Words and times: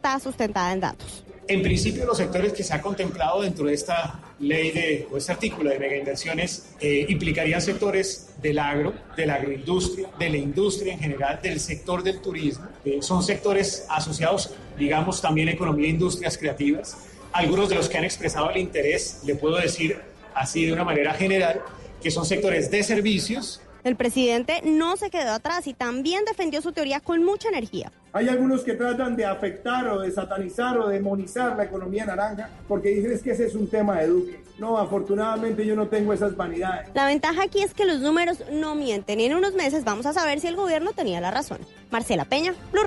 está 0.00 0.18
sustentada 0.18 0.72
en 0.72 0.80
datos. 0.80 1.24
En 1.46 1.62
principio, 1.62 2.06
los 2.06 2.16
sectores 2.16 2.54
que 2.54 2.62
se 2.62 2.72
ha 2.72 2.80
contemplado 2.80 3.42
dentro 3.42 3.66
de 3.66 3.74
esta 3.74 4.18
ley 4.38 4.70
de, 4.70 5.08
o 5.10 5.18
este 5.18 5.32
artículo 5.32 5.68
de 5.68 5.78
megainversiones 5.78 6.70
eh, 6.80 7.04
implicarían 7.08 7.60
sectores 7.60 8.30
del 8.40 8.58
agro, 8.60 8.94
de 9.14 9.26
la 9.26 9.34
agroindustria, 9.34 10.08
de 10.18 10.30
la 10.30 10.36
industria 10.38 10.94
en 10.94 11.00
general, 11.00 11.40
del 11.42 11.60
sector 11.60 12.02
del 12.02 12.22
turismo. 12.22 12.66
Eh, 12.84 13.02
son 13.02 13.22
sectores 13.22 13.84
asociados, 13.90 14.54
digamos, 14.78 15.20
también 15.20 15.48
a 15.48 15.52
economía 15.52 15.88
e 15.88 15.90
industrias 15.90 16.38
creativas. 16.38 16.96
Algunos 17.32 17.68
de 17.68 17.74
los 17.74 17.88
que 17.90 17.98
han 17.98 18.04
expresado 18.04 18.48
el 18.50 18.56
interés, 18.56 19.20
le 19.26 19.34
puedo 19.34 19.56
decir 19.56 19.98
así 20.34 20.64
de 20.64 20.72
una 20.72 20.84
manera 20.84 21.12
general, 21.12 21.60
que 22.02 22.10
son 22.10 22.24
sectores 22.24 22.70
de 22.70 22.82
servicios, 22.82 23.60
el 23.82 23.96
presidente 23.96 24.60
no 24.62 24.98
se 24.98 25.08
quedó 25.08 25.32
atrás 25.32 25.66
y 25.66 25.72
también 25.72 26.24
defendió 26.26 26.60
su 26.60 26.72
teoría 26.72 27.00
con 27.00 27.24
mucha 27.24 27.48
energía. 27.48 27.90
Hay 28.12 28.28
algunos 28.28 28.62
que 28.64 28.74
tratan 28.74 29.14
de 29.14 29.24
afectar 29.24 29.86
o 29.88 30.00
de 30.00 30.10
satanizar 30.10 30.76
o 30.78 30.88
demonizar 30.88 31.56
la 31.56 31.64
economía 31.64 32.04
naranja 32.04 32.50
porque 32.66 32.88
dicen 32.88 33.20
que 33.20 33.30
ese 33.30 33.46
es 33.46 33.54
un 33.54 33.68
tema 33.68 34.00
de 34.00 34.08
Duque. 34.08 34.40
No, 34.58 34.78
afortunadamente 34.78 35.64
yo 35.64 35.76
no 35.76 35.86
tengo 35.86 36.12
esas 36.12 36.36
vanidades. 36.36 36.88
La 36.92 37.06
ventaja 37.06 37.44
aquí 37.44 37.62
es 37.62 37.72
que 37.72 37.84
los 37.84 38.00
números 38.00 38.42
no 38.50 38.74
mienten 38.74 39.20
y 39.20 39.26
en 39.26 39.34
unos 39.34 39.54
meses 39.54 39.84
vamos 39.84 40.06
a 40.06 40.12
saber 40.12 40.40
si 40.40 40.48
el 40.48 40.56
gobierno 40.56 40.92
tenía 40.92 41.20
la 41.20 41.30
razón. 41.30 41.58
Marcela 41.90 42.24
Peña, 42.24 42.52
Blue 42.72 42.82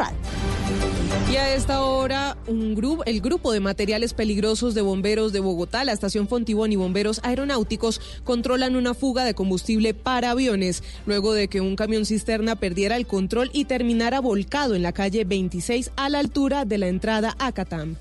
y 1.32 1.36
a 1.36 1.56
esta 1.56 1.84
hora, 1.84 2.38
un 2.48 2.76
grupo, 2.76 3.04
el 3.06 3.22
grupo 3.22 3.52
de 3.52 3.60
materiales 3.60 4.14
peligrosos 4.14 4.76
de 4.76 4.82
bomberos 4.82 5.34
de 5.34 5.40
Bogotá, 5.40 5.84
la 5.84 5.92
estación 5.92 6.28
Fontibón 6.28 6.72
y 6.72 6.76
bomberos 6.76 7.20
aeronáuticos 7.24 8.02
controlan 8.24 8.76
una 8.76 8.94
fuga 8.94 9.24
de 9.24 9.34
combustible 9.34 9.94
para 9.94 10.32
aviones, 10.32 10.84
luego 11.06 11.34
de 11.34 11.48
que 11.48 11.62
un 11.62 11.76
camión 11.76 12.06
cisterna 12.06 12.56
perdiera 12.56 12.98
el 12.98 13.08
control 13.08 13.50
y 13.54 13.66
terminara 13.66 14.20
volcado 14.20 14.76
en 14.76 14.84
la 14.84 14.92
calle 14.92 15.24
26 15.26 15.92
a 15.96 16.10
la 16.10 16.20
altura 16.20 16.66
de 16.66 16.78
la 16.78 16.88
entrada 16.88 17.36
a 17.40 17.52
Catam. 17.52 17.96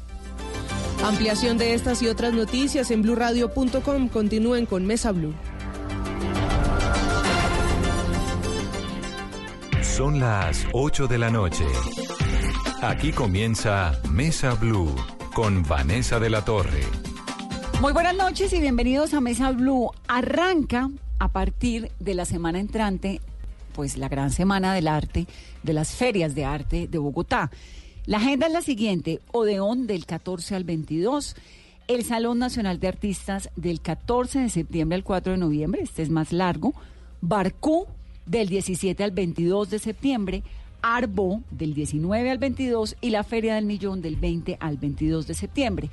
Ampliación 1.05 1.59
de 1.59 1.75
estas 1.75 2.03
y 2.03 2.09
otras 2.09 2.33
noticias 2.33 2.91
en 2.91 3.03
blurradio.com. 3.03 4.09
Continúen 4.09 4.67
con 4.67 4.87
Mesa 4.87 5.11
Blue. 5.11 5.35
Son 9.83 10.21
las 10.21 10.65
8 10.73 11.07
de 11.09 11.19
la 11.19 11.31
noche. 11.31 11.65
Aquí 12.83 13.13
comienza 13.13 14.03
Mesa 14.11 14.55
Blue 14.55 14.93
con 15.35 15.63
Vanessa 15.63 16.19
de 16.19 16.29
la 16.29 16.45
Torre. 16.45 16.83
Muy 17.81 17.93
buenas 17.93 18.17
noches 18.17 18.53
y 18.53 18.59
bienvenidos 18.59 19.15
a 19.15 19.21
Mesa 19.21 19.53
Blue. 19.53 19.93
Arranca 20.09 20.91
a 21.21 21.29
partir 21.29 21.93
de 22.01 22.15
la 22.15 22.25
semana 22.25 22.59
entrante, 22.59 23.21
pues 23.73 23.97
la 23.97 24.09
gran 24.09 24.33
semana 24.33 24.75
del 24.75 24.89
arte, 24.89 25.29
de 25.63 25.73
las 25.73 25.95
ferias 25.95 26.35
de 26.35 26.45
arte 26.45 26.89
de 26.89 26.99
Bogotá. 26.99 27.53
La 28.05 28.17
agenda 28.17 28.49
es 28.49 28.53
la 28.53 28.63
siguiente, 28.63 29.21
Odeón 29.31 29.87
del 29.87 30.05
14 30.05 30.57
al 30.57 30.65
22, 30.65 31.37
el 31.87 32.05
Salón 32.05 32.41
Nacional 32.41 32.81
de 32.81 32.89
Artistas 32.89 33.49
del 33.55 33.81
14 33.81 34.41
de 34.41 34.49
septiembre 34.49 34.97
al 34.97 35.05
4 35.05 35.35
de 35.35 35.39
noviembre, 35.39 35.83
este 35.83 36.03
es 36.03 36.11
más 36.11 36.33
largo, 36.33 36.75
Barcú 37.21 37.87
del 38.27 38.49
17 38.49 39.05
al 39.05 39.13
22 39.13 39.71
de 39.71 39.79
septiembre, 39.79 40.43
Arbo 40.83 41.43
del 41.51 41.75
19 41.75 42.31
al 42.31 42.39
22 42.39 42.97
y 43.01 43.11
la 43.11 43.25
Feria 43.25 43.55
del 43.55 43.65
Millón 43.65 44.03
del 44.03 44.17
20 44.17 44.59
al 44.61 44.77
22 44.77 45.27
de 45.27 45.35
septiembre. 45.35 45.91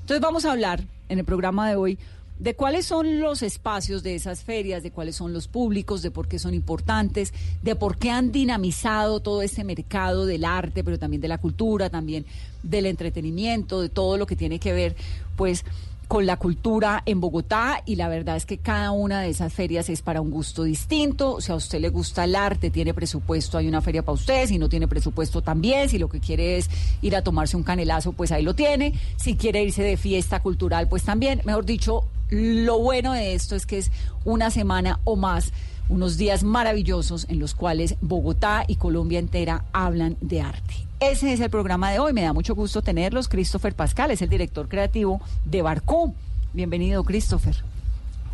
Entonces 0.00 0.20
vamos 0.20 0.44
a 0.44 0.52
hablar 0.52 0.82
en 1.08 1.18
el 1.18 1.24
programa 1.24 1.68
de 1.68 1.76
hoy 1.76 1.98
de 2.40 2.54
cuáles 2.54 2.86
son 2.86 3.20
los 3.20 3.42
espacios 3.42 4.02
de 4.02 4.14
esas 4.14 4.42
ferias, 4.42 4.82
de 4.82 4.90
cuáles 4.90 5.14
son 5.14 5.34
los 5.34 5.46
públicos, 5.46 6.00
de 6.00 6.10
por 6.10 6.26
qué 6.26 6.38
son 6.38 6.54
importantes, 6.54 7.34
de 7.62 7.76
por 7.76 7.98
qué 7.98 8.10
han 8.10 8.32
dinamizado 8.32 9.20
todo 9.20 9.42
este 9.42 9.62
mercado 9.62 10.24
del 10.24 10.46
arte, 10.46 10.82
pero 10.82 10.98
también 10.98 11.20
de 11.20 11.28
la 11.28 11.36
cultura, 11.36 11.90
también 11.90 12.24
del 12.62 12.86
entretenimiento, 12.86 13.82
de 13.82 13.90
todo 13.90 14.16
lo 14.16 14.26
que 14.26 14.36
tiene 14.36 14.58
que 14.58 14.72
ver, 14.72 14.96
pues, 15.36 15.66
con 16.10 16.26
la 16.26 16.38
cultura 16.38 17.04
en 17.06 17.20
Bogotá 17.20 17.84
y 17.86 17.94
la 17.94 18.08
verdad 18.08 18.34
es 18.34 18.44
que 18.44 18.58
cada 18.58 18.90
una 18.90 19.20
de 19.20 19.28
esas 19.28 19.52
ferias 19.52 19.88
es 19.88 20.02
para 20.02 20.20
un 20.20 20.32
gusto 20.32 20.64
distinto. 20.64 21.34
O 21.34 21.40
sea, 21.40 21.54
a 21.54 21.58
usted 21.58 21.78
le 21.78 21.88
gusta 21.88 22.24
el 22.24 22.34
arte, 22.34 22.68
tiene 22.68 22.92
presupuesto, 22.92 23.56
hay 23.56 23.68
una 23.68 23.80
feria 23.80 24.02
para 24.02 24.14
usted. 24.14 24.48
Si 24.48 24.58
no 24.58 24.68
tiene 24.68 24.88
presupuesto 24.88 25.40
también, 25.40 25.88
si 25.88 25.98
lo 25.98 26.08
que 26.08 26.18
quiere 26.18 26.58
es 26.58 26.68
ir 27.00 27.14
a 27.14 27.22
tomarse 27.22 27.56
un 27.56 27.62
canelazo, 27.62 28.10
pues 28.10 28.32
ahí 28.32 28.42
lo 28.42 28.56
tiene. 28.56 28.92
Si 29.14 29.36
quiere 29.36 29.62
irse 29.62 29.84
de 29.84 29.96
fiesta 29.96 30.40
cultural, 30.40 30.88
pues 30.88 31.04
también. 31.04 31.42
Mejor 31.44 31.64
dicho, 31.64 32.02
lo 32.28 32.80
bueno 32.80 33.12
de 33.12 33.34
esto 33.34 33.54
es 33.54 33.64
que 33.64 33.78
es 33.78 33.92
una 34.24 34.50
semana 34.50 34.98
o 35.04 35.14
más 35.14 35.52
unos 35.88 36.16
días 36.16 36.42
maravillosos 36.42 37.26
en 37.28 37.38
los 37.38 37.54
cuales 37.54 37.94
Bogotá 38.00 38.64
y 38.66 38.74
Colombia 38.74 39.20
entera 39.20 39.66
hablan 39.72 40.16
de 40.20 40.40
arte. 40.40 40.89
Ese 41.00 41.32
es 41.32 41.40
el 41.40 41.48
programa 41.48 41.90
de 41.90 41.98
hoy. 41.98 42.12
Me 42.12 42.20
da 42.20 42.34
mucho 42.34 42.54
gusto 42.54 42.82
tenerlos. 42.82 43.26
Christopher 43.26 43.74
Pascal 43.74 44.10
es 44.10 44.20
el 44.20 44.28
director 44.28 44.68
creativo 44.68 45.18
de 45.46 45.62
Barcó. 45.62 46.12
Bienvenido, 46.52 47.02
Christopher. 47.04 47.56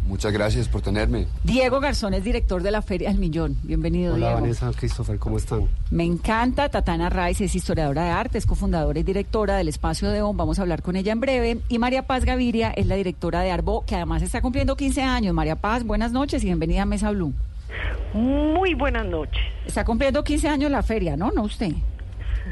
Muchas 0.09 0.32
gracias 0.32 0.66
por 0.66 0.82
tenerme. 0.82 1.28
Diego 1.44 1.78
Garzón 1.78 2.15
es 2.15 2.25
director 2.25 2.65
de 2.65 2.72
la 2.72 2.82
Feria 2.82 3.09
del 3.09 3.19
Millón. 3.19 3.56
Bienvenido, 3.62 4.15
Hola, 4.15 4.26
Diego. 4.26 4.41
Vanessa, 4.41 4.72
Christopher, 4.76 5.16
¿cómo 5.19 5.37
están? 5.37 5.69
Me 5.93 6.03
encanta. 6.03 6.69
Tatana 6.69 7.09
Raiz 7.09 7.41
es 7.41 7.55
historiadora 7.55 8.03
de 8.03 8.10
arte, 8.10 8.38
es 8.38 8.47
cofundadora 8.47 8.99
y 8.99 9.05
directora 9.05 9.56
del 9.56 9.69
Espacio 9.69 10.10
de 10.10 10.22
ON. 10.22 10.37
Vamos 10.37 10.59
a 10.59 10.62
hablar 10.62 10.82
con 10.82 10.97
ella 10.97 11.12
en 11.12 11.21
breve. 11.21 11.59
Y 11.69 11.78
María 11.78 12.03
Paz 12.03 12.25
Gaviria 12.25 12.71
es 12.72 12.87
la 12.87 12.97
directora 12.97 13.43
de 13.43 13.53
Arbo, 13.53 13.84
que 13.87 13.94
además 13.94 14.22
está 14.22 14.41
cumpliendo 14.43 14.76
15 14.76 15.03
años. 15.03 15.34
María 15.34 15.55
Paz, 15.55 15.84
buenas 15.84 16.10
noches 16.10 16.43
y 16.43 16.47
bienvenida 16.47 16.82
a 16.82 16.87
Mesa 16.87 17.12
Blue. 17.12 17.32
Muy 18.12 18.75
buenas 18.75 19.06
noches. 19.06 19.41
Está 19.66 19.84
cumpliendo 19.84 20.25
15 20.25 20.49
años 20.49 20.71
la 20.71 20.82
feria, 20.82 21.16
¿no? 21.16 21.31
No 21.31 21.43
usted. 21.43 21.72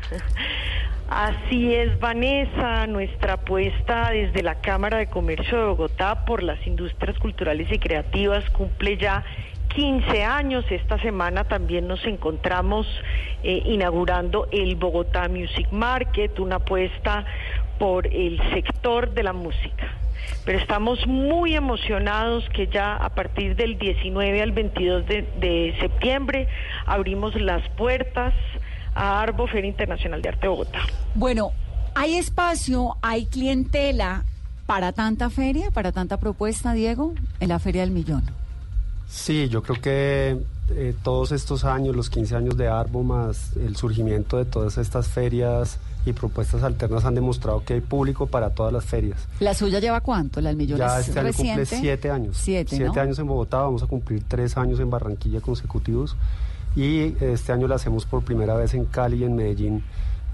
Así 1.09 1.75
es, 1.75 1.99
Vanessa, 2.01 2.87
nuestra 2.87 3.35
apuesta 3.35 4.11
desde 4.11 4.43
la 4.43 4.57
Cámara 4.57 4.99
de 4.99 5.07
Comercio 5.07 5.59
de 5.59 5.65
Bogotá 5.67 6.25
por 6.25 6.43
las 6.43 6.67
industrias 6.67 7.19
culturales 7.19 7.71
y 7.71 7.79
creativas 7.79 8.49
cumple 8.51 8.97
ya 8.97 9.25
15 9.69 10.25
años. 10.25 10.65
Esta 10.71 10.99
semana 10.99 11.45
también 11.45 11.87
nos 11.87 12.05
encontramos 12.07 12.87
eh, 13.43 13.63
inaugurando 13.67 14.49
el 14.51 14.77
Bogotá 14.77 15.29
Music 15.29 15.69
Market, 15.71 16.39
una 16.39 16.57
apuesta 16.57 17.25
por 17.79 18.07
el 18.07 18.41
sector 18.55 19.11
de 19.13 19.23
la 19.25 19.33
música. 19.33 19.93
Pero 20.47 20.59
estamos 20.59 21.07
muy 21.07 21.55
emocionados 21.55 22.49
que 22.51 22.67
ya 22.67 22.97
a 22.97 23.11
partir 23.11 23.57
del 23.57 23.79
19 23.79 24.43
al 24.43 24.53
22 24.53 25.07
de, 25.07 25.23
de 25.39 25.77
septiembre 25.81 26.49
abrimos 26.87 27.35
las 27.35 27.69
puertas 27.71 28.33
a 28.95 29.21
Arbo 29.21 29.47
Feria 29.47 29.69
Internacional 29.69 30.23
de 30.23 30.29
Arte 30.29 30.49
Bogotá. 30.49 30.81
Bueno, 31.15 31.53
¿hay 31.95 32.15
espacio, 32.15 32.97
hay 33.03 33.27
clientela 33.27 34.25
para 34.67 34.93
tanta 34.93 35.31
feria, 35.31 35.71
para 35.71 35.93
tanta 35.93 36.19
propuesta, 36.19 36.73
Diego, 36.73 37.15
en 37.41 37.49
la 37.49 37.59
Feria 37.59 37.83
del 37.83 37.91
Millón? 37.91 38.23
Sí, 39.09 39.49
yo 39.49 39.63
creo 39.63 39.81
que 39.81 40.39
eh, 40.71 40.95
todos 41.03 41.33
estos 41.33 41.65
años, 41.65 41.95
los 41.95 42.09
15 42.09 42.37
años 42.37 42.57
de 42.57 42.69
Arbo, 42.69 43.03
más 43.03 43.55
el 43.57 43.77
surgimiento 43.77 44.39
de 44.39 44.47
todas 44.47 44.79
estas 44.79 45.09
ferias 45.09 45.79
y 46.07 46.13
propuestas 46.13 46.63
alternas 46.63 47.05
han 47.05 47.15
demostrado 47.15 47.63
que 47.65 47.75
hay 47.75 47.81
público 47.81 48.27
para 48.27 48.51
todas 48.51 48.73
las 48.73 48.85
ferias. 48.85 49.27
¿La 49.41 49.55
suya 49.55 49.79
lleva 49.79 50.01
cuánto? 50.01 50.41
¿La 50.41 50.49
del 50.49 50.57
Millón 50.57 50.79
Ya 50.79 50.99
es 51.01 51.09
este 51.09 51.21
año 51.21 51.33
cumple 51.33 51.67
siete 51.67 52.11
años. 52.11 52.37
Siete, 52.39 52.77
Siete 52.77 52.93
¿no? 52.95 53.03
años 53.03 53.19
en 53.19 53.27
Bogotá, 53.27 53.59
vamos 53.59 53.83
a 53.83 53.87
cumplir 53.87 54.23
tres 54.27 54.57
años 54.57 54.81
en 54.81 54.91
Barranquilla 54.91 55.41
consecutivos. 55.41 56.17
Y 56.77 57.15
este 57.21 57.53
año 57.53 57.69
la 57.69 57.77
hacemos 57.77 58.05
por 58.07 58.23
primera 58.23 58.55
vez 58.55 58.75
en 58.75 58.85
Cali 58.87 59.19
y 59.19 59.25
en 59.25 59.37
Medellín 59.37 59.83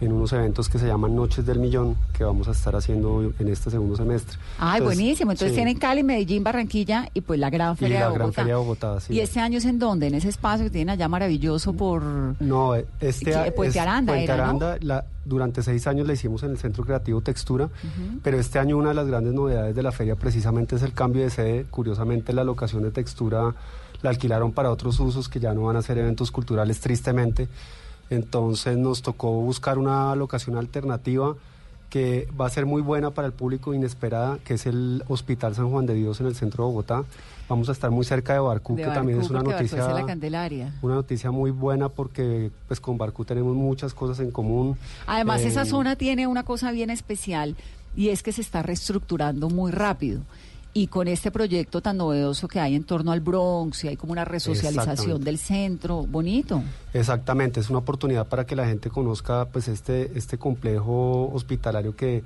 en 0.01 0.13
unos 0.13 0.33
eventos 0.33 0.71
que 0.71 0.79
se 0.79 0.87
llaman 0.87 1.15
Noches 1.15 1.45
del 1.45 1.59
Millón, 1.59 1.95
que 2.17 2.25
vamos 2.25 2.49
a 2.49 2.53
estar 2.53 2.75
haciendo 2.75 3.35
en 3.39 3.49
este 3.49 3.71
segundo 3.71 3.97
semestre. 3.97 4.39
Ay, 4.59 4.79
Entonces, 4.79 4.99
buenísimo. 4.99 5.31
Entonces 5.33 5.51
sí. 5.51 5.57
tienen 5.57 5.77
Cali, 5.79 6.03
Medellín, 6.03 6.43
Barranquilla 6.43 7.11
y 7.13 7.21
pues 7.21 7.39
la 7.39 7.51
Gran 7.51 7.75
Y 7.75 7.77
Feria 7.77 8.01
la 8.01 8.07
de 8.07 8.13
Gran 8.15 8.21
Bogotá. 8.29 8.41
Feria 8.41 8.55
de 8.55 8.61
Bogotá, 8.61 9.01
sí. 9.01 9.13
¿Y 9.13 9.21
este 9.21 9.41
año 9.41 9.59
es 9.59 9.67
en 9.67 9.79
dónde? 9.79 10.07
En 10.07 10.15
ese 10.15 10.31
espacio 10.31 10.65
que 10.65 10.71
tienen 10.71 10.89
allá 10.95 11.07
maravilloso 11.07 11.75
por... 11.75 12.03
No, 12.41 12.75
eh, 12.77 12.87
este 13.01 13.27
¿Qué? 13.33 13.53
Puente 13.53 13.77
es 13.77 13.83
Aranda 13.83 14.15
Puente 14.15 14.25
era, 14.25 14.37
¿no? 14.39 14.43
Aranda, 14.45 14.79
la- 14.81 15.05
durante 15.27 15.63
seis 15.63 15.87
años 15.87 16.07
la 16.07 16.15
hicimos 16.15 16.43
en 16.45 16.53
el 16.53 16.57
Centro 16.59 16.83
Creativo 16.83 17.21
Textura, 17.21 17.69
pero 18.23 18.41
este 18.41 18.59
año 18.59 18.79
una 18.79 18.89
de 18.89 18.95
las 18.95 19.07
grandes 19.07 19.35
novedades 19.35 19.77
de 19.77 19.83
la 19.83 19.93
feria 19.93 20.17
precisamente 20.17 20.77
es 20.77 20.83
el 20.83 20.95
cambio 20.95 21.21
de 21.23 21.29
sede. 21.29 21.67
Curiosamente 21.71 22.33
la 22.33 22.43
locación 22.43 22.83
de 22.85 22.91
Textura 22.91 23.55
la 24.03 24.11
alquilaron 24.11 24.53
para 24.53 24.71
otros 24.71 24.99
usos 25.01 25.29
que 25.29 25.41
ya 25.41 25.53
no 25.55 25.63
van 25.65 25.77
a 25.77 25.83
ser 25.83 25.99
eventos 25.99 26.31
culturales 26.31 26.81
tristemente. 26.81 27.49
Entonces 28.09 28.77
nos 28.77 29.03
tocó 29.03 29.33
buscar 29.41 29.79
una 29.79 30.15
locación 30.17 30.57
alternativa 30.57 31.37
que 31.91 32.29
va 32.41 32.47
a 32.47 32.51
ser 32.51 32.67
muy 32.67 32.83
buena 32.83 33.11
para 33.11 33.27
el 33.27 33.33
público 33.33 33.75
inesperada, 33.75 34.39
que 34.45 34.55
es 34.55 34.67
el 34.67 35.03
Hospital 35.09 35.57
San 35.57 35.71
Juan 35.71 35.87
de 35.87 35.95
Dios 35.95 36.21
en 36.21 36.27
el 36.27 36.37
centro 36.37 36.65
de 36.65 36.71
Bogotá. 36.71 37.05
Vamos 37.49 37.69
a 37.69 37.73
estar 37.73 37.91
muy 37.91 38.05
cerca 38.05 38.33
de 38.33 38.39
Barcú, 38.39 38.77
de 38.77 38.85
que 38.85 38.91
también 38.91 39.21
es 39.21 39.29
una 39.29 39.43
noticia 39.43 39.89
la 39.89 40.07
Candelaria. 40.07 40.73
una 40.83 40.95
noticia 40.95 41.33
muy 41.33 41.51
buena 41.51 41.89
porque 41.89 42.53
pues 42.69 42.81
con 42.81 42.97
Barcú 42.97 43.25
tenemos 43.25 43.57
muchas 43.57 43.93
cosas 43.93 44.21
en 44.21 44.31
común. 44.31 44.77
Además, 45.09 45.41
Eh, 45.41 45.49
esa 45.49 45.65
zona 45.65 45.97
tiene 45.97 46.29
una 46.29 46.45
cosa 46.45 46.71
bien 46.71 46.91
especial 46.91 47.57
y 47.97 48.11
es 48.11 48.23
que 48.23 48.31
se 48.31 48.41
está 48.41 48.63
reestructurando 48.63 49.51
muy 49.51 49.73
rápido. 49.73 50.21
Y 50.73 50.87
con 50.87 51.09
este 51.09 51.31
proyecto 51.31 51.81
tan 51.81 51.97
novedoso 51.97 52.47
que 52.47 52.61
hay 52.61 52.77
en 52.77 52.85
torno 52.85 53.11
al 53.11 53.21
Bronx 53.21 53.85
y 53.85 53.89
hay 53.89 53.97
como 53.97 54.13
una 54.13 54.25
resocialización 54.25 55.23
del 55.23 55.39
centro, 55.39 56.07
bonito. 56.07 56.63
Exactamente, 56.95 57.61
es 57.61 57.71
una 57.71 57.81
oportunidad 57.81 58.27
para 58.27 58.47
que 58.47 58.55
la 58.55 58.67
gente 58.67 58.89
conozca 58.89 59.47
pues 59.47 59.67
este, 59.69 60.17
este 60.17 60.39
complejo 60.39 61.31
hospitalario 61.33 61.97
que 61.97 62.23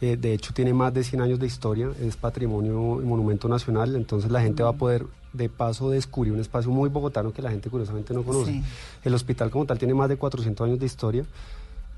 eh, 0.00 0.16
de 0.16 0.34
hecho 0.34 0.52
tiene 0.52 0.74
más 0.74 0.92
de 0.92 1.02
100 1.02 1.22
años 1.22 1.38
de 1.38 1.46
historia, 1.46 1.90
es 2.00 2.16
patrimonio 2.16 3.00
y 3.02 3.06
monumento 3.06 3.48
nacional, 3.48 3.96
entonces 3.96 4.30
la 4.30 4.42
gente 4.42 4.62
va 4.62 4.70
a 4.70 4.74
poder 4.74 5.06
de 5.32 5.48
paso 5.48 5.90
descubrir 5.90 6.32
un 6.32 6.40
espacio 6.40 6.70
muy 6.70 6.90
bogotano 6.90 7.32
que 7.32 7.42
la 7.42 7.50
gente 7.50 7.70
curiosamente 7.70 8.12
no 8.12 8.22
conoce. 8.22 8.62
El 9.02 9.14
hospital 9.14 9.50
como 9.50 9.64
tal 9.64 9.78
tiene 9.78 9.94
más 9.94 10.08
de 10.08 10.16
400 10.16 10.66
años 10.66 10.78
de 10.78 10.86
historia, 10.86 11.24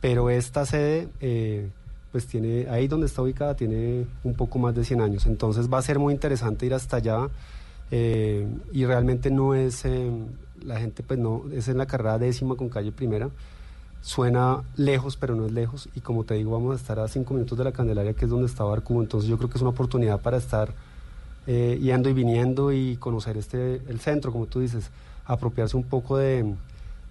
pero 0.01 0.31
esta 0.31 0.65
sede... 0.67 1.09
Eh, 1.21 1.69
pues 2.13 2.27
tiene, 2.27 2.69
ahí 2.69 2.89
donde 2.89 3.07
está 3.07 3.23
ubicada 3.23 3.55
tiene 3.55 4.07
un 4.25 4.35
poco 4.35 4.59
más 4.59 4.75
de 4.75 4.85
100 4.85 5.01
años. 5.01 5.27
Entonces 5.27 5.73
va 5.73 5.79
a 5.79 5.83
ser 5.83 5.99
muy 5.99 6.13
interesante 6.13 6.67
ir 6.67 6.75
hasta 6.75 6.97
allá 6.97 7.29
eh, 7.91 8.47
y 8.73 8.85
realmente 8.85 9.31
no 9.31 9.55
es, 9.55 9.85
eh, 9.85 10.11
la 10.63 10.79
gente 10.81 11.03
pues 11.03 11.19
no, 11.19 11.45
es 11.53 11.69
en 11.69 11.79
la 11.79 11.87
carrera 11.87 12.19
décima 12.19 12.57
con 12.57 12.69
calle 12.69 12.93
primera. 12.93 13.31
Suena 14.03 14.63
lejos, 14.77 15.17
pero 15.17 15.35
no 15.35 15.47
es 15.47 15.53
lejos. 15.53 15.89
Y 15.95 16.01
como 16.01 16.25
te 16.25 16.35
digo, 16.35 16.53
vamos 16.53 16.73
a 16.73 16.77
estar 16.77 16.99
a 16.99 17.09
cinco 17.09 17.35
minutos 17.35 17.59
de 17.59 17.65
la 17.65 17.73
Candelaria, 17.73 18.15
que 18.15 18.25
es 18.25 18.31
donde 18.31 18.47
está 18.47 18.65
Barcubo. 18.65 19.03
Entonces 19.03 19.29
yo 19.29 19.37
creo 19.37 19.51
que 19.51 19.59
es 19.59 19.63
una 19.63 19.71
oportunidad 19.71 20.21
para 20.21 20.39
estar 20.39 20.73
eh, 21.47 21.79
yendo 21.81 22.09
y 22.09 22.13
viniendo 22.13 22.73
y 22.73 22.97
conocer 22.97 23.37
este, 23.37 23.83
el 23.89 24.01
centro, 24.01 24.33
como 24.33 24.47
tú 24.47 24.61
dices, 24.61 24.91
apropiarse 25.27 25.77
un 25.77 25.85
poco 25.85 26.17
de, 26.17 26.55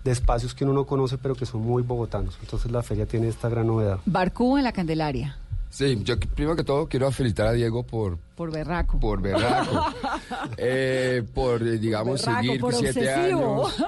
de 0.04 0.12
espacios 0.12 0.54
que 0.54 0.64
uno 0.64 0.74
no 0.74 0.86
conoce 0.86 1.18
pero 1.18 1.36
que 1.36 1.46
son 1.46 1.62
muy 1.62 1.84
bogotanos. 1.84 2.38
Entonces 2.42 2.72
la 2.72 2.84
feria 2.84 3.06
tiene 3.06 3.28
esta 3.28 3.50
gran 3.50 3.68
novedad. 3.68 4.00
Barcubo 4.06 4.58
en 4.58 4.64
la 4.64 4.72
Candelaria. 4.72 5.38
Sí, 5.70 6.02
yo 6.04 6.20
primero 6.20 6.56
que 6.56 6.64
todo 6.64 6.88
quiero 6.88 7.12
felicitar 7.12 7.48
a 7.48 7.52
Diego 7.52 7.84
por... 7.84 8.18
Por 8.36 8.52
berraco. 8.52 9.00
Por 9.00 9.22
berraco. 9.22 9.86
eh, 10.58 11.24
por, 11.34 11.62
eh, 11.62 11.78
digamos, 11.78 12.22
seguir 12.22 12.62
siete 12.74 13.12
años. 13.12 13.76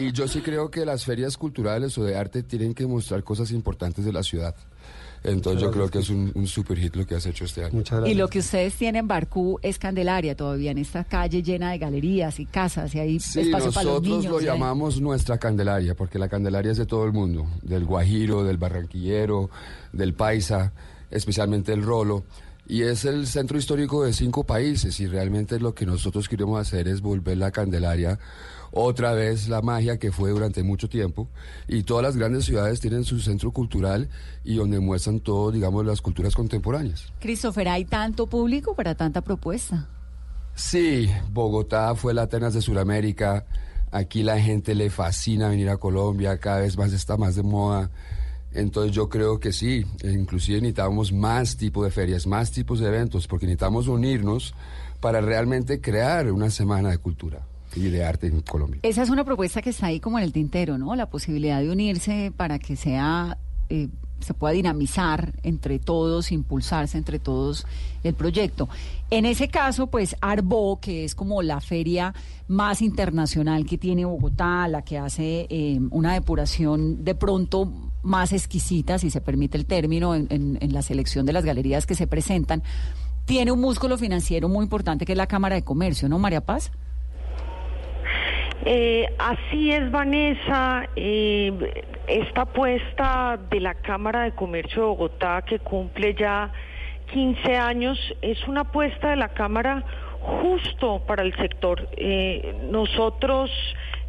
Y 0.00 0.12
yo 0.12 0.28
sí 0.28 0.42
creo 0.42 0.70
que 0.70 0.86
las 0.86 1.04
ferias 1.04 1.36
culturales 1.36 1.98
o 1.98 2.04
de 2.04 2.16
arte 2.16 2.44
tienen 2.44 2.72
que 2.72 2.86
mostrar 2.86 3.24
cosas 3.24 3.50
importantes 3.50 4.04
de 4.04 4.12
la 4.12 4.22
ciudad. 4.22 4.54
Entonces 5.24 5.62
yo 5.62 5.70
creo 5.70 5.88
que 5.90 5.98
es 5.98 6.10
un, 6.10 6.46
super 6.46 6.78
hit 6.78 6.96
lo 6.96 7.06
que 7.06 7.14
has 7.14 7.26
hecho 7.26 7.44
este 7.44 7.64
año. 7.64 7.82
Y 8.06 8.14
lo 8.14 8.28
que 8.28 8.38
ustedes 8.38 8.74
tienen 8.74 9.00
en 9.00 9.08
Barcú 9.08 9.58
es 9.62 9.78
Candelaria 9.78 10.36
todavía, 10.36 10.70
en 10.70 10.78
esta 10.78 11.04
calle 11.04 11.42
llena 11.42 11.72
de 11.72 11.78
galerías 11.78 12.40
y 12.40 12.46
casas 12.46 12.94
y 12.94 13.00
hay 13.00 13.16
espacio 13.16 13.72
para 13.72 13.84
los 13.84 14.02
niños. 14.02 14.24
Nosotros 14.24 14.42
lo 14.42 14.52
llamamos 14.52 15.00
nuestra 15.00 15.38
Candelaria, 15.38 15.94
porque 15.94 16.18
la 16.18 16.28
Candelaria 16.28 16.72
es 16.72 16.78
de 16.78 16.86
todo 16.86 17.04
el 17.04 17.12
mundo, 17.12 17.46
del 17.62 17.84
Guajiro, 17.84 18.44
del 18.44 18.56
Barranquillero, 18.56 19.50
del 19.92 20.14
Paisa, 20.14 20.72
especialmente 21.10 21.72
el 21.72 21.82
Rolo. 21.82 22.24
Y 22.66 22.82
es 22.82 23.06
el 23.06 23.26
centro 23.26 23.56
histórico 23.56 24.04
de 24.04 24.12
cinco 24.12 24.44
países 24.44 25.00
y 25.00 25.06
realmente 25.06 25.58
lo 25.58 25.74
que 25.74 25.86
nosotros 25.86 26.28
queremos 26.28 26.60
hacer 26.60 26.86
es 26.86 27.00
volver 27.00 27.38
la 27.38 27.50
Candelaria 27.50 28.18
otra 28.70 29.12
vez 29.12 29.48
la 29.48 29.62
magia 29.62 29.98
que 29.98 30.12
fue 30.12 30.30
durante 30.30 30.62
mucho 30.62 30.88
tiempo. 30.88 31.28
Y 31.66 31.82
todas 31.82 32.02
las 32.02 32.16
grandes 32.16 32.44
ciudades 32.44 32.80
tienen 32.80 33.04
su 33.04 33.20
centro 33.20 33.52
cultural 33.52 34.08
y 34.44 34.56
donde 34.56 34.80
muestran 34.80 35.20
todo, 35.20 35.50
digamos, 35.50 35.84
las 35.84 36.00
culturas 36.00 36.34
contemporáneas. 36.34 37.12
Christopher, 37.20 37.68
¿hay 37.68 37.84
tanto 37.84 38.26
público 38.26 38.74
para 38.74 38.94
tanta 38.94 39.20
propuesta? 39.20 39.88
Sí, 40.54 41.08
Bogotá 41.30 41.94
fue 41.94 42.14
la 42.14 42.22
Atenas 42.22 42.54
de 42.54 42.60
Sudamérica. 42.60 43.46
Aquí 43.90 44.22
la 44.22 44.40
gente 44.40 44.74
le 44.74 44.90
fascina 44.90 45.48
venir 45.48 45.70
a 45.70 45.78
Colombia, 45.78 46.38
cada 46.38 46.60
vez 46.60 46.76
más 46.76 46.92
está 46.92 47.16
más 47.16 47.36
de 47.36 47.42
moda. 47.42 47.90
Entonces 48.52 48.92
yo 48.92 49.08
creo 49.08 49.38
que 49.38 49.52
sí, 49.52 49.84
inclusive 50.02 50.60
necesitamos 50.60 51.12
más 51.12 51.56
tipos 51.56 51.84
de 51.84 51.90
ferias, 51.90 52.26
más 52.26 52.50
tipos 52.50 52.80
de 52.80 52.88
eventos, 52.88 53.26
porque 53.28 53.46
necesitamos 53.46 53.88
unirnos 53.88 54.54
para 55.00 55.20
realmente 55.20 55.80
crear 55.80 56.30
una 56.32 56.50
semana 56.50 56.90
de 56.90 56.98
cultura 56.98 57.47
y 57.74 57.90
de 57.90 58.04
arte 58.04 58.26
en 58.26 58.40
Colombia. 58.40 58.80
Esa 58.82 59.02
es 59.02 59.10
una 59.10 59.24
propuesta 59.24 59.62
que 59.62 59.70
está 59.70 59.86
ahí 59.86 60.00
como 60.00 60.18
en 60.18 60.24
el 60.24 60.32
tintero, 60.32 60.78
¿no? 60.78 60.94
La 60.96 61.06
posibilidad 61.06 61.60
de 61.60 61.70
unirse 61.70 62.32
para 62.36 62.58
que 62.58 62.76
sea 62.76 63.38
eh, 63.68 63.88
se 64.20 64.34
pueda 64.34 64.52
dinamizar 64.52 65.32
entre 65.42 65.78
todos, 65.78 66.32
impulsarse 66.32 66.98
entre 66.98 67.18
todos 67.18 67.66
el 68.02 68.14
proyecto. 68.14 68.68
En 69.10 69.24
ese 69.26 69.48
caso, 69.48 69.86
pues 69.86 70.16
Arbo, 70.20 70.80
que 70.80 71.04
es 71.04 71.14
como 71.14 71.42
la 71.42 71.60
feria 71.60 72.14
más 72.48 72.82
internacional 72.82 73.64
que 73.64 73.78
tiene 73.78 74.04
Bogotá, 74.04 74.66
la 74.68 74.82
que 74.82 74.98
hace 74.98 75.46
eh, 75.50 75.80
una 75.90 76.14
depuración 76.14 77.04
de 77.04 77.14
pronto 77.14 77.72
más 78.02 78.32
exquisita, 78.32 78.98
si 78.98 79.10
se 79.10 79.20
permite 79.20 79.56
el 79.56 79.66
término, 79.66 80.14
en 80.14 80.72
la 80.72 80.82
selección 80.82 81.26
de 81.26 81.32
las 81.32 81.44
galerías 81.44 81.86
que 81.86 81.94
se 81.94 82.06
presentan, 82.06 82.62
tiene 83.24 83.52
un 83.52 83.60
músculo 83.60 83.98
financiero 83.98 84.48
muy 84.48 84.64
importante 84.64 85.04
que 85.04 85.12
es 85.12 85.18
la 85.18 85.26
Cámara 85.26 85.54
de 85.54 85.62
Comercio, 85.62 86.08
¿no, 86.08 86.18
María 86.18 86.40
Paz? 86.40 86.70
Eh, 88.70 89.08
así 89.18 89.72
es, 89.72 89.90
Vanessa. 89.90 90.90
Eh, 90.94 91.86
esta 92.06 92.42
apuesta 92.42 93.38
de 93.48 93.60
la 93.60 93.72
Cámara 93.72 94.24
de 94.24 94.32
Comercio 94.32 94.82
de 94.82 94.88
Bogotá, 94.88 95.40
que 95.40 95.58
cumple 95.58 96.14
ya 96.14 96.52
15 97.10 97.56
años, 97.56 97.98
es 98.20 98.46
una 98.46 98.60
apuesta 98.60 99.08
de 99.08 99.16
la 99.16 99.30
Cámara 99.30 99.82
justo 100.20 101.02
para 101.06 101.22
el 101.22 101.34
sector. 101.36 101.88
Eh, 101.96 102.56
nosotros 102.70 103.50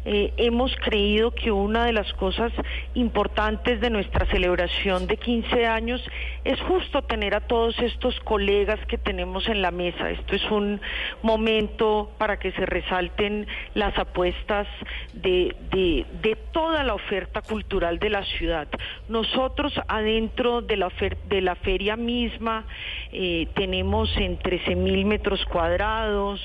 eh, 0.04 0.32
hemos 0.38 0.74
creído 0.76 1.32
que 1.32 1.50
una 1.50 1.84
de 1.84 1.92
las 1.92 2.10
cosas 2.14 2.52
importantes 2.94 3.80
de 3.82 3.90
nuestra 3.90 4.24
celebración 4.26 5.06
de 5.06 5.18
15 5.18 5.66
años 5.66 6.02
es 6.44 6.58
justo 6.62 7.02
tener 7.02 7.34
a 7.34 7.40
todos 7.40 7.78
estos 7.80 8.18
colegas 8.20 8.80
que 8.86 8.96
tenemos 8.96 9.46
en 9.48 9.60
la 9.60 9.70
mesa. 9.70 10.10
Esto 10.10 10.34
es 10.34 10.50
un 10.50 10.80
momento 11.22 12.10
para 12.16 12.38
que 12.38 12.50
se 12.52 12.64
resalten 12.64 13.46
las 13.74 13.96
apuestas 13.98 14.66
de, 15.12 15.54
de, 15.70 16.36
toda 16.52 16.82
la 16.82 16.94
oferta 16.94 17.42
cultural 17.42 17.98
de 17.98 18.10
la 18.10 18.24
ciudad. 18.24 18.66
Nosotros 19.08 19.72
adentro 19.86 20.62
de 20.62 20.76
la, 20.76 20.90
de 21.28 21.40
la 21.40 21.54
feria 21.56 21.96
misma 21.96 22.64
eh, 23.12 23.46
tenemos 23.54 24.10
en 24.16 24.38
13 24.38 24.74
mil 24.74 25.04
metros 25.04 25.44
cuadrados, 25.44 26.40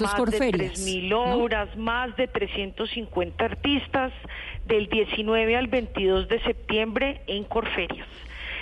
más 0.00 0.30
de 0.30 0.50
3 0.50 0.84
mil 0.84 1.12
obras, 1.12 1.76
más 1.76 2.14
de 2.16 2.28
350 2.28 2.97
50 2.98 3.44
artistas 3.44 4.12
del 4.66 4.88
19 4.88 5.56
al 5.56 5.68
22 5.68 6.28
de 6.28 6.40
septiembre 6.42 7.22
en 7.26 7.44
Corferias. 7.44 8.08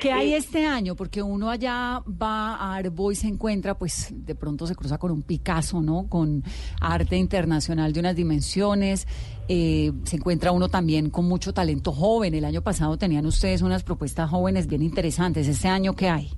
¿Qué 0.00 0.12
hay 0.12 0.34
eh, 0.34 0.36
este 0.36 0.66
año? 0.66 0.94
Porque 0.94 1.22
uno 1.22 1.48
allá 1.48 2.02
va 2.06 2.54
a 2.54 2.76
Arbo 2.76 3.10
y 3.10 3.14
se 3.14 3.28
encuentra, 3.28 3.78
pues 3.78 4.12
de 4.12 4.34
pronto 4.34 4.66
se 4.66 4.74
cruza 4.74 4.98
con 4.98 5.10
un 5.10 5.22
Picasso, 5.22 5.80
¿no? 5.80 6.06
Con 6.08 6.44
arte 6.80 7.16
internacional 7.16 7.94
de 7.94 8.00
unas 8.00 8.14
dimensiones. 8.14 9.06
Eh, 9.48 9.92
se 10.04 10.16
encuentra 10.16 10.52
uno 10.52 10.68
también 10.68 11.08
con 11.08 11.26
mucho 11.26 11.54
talento 11.54 11.92
joven. 11.92 12.34
El 12.34 12.44
año 12.44 12.60
pasado 12.60 12.98
tenían 12.98 13.24
ustedes 13.24 13.62
unas 13.62 13.84
propuestas 13.84 14.28
jóvenes 14.28 14.66
bien 14.66 14.82
interesantes. 14.82 15.48
¿Este 15.48 15.68
año 15.68 15.94
qué 15.94 16.10
hay? 16.10 16.30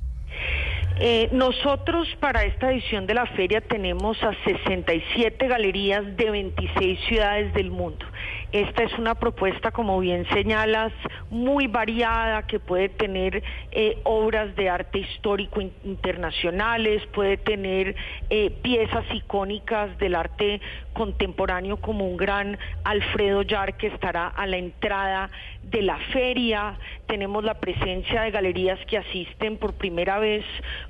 Eh, 1.00 1.28
nosotros 1.31 2.08
para 2.19 2.43
esta 2.43 2.72
edición 2.72 3.06
de 3.06 3.14
la 3.14 3.26
feria 3.26 3.60
tenemos 3.60 4.20
a 4.24 4.32
67 4.44 5.46
galerías 5.46 6.17
de 6.17 6.31
26 6.31 6.98
ciudades 7.06 7.55
del 7.55 7.70
mundo. 7.70 8.05
Esta 8.52 8.82
es 8.82 8.98
una 8.98 9.14
propuesta, 9.14 9.72
como 9.72 10.00
bien 10.00 10.26
señalas, 10.31 10.90
muy 11.28 11.67
variada, 11.67 12.46
que 12.46 12.58
puede 12.58 12.88
tener 12.88 13.43
eh, 13.72 13.98
obras 14.05 14.56
de 14.56 14.70
arte 14.70 15.00
histórico 15.00 15.60
internacionales, 15.60 17.02
puede 17.12 17.36
tener 17.36 17.94
eh, 18.31 18.50
piezas 18.62 19.05
icónicas 19.12 19.98
del 19.98 20.14
arte 20.14 20.62
contemporáneo 20.94 21.76
como 21.76 22.08
un 22.08 22.17
gran 22.17 22.58
Alfredo 22.84 23.43
Yar 23.43 23.76
que 23.76 23.88
estará 23.88 24.28
a 24.28 24.46
la 24.46 24.56
entrada 24.56 25.31
de 25.62 25.82
la 25.82 25.98
feria. 26.12 26.78
Tenemos 27.06 27.44
la 27.44 27.60
presencia 27.60 28.22
de 28.22 28.31
galerías 28.31 28.78
que 28.86 28.96
asisten 28.96 29.58
por 29.58 29.74
primera 29.74 30.19
vez, 30.19 30.46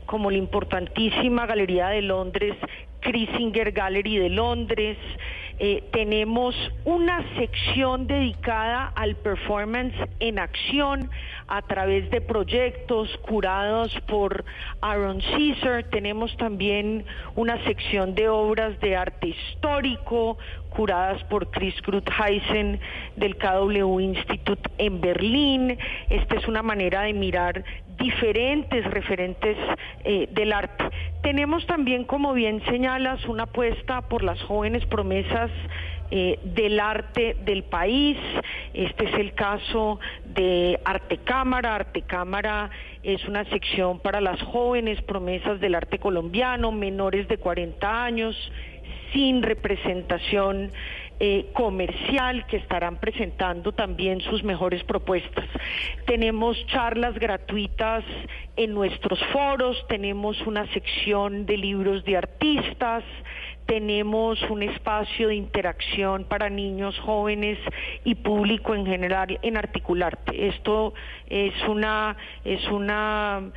como 0.07 0.31
la 0.31 0.39
importantísima 0.39 1.47
Galería 1.47 1.89
de 1.89 2.03
Londres, 2.03 2.55
Krisinger 3.01 3.73
Gallery 3.73 4.19
de 4.19 4.29
Londres. 4.29 4.97
Eh, 5.61 5.83
tenemos 5.93 6.55
una 6.85 7.25
sección 7.37 8.07
dedicada 8.07 8.93
al 8.95 9.17
performance 9.17 9.97
en 10.21 10.39
acción 10.39 11.11
a 11.49 11.63
través 11.63 12.09
de 12.11 12.21
proyectos 12.21 13.09
curados 13.23 13.93
por 14.07 14.45
Aaron 14.81 15.21
Caesar. 15.21 15.85
Tenemos 15.91 16.37
también 16.37 17.05
una 17.35 17.63
sección 17.65 18.15
de 18.15 18.29
obras 18.29 18.79
de 18.79 18.97
arte 18.97 19.29
histórico 19.29 20.39
curadas 20.71 21.25
por 21.25 21.51
Chris 21.51 21.75
Grutheisen 21.83 22.79
del 23.17 23.37
KW 23.37 23.99
Institute 24.01 24.71
en 24.79 25.01
Berlín. 25.01 25.77
Esta 26.09 26.37
es 26.37 26.47
una 26.47 26.63
manera 26.63 27.03
de 27.03 27.15
mirar 27.15 27.65
diferentes 27.99 28.85
referentes 28.85 29.57
eh, 30.05 30.29
del 30.31 30.53
arte. 30.53 30.85
Tenemos 31.29 31.67
también, 31.67 32.05
como 32.05 32.33
bien 32.33 32.65
señalas, 32.71 33.23
una 33.27 33.43
apuesta 33.43 34.01
por 34.01 34.23
las 34.23 34.41
jóvenes 34.45 34.87
promesas 34.87 35.51
eh, 36.11 36.39
del 36.43 36.81
arte 36.81 37.37
del 37.45 37.65
país. 37.65 38.17
Este 38.73 39.05
es 39.05 39.15
el 39.17 39.35
caso 39.35 40.01
de 40.25 40.81
Arte 40.87 41.19
Cámara. 41.19 41.75
Arte 41.75 42.01
Cámara 42.01 42.71
es 43.03 43.23
una 43.29 43.45
sección 43.45 44.01
para 44.01 44.23
las 44.23 44.41
jóvenes 44.41 45.03
promesas 45.03 45.61
del 45.61 45.75
arte 45.75 45.99
colombiano, 45.99 46.73
menores 46.73 47.29
de 47.29 47.37
40 47.37 48.05
años, 48.05 48.35
sin 49.13 49.43
representación 49.43 50.73
eh, 51.21 51.51
comercial 51.53 52.47
que 52.47 52.59
estarán 52.59 53.01
presentando 53.01 53.73
también 53.73 54.21
sus 54.21 54.45
mejores 54.45 54.85
propuestas. 54.85 55.45
Tenemos 56.07 56.57
charlas 56.67 57.15
gratuitas 57.19 58.05
en 58.57 58.73
nuestros 58.73 59.19
foros, 59.33 59.77
tenemos 59.89 60.41
una 60.47 60.67
sección 60.73 61.45
de 61.45 61.57
libros 61.57 62.05
de 62.05 62.17
artistas, 62.17 63.03
tenemos 63.67 64.41
un 64.49 64.63
espacio 64.63 65.29
de 65.29 65.35
interacción 65.35 66.25
para 66.25 66.49
niños, 66.49 66.99
jóvenes 67.01 67.59
y 68.05 68.15
público 68.15 68.75
en 68.75 68.87
general 68.87 69.39
en 69.43 69.57
Articularte. 69.57 70.49
Esto 70.49 70.95
es 71.29 71.53
una 71.69 72.17
es 72.45 72.65
una 72.69 73.51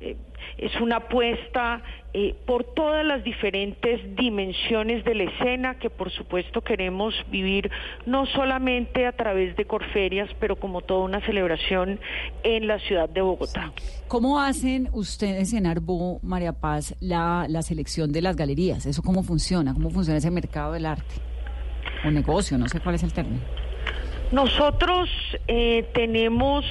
eh, 0.00 0.16
es 0.58 0.74
una 0.80 0.96
apuesta 0.96 1.82
eh, 2.14 2.34
por 2.46 2.64
todas 2.74 3.04
las 3.06 3.24
diferentes 3.24 4.00
dimensiones 4.16 5.04
de 5.04 5.14
la 5.14 5.24
escena 5.24 5.78
que 5.78 5.88
por 5.88 6.10
supuesto 6.10 6.60
queremos 6.60 7.14
vivir 7.30 7.70
no 8.04 8.26
solamente 8.26 9.06
a 9.06 9.12
través 9.12 9.56
de 9.56 9.64
Corferias, 9.64 10.28
pero 10.38 10.56
como 10.56 10.82
toda 10.82 11.04
una 11.04 11.24
celebración 11.24 11.98
en 12.42 12.66
la 12.66 12.78
ciudad 12.80 13.08
de 13.08 13.22
Bogotá. 13.22 13.72
¿Cómo 14.08 14.40
hacen 14.40 14.88
ustedes 14.92 15.52
en 15.54 15.66
Arbo, 15.66 16.20
María 16.22 16.52
Paz, 16.52 16.94
la, 17.00 17.46
la 17.48 17.62
selección 17.62 18.12
de 18.12 18.20
las 18.20 18.36
galerías? 18.36 18.84
¿Eso 18.84 19.02
cómo 19.02 19.22
funciona? 19.22 19.72
¿Cómo 19.72 19.90
funciona 19.90 20.18
ese 20.18 20.30
mercado 20.30 20.72
del 20.72 20.86
arte? 20.86 21.14
O 22.04 22.10
negocio, 22.10 22.58
no 22.58 22.68
sé 22.68 22.80
cuál 22.80 22.96
es 22.96 23.02
el 23.02 23.12
término. 23.12 23.40
Nosotros 24.32 25.10
eh, 25.46 25.86
tenemos 25.92 26.64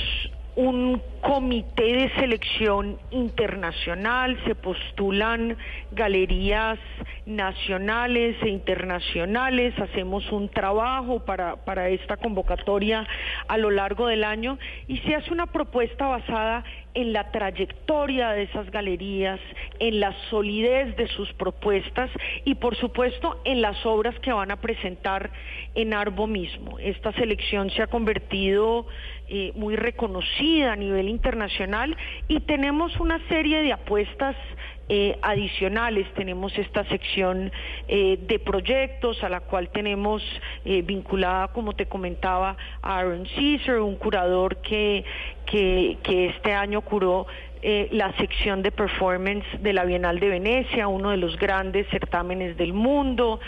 un 0.56 1.02
comité 1.22 1.84
de 1.84 2.10
selección 2.16 2.98
internacional, 3.12 4.38
se 4.46 4.56
postulan 4.56 5.56
galerías 5.92 6.80
nacionales 7.26 8.36
e 8.42 8.50
internacionales, 8.50 9.74
hacemos 9.80 10.30
un 10.32 10.50
trabajo 10.50 11.20
para, 11.20 11.58
para 11.58 11.90
esta 11.90 12.18
convocatoria 12.18 13.08
a 13.48 13.58
lo 13.58 13.70
largo 13.70 14.08
del 14.08 14.24
año 14.24 14.58
y 14.88 14.98
se 15.00 15.16
hace 15.16 15.32
una 15.32 15.48
propuesta 15.48 16.08
basada 16.08 16.64
en 16.94 17.14
la 17.14 17.32
trayectoria 17.32 18.32
de 18.32 18.44
esas 18.44 18.70
galerías, 18.70 19.40
en 19.80 20.00
la 20.00 20.14
solidez 20.30 20.96
de 20.98 21.08
sus 21.08 21.32
propuestas 21.34 22.10
y 22.44 22.56
por 22.56 22.76
supuesto 22.76 23.40
en 23.46 23.62
las 23.62 23.86
obras 23.86 24.18
que 24.20 24.34
van 24.34 24.52
a 24.52 24.60
presentar 24.60 25.32
en 25.76 25.94
Arbo 25.94 26.28
mismo. 26.28 26.80
Esta 26.80 27.14
selección 27.14 27.70
se 27.70 27.84
ha 27.84 27.88
convertido 27.88 28.88
eh, 29.34 29.54
muy 29.56 29.78
reconocida 29.78 30.74
a 30.74 30.76
nivel 30.76 31.08
internacional 31.08 31.96
y 32.28 32.42
tenemos 32.42 33.00
una 33.00 33.18
serie 33.30 33.64
de 33.64 33.72
apuestas 33.72 34.36
eh, 34.90 35.18
adicionales. 35.22 36.06
Tenemos 36.16 36.58
esta 36.58 36.84
sección 36.90 37.50
eh, 37.88 38.20
de 38.28 38.40
proyectos 38.40 39.24
a 39.24 39.30
la 39.30 39.40
cual 39.40 39.70
tenemos 39.70 40.22
vinculada, 40.66 41.48
como 41.48 41.72
te 41.72 41.86
comentaba, 41.86 42.58
a 42.82 42.98
Aaron 42.98 43.24
Caesar, 43.24 43.80
un 43.80 43.96
curador 43.96 44.58
que, 44.58 45.06
que 45.46 46.26
este 46.36 46.52
año 46.52 46.82
curó 46.82 47.26
eh, 47.64 47.90
la 47.92 48.12
sección 48.18 48.64
de 48.64 48.72
performance 48.72 49.46
de 49.62 49.74
la 49.74 49.86
Bienal 49.86 50.20
de 50.20 50.30
Venecia, 50.30 50.88
uno 50.88 51.12
de 51.12 51.18
los 51.18 51.38
grandes 51.38 51.88
certámenes 51.90 52.58
del 52.58 52.74
mundo. 52.74 53.40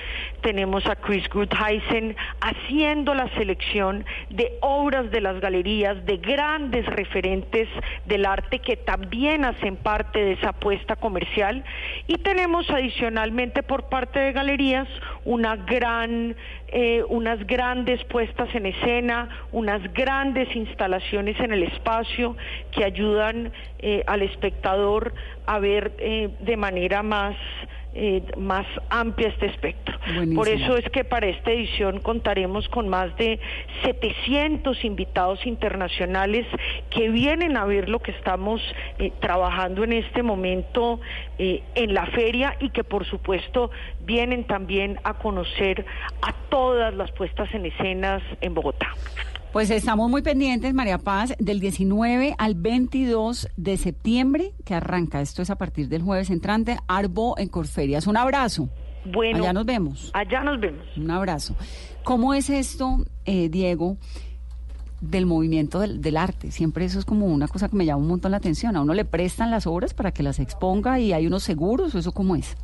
Tenemos 0.41 0.86
a 0.86 0.96
Chris 0.96 1.27
Grutheisen 1.29 2.15
haciendo 2.39 3.15
la 3.15 3.27
selección 3.36 4.05
de 4.29 4.58
obras 4.62 5.10
de 5.10 5.22
las 5.22 5.39
galerías, 5.39 6.05
de 6.05 6.17
grandes 6.17 6.86
referentes 6.86 7.67
del 8.05 8.25
arte 8.25 8.60
que 8.60 8.77
también 8.77 9.46
hacen 9.46 9.77
parte 9.77 10.24
de 10.24 10.34
esa 10.34 10.50
apuesta 10.50 10.96
comercial. 10.96 11.63
Y 12.05 12.17
tenemos 12.20 12.70
adicionalmente 12.70 13.63
por 13.63 13.89
parte 13.89 14.20
de 14.20 14.32
galerías 14.32 14.88
una 15.25 15.55
gran 15.55 16.36
eh, 16.75 17.03
unas 17.08 17.46
grandes 17.46 18.03
puestas 18.05 18.50
en 18.55 18.65
escena, 18.65 19.29
unas 19.51 19.93
grandes 19.93 20.55
instalaciones 20.55 21.39
en 21.39 21.53
el 21.53 21.62
espacio 21.62 22.36
que 22.72 22.84
ayudan 22.84 23.51
eh, 23.77 24.02
al 24.07 24.22
espectador 24.22 25.13
a 25.45 25.60
ver 25.60 25.93
eh, 26.00 26.29
de 26.39 26.57
manera 26.57 27.03
más 27.03 27.36
eh, 27.95 28.24
más 28.38 28.65
amplia 28.89 29.27
este 29.27 29.45
espectro. 29.45 30.00
Por 30.33 30.48
eso 30.48 30.77
es 30.77 30.89
que 30.89 31.03
para 31.03 31.27
esta 31.27 31.51
edición 31.51 32.00
contaremos 32.00 32.67
con 32.69 32.89
más 32.89 33.15
de 33.17 33.39
700 33.83 34.83
invitados 34.83 35.45
internacionales 35.45 36.48
que 36.89 37.10
vienen 37.10 37.55
a 37.55 37.65
ver 37.65 37.89
lo 37.89 38.00
que 38.00 38.10
estamos 38.10 38.62
eh, 38.98 39.12
trabajando 39.19 39.83
en 39.83 39.93
este 39.93 40.24
momento 40.24 41.01
eh, 41.38 41.62
en 41.75 41.93
la 41.93 42.07
feria 42.07 42.57
y 42.60 42.72
que 42.72 42.83
por 42.83 43.05
supuesto 43.05 43.69
vienen 44.01 44.45
también 44.45 45.00
a 45.03 45.13
conocer 45.19 45.86
a 46.24 46.33
todas 46.50 46.95
las 46.95 47.12
puestas 47.12 47.53
en 47.53 47.67
escenas 47.67 48.24
en 48.41 48.55
Bogotá. 48.55 48.88
Pues 49.53 49.69
estamos 49.69 50.10
muy 50.10 50.24
pendientes, 50.24 50.74
María 50.74 50.98
Paz, 50.98 51.36
del 51.38 51.60
19 51.60 52.33
al 52.39 52.55
22 52.55 53.50
de 53.55 53.77
septiembre, 53.77 54.51
que 54.65 54.74
arranca. 54.74 55.22
Esto 55.22 55.43
es 55.43 55.51
a 55.51 55.57
partir 55.57 55.89
del 55.89 56.01
jueves 56.01 56.31
entrante, 56.31 56.79
Arbo 56.88 57.38
en 57.38 57.50
Corferias. 57.50 58.07
Un 58.07 58.17
abrazo. 58.17 58.67
Bueno. 59.05 59.43
Allá 59.43 59.53
nos 59.53 59.65
vemos. 59.67 60.10
Allá 60.15 60.43
nos 60.43 60.60
vemos. 60.60 60.83
Un 60.98 61.12
abrazo. 61.12 61.55
¿Cómo 62.03 62.33
es 62.33 62.50
esto, 62.50 63.05
eh, 63.25 63.48
Diego? 63.50 63.98
del 65.01 65.25
movimiento 65.25 65.81
del, 65.81 66.15
arte. 66.15 66.50
Siempre 66.50 66.86
eso 66.86 66.98
es 66.98 67.03
como 67.03 67.25
una 67.25 67.50
cosa 67.50 67.67
que 67.67 67.75
me 67.75 67.86
llama 67.86 68.01
un 68.01 68.07
montón 68.07 68.31
la 68.31 68.38
atención. 68.38 68.77
A 68.77 68.81
uno 68.81 68.93
le 68.93 69.03
prestan 69.03 69.51
las 69.51 69.67
obras 69.67 69.93
para 69.93 70.13
que 70.13 70.24
las 70.24 70.39
exponga 70.39 70.98
y 70.98 71.12
hay 71.12 71.27
unos 71.27 71.43
seguros, 71.43 71.93
¿o 71.93 72.00
eso 72.00 72.13
cómo 72.13 72.38
es? 72.38 72.55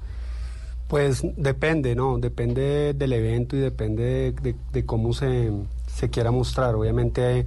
Pues 0.87 1.21
depende, 1.35 1.95
¿no? 1.95 2.17
Depende 2.17 2.93
del 2.93 3.11
evento 3.11 3.57
y 3.57 3.59
depende 3.59 4.33
de 4.71 4.85
cómo 4.85 5.11
se, 5.11 5.51
se 5.99 6.09
quiera 6.09 6.31
mostrar. 6.31 6.75
Obviamente, 6.75 7.45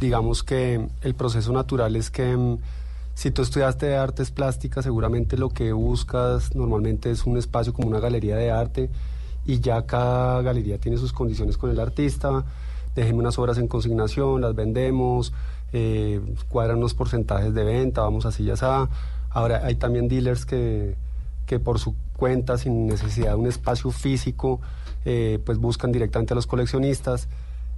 digamos 0.00 0.42
que 0.42 0.88
el 1.02 1.14
proceso 1.14 1.52
natural 1.52 1.94
es 1.96 2.10
que 2.10 2.36
mm, 2.36 2.58
si 3.14 3.30
tú 3.30 3.42
estudiaste 3.42 3.96
artes 3.96 4.30
plásticas, 4.30 4.84
seguramente 4.84 5.36
lo 5.36 5.50
que 5.50 5.72
buscas 5.72 6.54
normalmente 6.54 7.10
es 7.10 7.24
un 7.24 7.38
espacio 7.38 7.72
como 7.72 7.88
una 7.88 8.00
galería 8.00 8.36
de 8.36 8.50
arte 8.50 8.90
y 9.46 9.60
ya 9.60 9.86
cada 9.86 10.42
galería 10.42 10.78
tiene 10.78 10.98
sus 10.98 11.12
condiciones 11.12 11.56
con 11.56 11.70
el 11.70 11.80
artista. 11.80 12.44
Déjeme 12.94 13.20
unas 13.20 13.38
obras 13.38 13.58
en 13.58 13.68
consignación, 13.68 14.40
las 14.40 14.54
vendemos, 14.54 15.32
eh, 15.72 16.20
cuadran 16.48 16.78
unos 16.78 16.94
porcentajes 16.94 17.54
de 17.54 17.64
venta, 17.64 18.02
vamos 18.02 18.26
así 18.26 18.44
ya 18.44 18.54
está. 18.54 18.88
Ahora 19.30 19.62
hay 19.64 19.76
también 19.76 20.08
dealers 20.08 20.44
que, 20.44 20.96
que 21.46 21.60
por 21.60 21.78
su 21.78 21.94
cuenta, 22.16 22.58
sin 22.58 22.86
necesidad 22.86 23.30
de 23.30 23.36
un 23.36 23.46
espacio 23.46 23.90
físico, 23.92 24.60
eh, 25.04 25.38
pues 25.44 25.58
buscan 25.58 25.92
directamente 25.92 26.34
a 26.34 26.36
los 26.36 26.46
coleccionistas. 26.46 27.28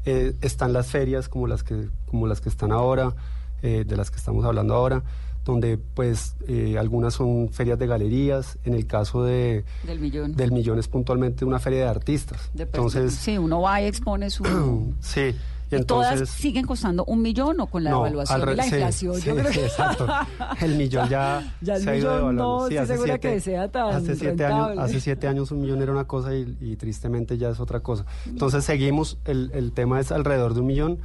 Eh, 0.05 0.35
están 0.40 0.73
las 0.73 0.88
ferias 0.88 1.28
como 1.28 1.47
las 1.47 1.62
que, 1.62 1.88
como 2.07 2.26
las 2.26 2.40
que 2.40 2.49
están 2.49 2.73
ahora, 2.73 3.14
eh, 3.62 3.85
de 3.87 3.97
las 3.97 4.11
que 4.11 4.17
estamos 4.17 4.45
hablando 4.45 4.75
ahora, 4.75 5.02
donde 5.45 5.78
pues 5.78 6.37
eh, 6.47 6.76
algunas 6.78 7.14
son 7.14 7.50
ferias 7.50 7.78
de 7.78 7.87
galerías, 7.87 8.59
en 8.64 8.75
el 8.75 8.87
caso 8.87 9.25
de 9.25 9.64
del 9.85 9.99
millón, 9.99 10.35
del 10.35 10.52
millón 10.52 10.78
es 10.78 10.88
puntualmente 10.88 11.45
una 11.45 11.59
feria 11.59 11.81
de 11.81 11.88
artistas. 11.88 12.50
entonces, 12.57 13.14
sí, 13.14 13.38
uno 13.38 13.61
va 13.62 13.81
y 13.83 13.87
expone 13.87 14.31
su... 14.31 14.45
sí. 15.00 15.35
Y, 15.70 15.76
entonces, 15.76 16.14
¿Todas 16.14 16.30
siguen 16.30 16.64
costando 16.64 17.04
un 17.04 17.20
millón 17.20 17.60
o 17.60 17.66
con 17.66 17.84
la 17.84 17.90
evaluación 17.90 18.46
de 18.46 18.56
la 18.56 18.66
inflación? 18.66 19.20
yo 19.20 19.37
creo 19.37 19.50
que... 19.50 19.64
exacto. 19.64 20.06
El 20.60 20.76
millón 20.76 21.08
ya, 21.08 21.54
ya 21.60 21.78
se 21.78 21.90
ha 21.90 21.96
ido 21.96 22.14
devaluando. 22.14 22.60
No, 22.60 22.68
sí, 22.68 22.76
hace 22.76 22.96
siete, 22.96 23.20
que 23.20 23.40
sea 23.40 23.68
tan 23.70 23.94
hace 23.94 24.16
siete, 24.16 24.44
años, 24.44 24.78
hace 24.78 25.00
siete 25.00 25.28
años 25.28 25.50
un 25.50 25.60
millón 25.60 25.82
era 25.82 25.92
una 25.92 26.04
cosa 26.04 26.34
y, 26.34 26.56
y, 26.60 26.76
tristemente 26.76 27.37
ya 27.37 27.50
es 27.50 27.60
otra 27.60 27.80
cosa. 27.80 28.06
Entonces 28.26 28.64
seguimos, 28.64 29.18
el, 29.25 29.50
el 29.54 29.72
tema 29.72 30.00
es 30.00 30.10
alrededor 30.10 30.54
de 30.54 30.60
un 30.60 30.66
millón, 30.66 30.98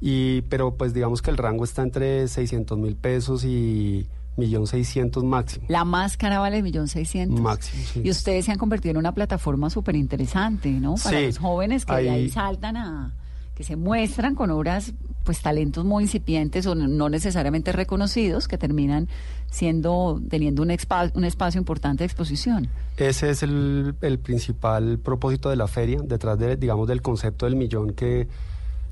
y, 0.00 0.42
pero 0.42 0.74
pues 0.74 0.94
digamos 0.94 1.22
que 1.22 1.30
el 1.30 1.36
rango 1.36 1.64
está 1.64 1.82
entre 1.82 2.28
600 2.28 2.78
mil 2.78 2.96
pesos 2.96 3.44
y 3.44 4.06
millón 4.38 4.66
seiscientos 4.66 5.24
máximo. 5.24 5.66
La 5.68 5.84
máscara 5.84 6.38
vale 6.38 6.62
millón 6.62 6.88
seiscientos. 6.88 7.40
Máximo, 7.40 7.82
sí. 7.92 8.02
Y 8.04 8.10
ustedes 8.10 8.46
se 8.46 8.52
han 8.52 8.58
convertido 8.58 8.92
en 8.92 8.98
una 8.98 9.12
plataforma 9.12 9.68
súper 9.68 9.96
interesante, 9.96 10.70
¿no? 10.70 10.94
Para 10.94 11.20
los 11.20 11.38
jóvenes 11.38 11.84
que 11.84 11.94
de 11.94 12.10
ahí 12.10 12.30
saltan 12.30 12.76
a 12.76 13.12
que 13.58 13.64
se 13.64 13.74
muestran 13.74 14.36
con 14.36 14.52
obras, 14.52 14.92
pues 15.24 15.42
talentos 15.42 15.84
muy 15.84 16.04
incipientes 16.04 16.64
o 16.66 16.76
no 16.76 17.08
necesariamente 17.08 17.72
reconocidos, 17.72 18.46
que 18.46 18.56
terminan 18.56 19.08
siendo, 19.50 20.22
teniendo 20.30 20.62
un, 20.62 20.70
un 21.14 21.24
espacio 21.24 21.58
importante 21.58 22.02
de 22.02 22.06
exposición. 22.06 22.68
Ese 22.98 23.30
es 23.30 23.42
el, 23.42 23.96
el, 24.00 24.20
principal 24.20 25.00
propósito 25.00 25.50
de 25.50 25.56
la 25.56 25.66
feria, 25.66 25.98
detrás 26.04 26.38
de, 26.38 26.56
digamos, 26.56 26.86
del 26.86 27.02
concepto 27.02 27.46
del 27.46 27.56
millón 27.56 27.94
que, 27.94 28.28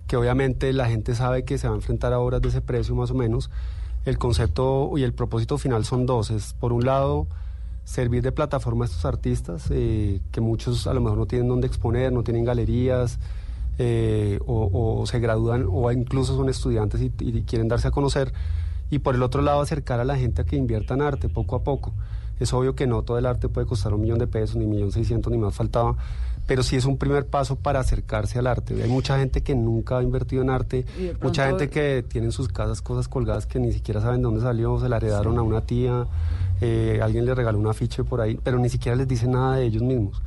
que 0.09 0.17
obviamente 0.17 0.73
la 0.73 0.87
gente 0.87 1.15
sabe 1.15 1.45
que 1.45 1.59
se 1.59 1.69
va 1.69 1.75
a 1.75 1.77
enfrentar 1.77 2.13
a 2.13 2.19
obras 2.19 2.43
de 2.43 2.49
ese 2.49 2.61
precio 2.61 2.97
más 2.97 3.13
o 3.13 3.15
menos. 3.15 3.51
El 4.05 4.19
concepto 4.19 4.91
y 4.97 5.05
el 5.05 5.13
propósito 5.13 5.59
final 5.59 5.85
son 5.85 6.07
dos. 6.07 6.33
Es, 6.33 6.55
por 6.55 6.73
un 6.73 6.85
lado, 6.85 7.29
servir 7.85 8.25
de 8.25 8.33
plataforma 8.33 8.85
a 8.85 8.89
estos 8.89 9.05
artistas, 9.05 9.69
eh, 9.71 10.19
que 10.33 10.41
muchos 10.41 10.89
a 10.89 10.93
lo 10.93 11.01
mejor 11.01 11.19
no 11.19 11.27
tienen 11.27 11.47
dónde 11.47 11.69
exponer, 11.69 12.13
no 12.13 12.25
tienen 12.25 12.45
galerías, 12.45 13.21
eh, 13.79 14.39
o, 14.47 15.05
se 15.07 15.19
gradúan 15.21 15.67
o 15.71 15.91
incluso 15.93 16.35
son 16.37 16.49
estudiantes 16.49 17.01
y, 17.01 17.11
quieren 17.43 17.69
darse 17.69 17.89
a 17.89 17.91
conocer. 17.91 18.33
Y 18.91 19.01
por 19.01 19.15
el 19.15 19.23
otro 19.23 19.43
lado, 19.43 19.61
acercar 19.61 20.01
a 20.01 20.05
la 20.05 20.17
gente 20.17 20.43
a 20.43 20.45
que 20.45 20.57
invierta 20.57 20.95
en 20.95 21.03
arte 21.03 21.29
poco 21.29 21.57
a 21.57 21.63
poco. 21.63 21.93
Es 22.39 22.53
obvio 22.53 22.75
que 22.75 22.87
no 22.87 23.03
todo 23.03 23.19
el 23.19 23.27
arte 23.27 23.49
puede 23.49 23.67
costar 23.67 23.95
un 23.95 24.03
millón 24.03 24.19
de 24.19 24.27
pesos, 24.27 24.57
ni 24.57 24.65
un 24.65 24.71
millón 24.71 24.93
seiscientos, 24.93 25.33
ni 25.33 25.39
más 25.39 25.55
faltaba, 25.55 25.97
pero 26.47 26.63
sí 26.63 26.77
es 26.77 26.85
un 26.85 26.97
primer 26.99 27.27
paso 27.27 27.57
para 27.57 27.81
acercarse 27.81 28.39
al 28.39 28.47
arte. 28.47 28.81
Hay 28.83 28.91
mucha 28.91 29.19
gente 29.19 29.43
que 29.43 29.55
nunca 29.55 29.99
ha 29.99 30.03
invertido 30.03 30.43
en 30.43 30.51
arte, 30.51 30.85
mucha 31.23 31.47
gente 31.47 31.69
que 31.71 32.05
tiene 32.07 32.27
en 32.27 32.33
sus 32.33 32.49
casas 32.49 32.83
cosas 32.83 33.09
colgadas 33.09 33.47
que 33.47 33.59
ni 33.59 33.73
siquiera 33.73 34.01
saben 34.01 34.19
de 34.19 34.25
dónde 34.25 34.43
salió, 34.43 34.79
se 34.79 34.89
la 34.89 34.99
heredaron 34.99 35.39
a 35.39 35.43
una 35.43 35.63
tía, 35.63 36.07
eh, 36.61 37.01
alguien 37.03 37.25
le 37.25 37.35
regaló 37.35 37.59
un 37.59 37.67
afiche 37.67 38.05
por 38.05 38.21
ahí, 38.21 38.39
pero 38.43 38.59
ni 38.59 38.69
siquiera 38.69 38.97
les 38.97 39.09
dice 39.09 39.27
nada 39.27 39.57
de 39.57 39.65
ellos 39.65 39.83
mismos. 39.83 40.23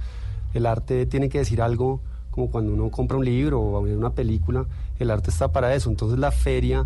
El 0.54 0.66
arte 0.66 1.06
tiene 1.06 1.30
que 1.30 1.38
decir 1.38 1.62
algo 1.62 2.02
como 2.32 2.50
cuando 2.50 2.74
uno 2.74 2.90
compra 2.90 3.18
un 3.18 3.26
libro 3.26 3.60
o 3.60 3.80
una 3.82 4.12
película, 4.12 4.66
el 5.00 5.12
arte 5.12 5.30
está 5.30 5.52
para 5.52 5.74
eso. 5.74 5.90
Entonces 5.90 6.20
la 6.20 6.32
feria, 6.32 6.86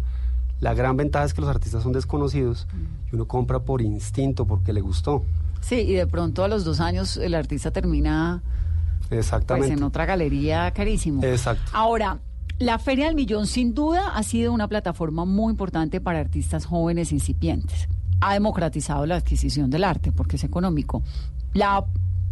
la 0.60 0.74
gran 0.74 0.98
ventaja 0.98 1.26
es 1.26 1.34
que 1.34 1.42
los 1.42 1.50
artistas 1.50 1.84
son 1.84 1.92
desconocidos 1.92 2.68
y 3.12 3.16
uno 3.16 3.28
compra 3.28 3.60
por 3.60 3.82
instinto, 3.82 4.46
porque 4.46 4.74
le 4.74 4.82
gustó. 4.82 5.24
Sí, 5.62 5.76
y 5.76 5.94
de 5.94 6.08
pronto 6.08 6.44
a 6.44 6.48
los 6.48 6.66
dos 6.66 6.80
años 6.80 7.18
el 7.18 7.36
artista 7.36 7.72
termina 7.72 8.42
Exactamente. 9.10 9.68
Pues 9.68 9.80
en 9.80 9.84
otra 9.84 10.06
galería 10.06 10.72
carísimo. 10.72 11.24
Exacto. 11.24 11.72
Ahora, 11.74 12.20
la 12.60 12.80
Feria 12.80 13.06
del 13.06 13.16
Millón 13.16 13.48
sin 13.48 13.74
duda 13.74 14.16
ha 14.16 14.24
sido 14.24 14.54
una 14.54 14.68
plataforma 14.68 15.26
muy 15.26 15.52
importante 15.52 16.02
para 16.02 16.20
artistas 16.20 16.66
jóvenes 16.66 17.12
incipientes. 17.12 17.88
Ha 18.22 18.34
democratizado 18.34 19.06
la 19.06 19.16
adquisición 19.16 19.70
del 19.70 19.84
arte 19.84 20.12
porque 20.12 20.38
es 20.38 20.44
económico. 20.44 21.04
¿La, 21.54 21.86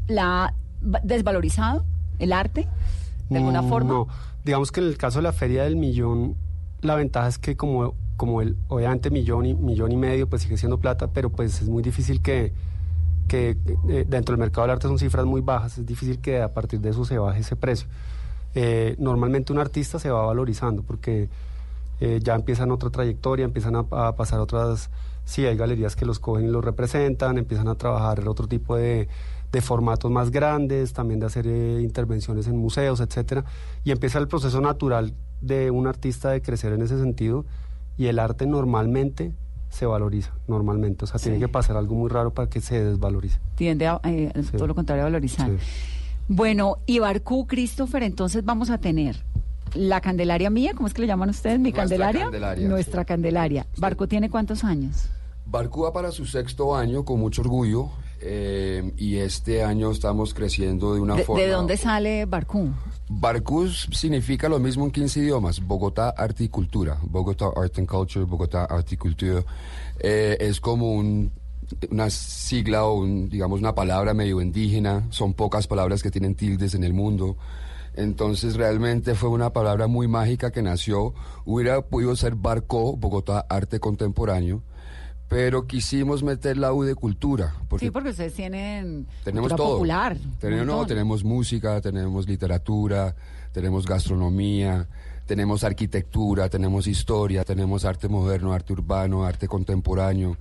la 0.08 0.54
desvalorizado 1.04 1.86
el 2.22 2.34
arte 2.34 2.68
de 3.30 3.38
alguna 3.38 3.62
mm, 3.62 3.70
forma? 3.70 3.90
No, 3.90 4.08
digamos 4.46 4.72
que 4.72 4.80
en 4.80 4.88
el 4.88 4.98
caso 4.98 5.20
de 5.20 5.24
la 5.24 5.34
Feria 5.34 5.64
del 5.64 5.76
Millón, 5.76 6.36
la 6.82 6.96
ventaja 6.96 7.28
es 7.28 7.38
que 7.38 7.56
como, 7.58 7.96
como 8.18 8.42
el, 8.42 8.58
obviamente 8.68 9.10
millón 9.10 9.46
y, 9.46 9.54
millón 9.54 9.92
y 9.92 9.98
medio, 9.98 10.30
pues 10.30 10.44
sigue 10.44 10.58
siendo 10.58 10.80
plata, 10.80 11.08
pero 11.08 11.30
pues 11.30 11.62
es 11.62 11.70
muy 11.70 11.84
difícil 11.84 12.22
que 12.22 12.54
que 13.32 13.58
eh, 13.88 14.06
dentro 14.08 14.34
del 14.34 14.40
mercado 14.40 14.64
del 14.64 14.72
arte 14.72 14.90
son 14.90 15.00
cifras 15.00 15.26
muy 15.26 15.40
bajas, 15.40 15.78
es 15.78 15.86
difícil 15.86 16.20
que 16.20 16.42
a 16.42 16.54
partir 16.54 16.82
de 16.82 16.90
eso 16.90 17.06
se 17.06 17.18
baje 17.18 17.40
ese 17.40 17.56
precio. 17.56 17.88
Eh, 18.56 18.96
normalmente 19.00 19.54
un 19.54 19.60
artista 19.60 20.00
se 20.00 20.10
va 20.10 20.26
valorizando 20.26 20.84
porque 20.84 21.30
eh, 22.02 22.20
ya 22.22 22.36
empiezan 22.36 22.72
otra 22.72 22.90
trayectoria, 22.90 23.46
empiezan 23.46 23.78
a, 23.78 24.16
pasar 24.18 24.42
otras, 24.42 24.90
sí, 25.24 25.46
hay 25.46 25.56
galerías 25.56 25.96
que 25.96 26.06
los 26.06 26.20
cogen 26.20 26.48
y 26.48 26.50
los 26.50 26.66
representan, 26.66 27.38
empiezan 27.38 27.70
a 27.70 27.76
trabajar 27.76 28.28
otro 28.28 28.48
tipo 28.48 28.76
de, 28.76 29.08
de 29.52 29.62
formatos 29.62 30.10
más 30.10 30.32
grandes, 30.32 30.94
también 30.94 31.20
de 31.20 31.26
hacer 31.26 31.46
intervenciones 31.46 32.48
en 32.48 32.58
museos, 32.58 33.02
etcétera, 33.02 33.44
y 33.84 33.92
empieza 33.92 34.20
el 34.20 34.28
proceso 34.28 34.62
natural 34.62 35.14
de 35.42 35.72
un 35.72 35.88
artista 35.88 36.30
de 36.30 36.42
crecer 36.42 36.74
en 36.74 36.82
ese 36.82 36.98
sentido 36.98 37.46
y 37.98 38.08
el 38.08 38.20
arte 38.20 38.46
normalmente 38.46 39.34
se 39.70 39.86
valoriza 39.86 40.34
normalmente. 40.48 41.06
O 41.06 41.08
sea, 41.08 41.20
tiene 41.20 41.40
que 41.40 41.48
pasar 41.48 41.78
algo 41.78 41.96
muy 41.96 42.10
raro 42.10 42.34
para 42.34 42.50
que 42.50 42.62
se 42.62 42.84
desvalorice. 42.84 43.40
Tiende 43.56 43.88
a 43.88 44.00
eh, 44.04 44.32
todo 44.52 44.68
lo 44.68 44.76
contrario 44.76 45.04
a 45.04 45.06
valorizar. 45.06 45.50
Bueno, 46.28 46.78
y 46.86 47.00
Barcú, 47.00 47.48
Christopher, 47.48 48.04
entonces 48.04 48.46
vamos 48.46 48.70
a 48.70 48.78
tener 48.78 49.24
la 49.74 50.02
Candelaria 50.02 50.50
mía, 50.50 50.74
¿cómo 50.76 50.88
es 50.88 50.94
que 50.94 51.02
le 51.02 51.08
llaman 51.08 51.30
ustedes? 51.30 51.60
¿Mi 51.60 51.72
Candelaria? 51.72 52.30
Nuestra 52.58 53.06
Candelaria. 53.06 53.66
¿Barcú 53.78 54.08
tiene 54.08 54.30
cuántos 54.30 54.64
años? 54.64 55.10
Barcú 55.46 55.82
va 55.82 55.94
para 55.94 56.12
su 56.12 56.26
sexto 56.26 56.76
año 56.76 57.04
con 57.04 57.20
mucho 57.20 57.42
orgullo 57.42 57.90
eh, 58.22 58.94
y 58.98 59.18
este 59.18 59.64
año 59.64 59.92
estamos 59.92 60.34
creciendo 60.34 60.94
de 60.94 61.02
una 61.02 61.18
forma... 61.18 61.42
¿De 61.42 61.50
dónde 61.50 61.78
sale 61.78 62.26
Barcú? 62.26 62.72
Barcú 63.10 63.68
significa 63.68 64.48
lo 64.48 64.60
mismo 64.60 64.86
en 64.86 64.92
15 64.92 65.20
idiomas, 65.22 65.60
Bogotá 65.60 66.10
Arte 66.10 66.46
y 66.46 66.50
Cultura, 66.50 66.98
Bogotá 67.04 67.48
Art 67.56 67.78
and 67.80 67.88
Culture, 67.88 68.26
Bogotá 68.26 68.66
Arte 68.66 68.96
y 68.96 68.98
Cultura. 68.98 69.44
Eh, 70.00 70.38
es 70.40 70.62
como 70.62 70.94
una 70.96 72.10
sigla 72.10 72.86
o 72.86 73.06
digamos 73.06 73.60
una 73.60 73.76
palabra 73.76 74.14
medio 74.14 74.40
indígena, 74.40 75.08
son 75.10 75.34
pocas 75.34 75.68
palabras 75.68 76.04
que 76.04 76.12
tienen 76.12 76.36
tildes 76.36 76.76
en 76.76 76.84
el 76.84 76.94
mundo. 76.94 77.38
Entonces 77.96 78.56
realmente 78.56 79.16
fue 79.16 79.30
una 79.30 79.52
palabra 79.52 79.88
muy 79.88 80.08
mágica 80.08 80.52
que 80.52 80.62
nació, 80.62 81.14
hubiera 81.44 81.82
podido 81.82 82.16
ser 82.16 82.36
Barco, 82.36 82.96
Bogotá 82.96 83.46
Arte 83.50 83.80
Contemporáneo, 83.80 84.64
pero 85.32 85.66
quisimos 85.66 86.24
meter 86.24 86.58
la 86.58 86.74
U 86.74 86.84
de 86.84 86.94
cultura. 86.94 87.56
Porque 87.70 87.86
sí, 87.86 87.90
porque 87.90 88.10
ustedes 88.10 88.34
tienen 88.34 89.08
tenemos 89.24 89.56
todo. 89.56 89.76
popular. 89.76 90.18
Tenemos, 90.42 90.88
tenemos 90.88 91.24
música, 91.24 91.80
tenemos 91.80 92.28
literatura, 92.28 93.16
tenemos 93.54 93.86
gastronomía, 93.86 94.88
tenemos 95.26 95.64
arquitectura, 95.64 96.50
tenemos 96.50 96.86
historia, 96.86 97.46
tenemos 97.46 97.86
arte 97.86 98.10
moderno, 98.10 98.52
arte 98.52 98.74
urbano, 98.74 99.24
arte 99.24 99.48
contemporáneo. 99.48 100.36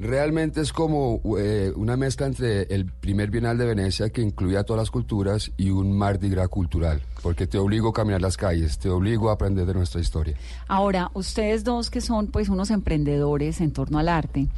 Realmente 0.00 0.62
es 0.62 0.72
como 0.72 1.20
eh, 1.38 1.74
una 1.76 1.94
mezcla 1.94 2.24
entre 2.24 2.62
el 2.74 2.86
primer 2.86 3.30
Bienal 3.30 3.58
de 3.58 3.66
Venecia 3.66 4.08
que 4.08 4.22
incluía 4.22 4.64
todas 4.64 4.80
las 4.80 4.90
culturas 4.90 5.52
y 5.58 5.68
un 5.68 5.92
Mardi 5.92 6.30
Gras 6.30 6.48
cultural, 6.48 7.02
porque 7.22 7.46
te 7.46 7.58
obligo 7.58 7.90
a 7.90 7.92
caminar 7.92 8.22
las 8.22 8.38
calles, 8.38 8.78
te 8.78 8.88
obligo 8.88 9.28
a 9.28 9.34
aprender 9.34 9.66
de 9.66 9.74
nuestra 9.74 10.00
historia. 10.00 10.38
Ahora, 10.68 11.10
ustedes 11.12 11.64
dos 11.64 11.90
que 11.90 12.00
son 12.00 12.28
pues 12.28 12.48
unos 12.48 12.70
emprendedores 12.70 13.60
en 13.60 13.74
torno 13.74 13.98
al 13.98 14.08
arte, 14.08 14.48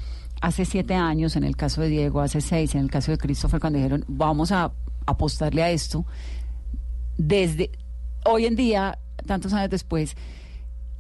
hace 0.41 0.65
siete 0.65 0.95
años, 0.95 1.35
en 1.35 1.43
el 1.43 1.57
caso 1.57 1.81
de 1.81 1.89
Diego, 1.89 2.21
hace 2.21 2.41
seis, 2.41 2.77
en 2.77 2.83
el 2.83 2.91
caso 2.91 3.11
de 3.11 3.19
Christopher, 3.19 3.59
cuando 3.59 3.79
dijeron 3.79 4.05
vamos 4.07 4.53
a 4.53 4.71
apostarle 5.07 5.65
a 5.65 5.71
esto, 5.73 6.07
desde 7.19 7.73
hoy 8.25 8.47
en 8.47 8.55
día, 8.55 8.97
tantos 9.27 9.53
años 9.55 9.71
después, 9.71 10.15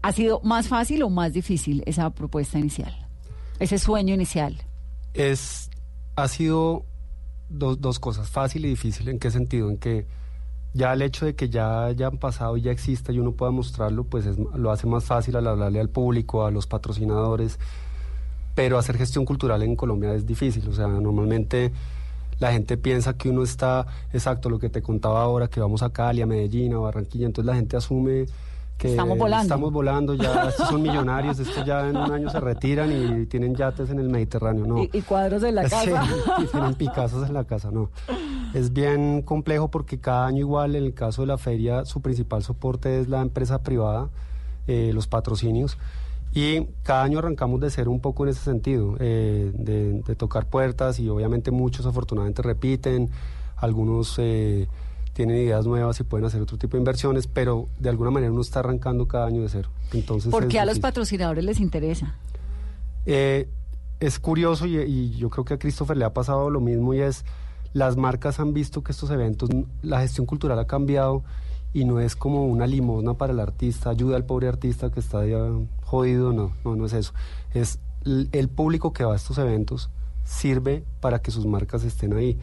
¿ha 0.02 0.10
sido 0.10 0.40
más 0.40 0.66
fácil 0.66 1.04
o 1.04 1.10
más 1.10 1.32
difícil 1.32 1.84
esa 1.86 2.10
propuesta 2.10 2.58
inicial? 2.58 3.01
Ese 3.58 3.78
sueño 3.78 4.14
inicial? 4.14 4.62
Es, 5.14 5.70
ha 6.16 6.28
sido 6.28 6.84
dos, 7.48 7.80
dos 7.80 7.98
cosas, 7.98 8.28
fácil 8.28 8.64
y 8.64 8.68
difícil. 8.68 9.08
¿En 9.08 9.18
qué 9.18 9.30
sentido? 9.30 9.70
En 9.70 9.78
que 9.78 10.06
ya 10.74 10.92
el 10.92 11.02
hecho 11.02 11.26
de 11.26 11.34
que 11.34 11.48
ya 11.48 11.84
hayan 11.84 12.18
pasado 12.18 12.56
y 12.56 12.62
ya 12.62 12.72
exista 12.72 13.12
y 13.12 13.18
uno 13.18 13.32
pueda 13.32 13.52
mostrarlo, 13.52 14.04
pues 14.04 14.26
lo 14.36 14.70
hace 14.70 14.86
más 14.86 15.04
fácil 15.04 15.36
al 15.36 15.46
hablarle 15.46 15.80
al 15.80 15.90
público, 15.90 16.46
a 16.46 16.50
los 16.50 16.66
patrocinadores. 16.66 17.58
Pero 18.54 18.78
hacer 18.78 18.96
gestión 18.96 19.24
cultural 19.24 19.62
en 19.62 19.76
Colombia 19.76 20.14
es 20.14 20.26
difícil. 20.26 20.66
O 20.68 20.72
sea, 20.72 20.86
normalmente 20.86 21.72
la 22.38 22.52
gente 22.52 22.76
piensa 22.76 23.16
que 23.16 23.28
uno 23.28 23.42
está, 23.42 23.86
exacto, 24.12 24.50
lo 24.50 24.58
que 24.58 24.68
te 24.68 24.82
contaba 24.82 25.22
ahora, 25.22 25.48
que 25.48 25.60
vamos 25.60 25.82
a 25.82 25.90
Cali, 25.90 26.22
a 26.22 26.26
Medellín, 26.26 26.74
a 26.74 26.78
Barranquilla. 26.78 27.26
Entonces 27.26 27.46
la 27.46 27.54
gente 27.54 27.76
asume 27.76 28.26
estamos 28.90 29.18
volando. 29.18 29.42
Estamos 29.42 29.72
volando, 29.72 30.14
ya 30.14 30.44
estos 30.48 30.68
son 30.68 30.82
millonarios, 30.82 31.38
estos 31.38 31.64
ya 31.64 31.88
en 31.88 31.96
un 31.96 32.10
año 32.12 32.30
se 32.30 32.40
retiran 32.40 32.90
y 32.92 33.26
tienen 33.26 33.54
yates 33.54 33.90
en 33.90 33.98
el 33.98 34.08
Mediterráneo, 34.08 34.66
¿no? 34.66 34.82
Y, 34.82 35.02
cuadros 35.02 35.42
en 35.42 35.54
la 35.54 35.62
casa. 35.68 36.04
y 36.38 36.46
tienen 36.46 36.74
Picassos 36.74 37.26
en 37.26 37.34
la 37.34 37.44
casa, 37.44 37.70
no. 37.70 37.90
Es 38.54 38.72
bien 38.72 39.22
complejo 39.22 39.68
porque 39.68 39.98
cada 39.98 40.26
año 40.26 40.38
igual, 40.38 40.76
en 40.76 40.84
el 40.84 40.94
caso 40.94 41.22
de 41.22 41.28
la 41.28 41.38
feria, 41.38 41.84
su 41.84 42.00
principal 42.00 42.42
soporte 42.42 43.00
es 43.00 43.08
la 43.08 43.22
empresa 43.22 43.62
privada, 43.62 44.08
eh, 44.66 44.90
los 44.92 45.06
patrocinios. 45.06 45.78
Y 46.34 46.66
cada 46.82 47.02
año 47.02 47.18
arrancamos 47.18 47.60
de 47.60 47.70
ser 47.70 47.88
un 47.88 48.00
poco 48.00 48.24
en 48.24 48.30
ese 48.30 48.40
sentido, 48.40 48.96
eh, 49.00 49.52
de, 49.54 50.14
tocar 50.16 50.46
puertas 50.46 50.98
y 50.98 51.08
obviamente 51.08 51.50
muchos 51.50 51.86
afortunadamente 51.86 52.42
repiten, 52.42 53.10
algunos... 53.56 54.16
Eh, 54.18 54.68
tienen 55.12 55.36
ideas 55.36 55.66
nuevas 55.66 56.00
y 56.00 56.04
pueden 56.04 56.26
hacer 56.26 56.40
otro 56.40 56.56
tipo 56.58 56.76
de 56.76 56.80
inversiones, 56.80 57.26
pero 57.26 57.68
de 57.78 57.90
alguna 57.90 58.10
manera 58.10 58.32
uno 58.32 58.40
está 58.40 58.60
arrancando 58.60 59.06
cada 59.06 59.26
año 59.26 59.42
de 59.42 59.48
cero. 59.48 59.68
Entonces 59.92 60.30
¿Por 60.30 60.48
qué 60.48 60.58
a 60.58 60.64
los 60.64 60.78
patrocinadores 60.78 61.44
les 61.44 61.60
interesa? 61.60 62.16
Eh, 63.04 63.48
es 64.00 64.18
curioso 64.18 64.66
y, 64.66 65.10
yo 65.16 65.30
creo 65.30 65.44
que 65.44 65.54
a 65.54 65.58
Christopher 65.58 65.96
le 65.96 66.04
ha 66.04 66.12
pasado 66.12 66.50
lo 66.50 66.60
mismo 66.60 66.94
y 66.94 67.00
es, 67.00 67.24
las 67.72 67.96
marcas 67.96 68.40
han 68.40 68.52
visto 68.52 68.82
que 68.82 68.92
estos 68.92 69.10
eventos, 69.10 69.50
la 69.82 70.00
gestión 70.00 70.26
cultural 70.26 70.58
ha 70.58 70.66
cambiado 70.66 71.22
y 71.72 71.84
no 71.84 72.00
es 72.00 72.16
como 72.16 72.46
una 72.46 72.66
limosna 72.66 73.14
para 73.14 73.32
el 73.32 73.40
artista, 73.40 73.90
ayuda 73.90 74.16
al 74.16 74.24
pobre 74.24 74.48
artista 74.48 74.90
que 74.90 75.00
está 75.00 75.24
ya 75.26 75.38
jodido, 75.84 76.32
no, 76.32 76.52
no, 76.64 76.76
no 76.76 76.86
es 76.86 76.92
eso. 76.92 77.12
Es 77.54 77.78
el 78.04 78.48
público 78.48 78.92
que 78.92 79.04
va 79.04 79.12
a 79.12 79.16
estos 79.16 79.38
eventos 79.38 79.90
sirve 80.24 80.84
para 81.00 81.20
que 81.20 81.30
sus 81.30 81.46
marcas 81.46 81.84
estén 81.84 82.12
ahí. 82.12 82.38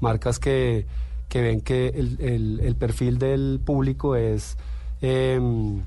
Marcas 0.00 0.38
que 0.38 0.86
que 1.28 1.42
ven 1.42 1.60
que 1.60 1.88
el, 1.88 2.60
el, 2.62 2.74
perfil 2.76 3.18
del 3.18 3.60
público 3.64 4.16
es, 4.16 4.56
em, 5.00 5.82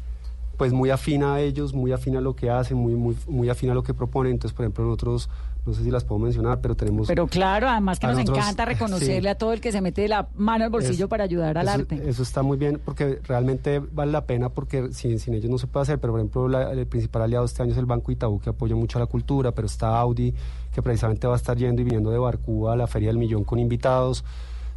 pues 0.57 0.71
muy 0.73 0.89
afina 0.91 1.35
a 1.35 1.41
ellos, 1.41 1.73
muy 1.73 1.91
afina 1.91 2.19
a 2.19 2.21
lo 2.21 2.35
que 2.35 2.49
hacen, 2.49 2.77
muy, 2.77 2.93
muy, 2.95 3.15
muy 3.27 3.49
afina 3.49 3.71
a 3.71 3.75
lo 3.75 3.83
que 3.83 3.93
proponen. 3.93 4.33
Entonces, 4.33 4.55
por 4.55 4.63
ejemplo, 4.65 4.85
nosotros, 4.85 5.27
no 5.65 5.73
sé 5.73 5.83
si 5.83 5.89
las 5.89 6.03
puedo 6.03 6.19
mencionar, 6.19 6.61
pero 6.61 6.75
tenemos... 6.75 7.07
Pero 7.07 7.25
claro, 7.25 7.67
además 7.67 7.97
que 7.99 8.05
nos 8.05 8.17
nosotros- 8.17 8.37
encanta 8.37 8.65
reconocerle 8.73 9.21
sí. 9.21 9.27
a 9.27 9.35
todo 9.35 9.53
el 9.53 9.61
que 9.61 9.71
se 9.71 9.81
mete 9.81 10.07
la 10.07 10.27
mano 10.35 10.63
al 10.65 10.69
bolsillo 10.69 11.05
Es- 11.05 11.09
para 11.09 11.23
ayudar 11.23 11.57
al 11.57 11.67
eso, 11.67 11.75
arte. 11.79 12.01
Eso 12.07 12.21
está 12.21 12.43
muy 12.43 12.57
bien 12.57 12.79
porque 12.85 13.19
realmente 13.27 13.79
vale 13.79 14.11
la 14.11 14.25
pena 14.27 14.49
porque 14.49 14.93
sin, 14.93 15.17
sin 15.17 15.33
ellos 15.33 15.49
no 15.49 15.57
se 15.57 15.65
puede 15.65 15.81
hacer. 15.81 15.99
Pero, 15.99 16.13
por 16.13 16.19
ejemplo, 16.19 16.47
la- 16.47 16.71
el 16.71 16.85
principal 16.85 17.23
aliado 17.23 17.45
este 17.45 17.63
año 17.63 17.71
es 17.71 17.77
el 17.79 17.87
Banco 17.87 18.11
Itaú 18.11 18.39
que 18.39 18.51
apoya 18.51 18.75
mucho 18.75 18.99
a 18.99 19.01
la 19.01 19.07
cultura, 19.07 19.51
pero 19.53 19.65
está 19.65 19.97
Audi 19.99 20.35
que 20.71 20.83
precisamente 20.83 21.25
va 21.25 21.33
a 21.33 21.37
estar 21.37 21.57
yendo 21.57 21.81
y 21.81 21.85
viniendo 21.85 22.11
de 22.11 22.19
Barcú 22.19 22.69
a 22.69 22.75
la 22.75 22.85
Feria 22.85 23.09
del 23.09 23.17
Millón 23.17 23.43
con 23.43 23.57
invitados. 23.57 24.23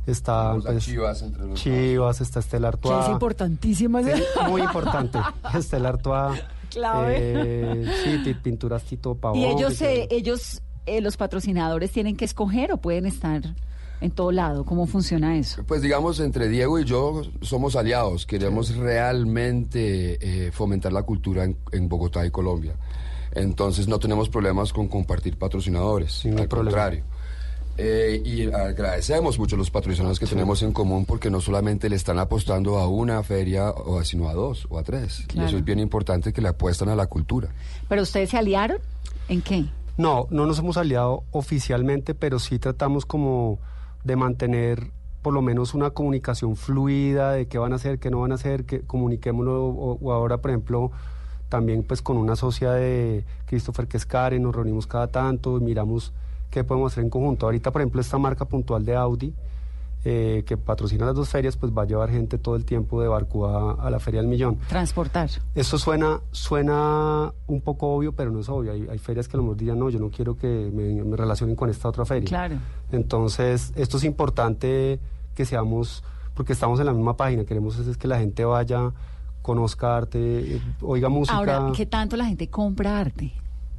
Está 0.06 0.56
pues, 0.62 0.84
Chivas 0.84 1.22
entre 1.22 1.40
los 1.42 1.50
dos. 1.50 1.60
Chivas, 1.60 2.20
está 2.20 2.40
Estela 2.40 2.68
Que 2.70 2.76
Artois. 2.76 3.04
es 3.06 3.10
importantísima. 3.12 4.02
Sí, 4.02 4.22
muy 4.48 4.62
importante. 4.62 5.18
Estela 5.54 5.88
Artois. 5.90 6.42
Clave. 6.70 7.14
eh, 7.18 8.20
sí, 8.24 8.34
pinturas 8.34 8.82
Tito 8.82 9.14
Pavón. 9.14 9.38
Y 9.38 9.44
ellos, 9.46 9.80
eh, 9.80 10.08
ellos 10.10 10.60
eh, 10.86 11.00
los 11.00 11.16
patrocinadores, 11.16 11.90
tienen 11.92 12.16
que 12.16 12.24
escoger 12.24 12.72
o 12.72 12.76
pueden 12.78 13.06
estar 13.06 13.42
en 14.00 14.10
todo 14.10 14.32
lado. 14.32 14.64
¿Cómo 14.64 14.86
funciona 14.86 15.38
eso? 15.38 15.62
Pues 15.64 15.80
digamos, 15.80 16.20
entre 16.20 16.48
Diego 16.48 16.78
y 16.78 16.84
yo 16.84 17.22
somos 17.40 17.76
aliados. 17.76 18.26
Queremos 18.26 18.74
realmente 18.76 20.46
eh, 20.46 20.52
fomentar 20.52 20.92
la 20.92 21.02
cultura 21.04 21.44
en, 21.44 21.56
en 21.72 21.88
Bogotá 21.88 22.26
y 22.26 22.30
Colombia. 22.30 22.74
Entonces 23.32 23.88
no 23.88 23.98
tenemos 23.98 24.28
problemas 24.28 24.72
con 24.72 24.88
compartir 24.88 25.38
patrocinadores. 25.38 26.22
Ningún 26.24 26.42
al 26.42 26.48
problema. 26.48 26.70
contrario. 26.70 27.04
Eh, 27.76 28.22
y 28.24 28.46
agradecemos 28.52 29.38
mucho 29.38 29.56
los 29.56 29.70
patrocinadores 29.70 30.20
que 30.20 30.26
tenemos 30.26 30.62
en 30.62 30.72
común 30.72 31.04
porque 31.06 31.28
no 31.28 31.40
solamente 31.40 31.88
le 31.88 31.96
están 31.96 32.18
apostando 32.20 32.78
a 32.78 32.86
una 32.88 33.22
feria, 33.24 33.70
o 33.70 33.98
a- 33.98 34.04
sino 34.04 34.28
a 34.28 34.34
dos 34.34 34.66
o 34.70 34.78
a 34.78 34.82
tres. 34.84 35.26
Y 35.34 35.40
eso 35.42 35.56
es 35.56 35.64
bien 35.64 35.80
importante 35.80 36.32
que 36.32 36.40
le 36.40 36.48
apuestan 36.48 36.88
a 36.88 36.94
la 36.94 37.06
cultura. 37.08 37.48
¿Pero 37.88 38.02
ustedes 38.02 38.30
se 38.30 38.38
aliaron? 38.38 38.78
¿En 39.28 39.42
qué? 39.42 39.64
No, 39.96 40.26
no 40.30 40.46
nos 40.46 40.58
hemos 40.60 40.76
aliado 40.76 41.24
oficialmente, 41.32 42.14
pero 42.14 42.38
sí 42.38 42.58
tratamos 42.58 43.06
como 43.06 43.58
de 44.04 44.16
mantener 44.16 44.90
por 45.22 45.32
lo 45.32 45.40
menos 45.42 45.72
una 45.74 45.90
comunicación 45.90 46.54
fluida 46.54 47.32
de 47.32 47.46
qué 47.48 47.58
van 47.58 47.72
a 47.72 47.76
hacer, 47.76 47.98
qué 47.98 48.10
no 48.10 48.20
van 48.20 48.32
a 48.32 48.34
hacer, 48.36 48.64
que 48.66 48.82
comuniquémoslo. 48.82 49.64
O, 49.66 49.98
o 50.00 50.12
ahora, 50.12 50.38
por 50.38 50.50
ejemplo, 50.50 50.92
también 51.48 51.82
pues 51.82 52.02
con 52.02 52.18
una 52.18 52.36
socia 52.36 52.72
de 52.72 53.24
Christopher 53.46 53.88
Quescare, 53.88 54.38
nos 54.38 54.54
reunimos 54.54 54.86
cada 54.86 55.06
tanto 55.08 55.56
y 55.56 55.60
miramos 55.60 56.12
qué 56.54 56.62
podemos 56.62 56.92
hacer 56.92 57.02
en 57.02 57.10
conjunto. 57.10 57.46
Ahorita, 57.46 57.72
por 57.72 57.82
ejemplo, 57.82 58.00
esta 58.00 58.16
marca 58.16 58.44
puntual 58.44 58.84
de 58.84 58.94
Audi, 58.94 59.34
eh, 60.04 60.44
que 60.46 60.56
patrocina 60.56 61.04
las 61.06 61.16
dos 61.16 61.28
ferias, 61.28 61.56
pues 61.56 61.72
va 61.72 61.82
a 61.82 61.84
llevar 61.84 62.10
gente 62.10 62.38
todo 62.38 62.54
el 62.54 62.64
tiempo 62.64 63.02
de 63.02 63.08
Barcú 63.08 63.46
a, 63.46 63.72
a 63.72 63.90
la 63.90 63.98
Feria 63.98 64.20
del 64.20 64.28
Millón. 64.28 64.58
Transportar. 64.68 65.30
Eso 65.54 65.78
suena, 65.78 66.20
suena 66.30 67.32
un 67.48 67.60
poco 67.60 67.88
obvio, 67.88 68.12
pero 68.12 68.30
no 68.30 68.38
es 68.38 68.48
obvio. 68.48 68.70
Hay, 68.72 68.86
hay 68.88 68.98
ferias 68.98 69.26
que 69.26 69.36
a 69.36 69.38
lo 69.38 69.42
mejor 69.42 69.56
dirían, 69.56 69.78
no, 69.78 69.90
yo 69.90 69.98
no 69.98 70.10
quiero 70.10 70.36
que 70.36 70.70
me, 70.72 71.02
me 71.02 71.16
relacionen 71.16 71.56
con 71.56 71.70
esta 71.70 71.88
otra 71.88 72.04
feria. 72.04 72.28
Claro. 72.28 72.56
Entonces, 72.92 73.72
esto 73.74 73.96
es 73.96 74.04
importante 74.04 75.00
que 75.34 75.44
seamos, 75.44 76.04
porque 76.34 76.52
estamos 76.52 76.78
en 76.78 76.86
la 76.86 76.92
misma 76.92 77.16
página, 77.16 77.44
queremos 77.44 77.78
es, 77.78 77.88
es 77.88 77.96
que 77.96 78.06
la 78.06 78.18
gente 78.18 78.44
vaya, 78.44 78.92
conozca 79.42 79.96
arte, 79.96 80.18
eh, 80.56 80.62
oiga 80.82 81.08
música. 81.08 81.36
Ahora, 81.36 81.72
¿qué 81.74 81.86
tanto 81.86 82.16
la 82.16 82.26
gente 82.26 82.48
compra 82.48 83.00
arte? 83.00 83.32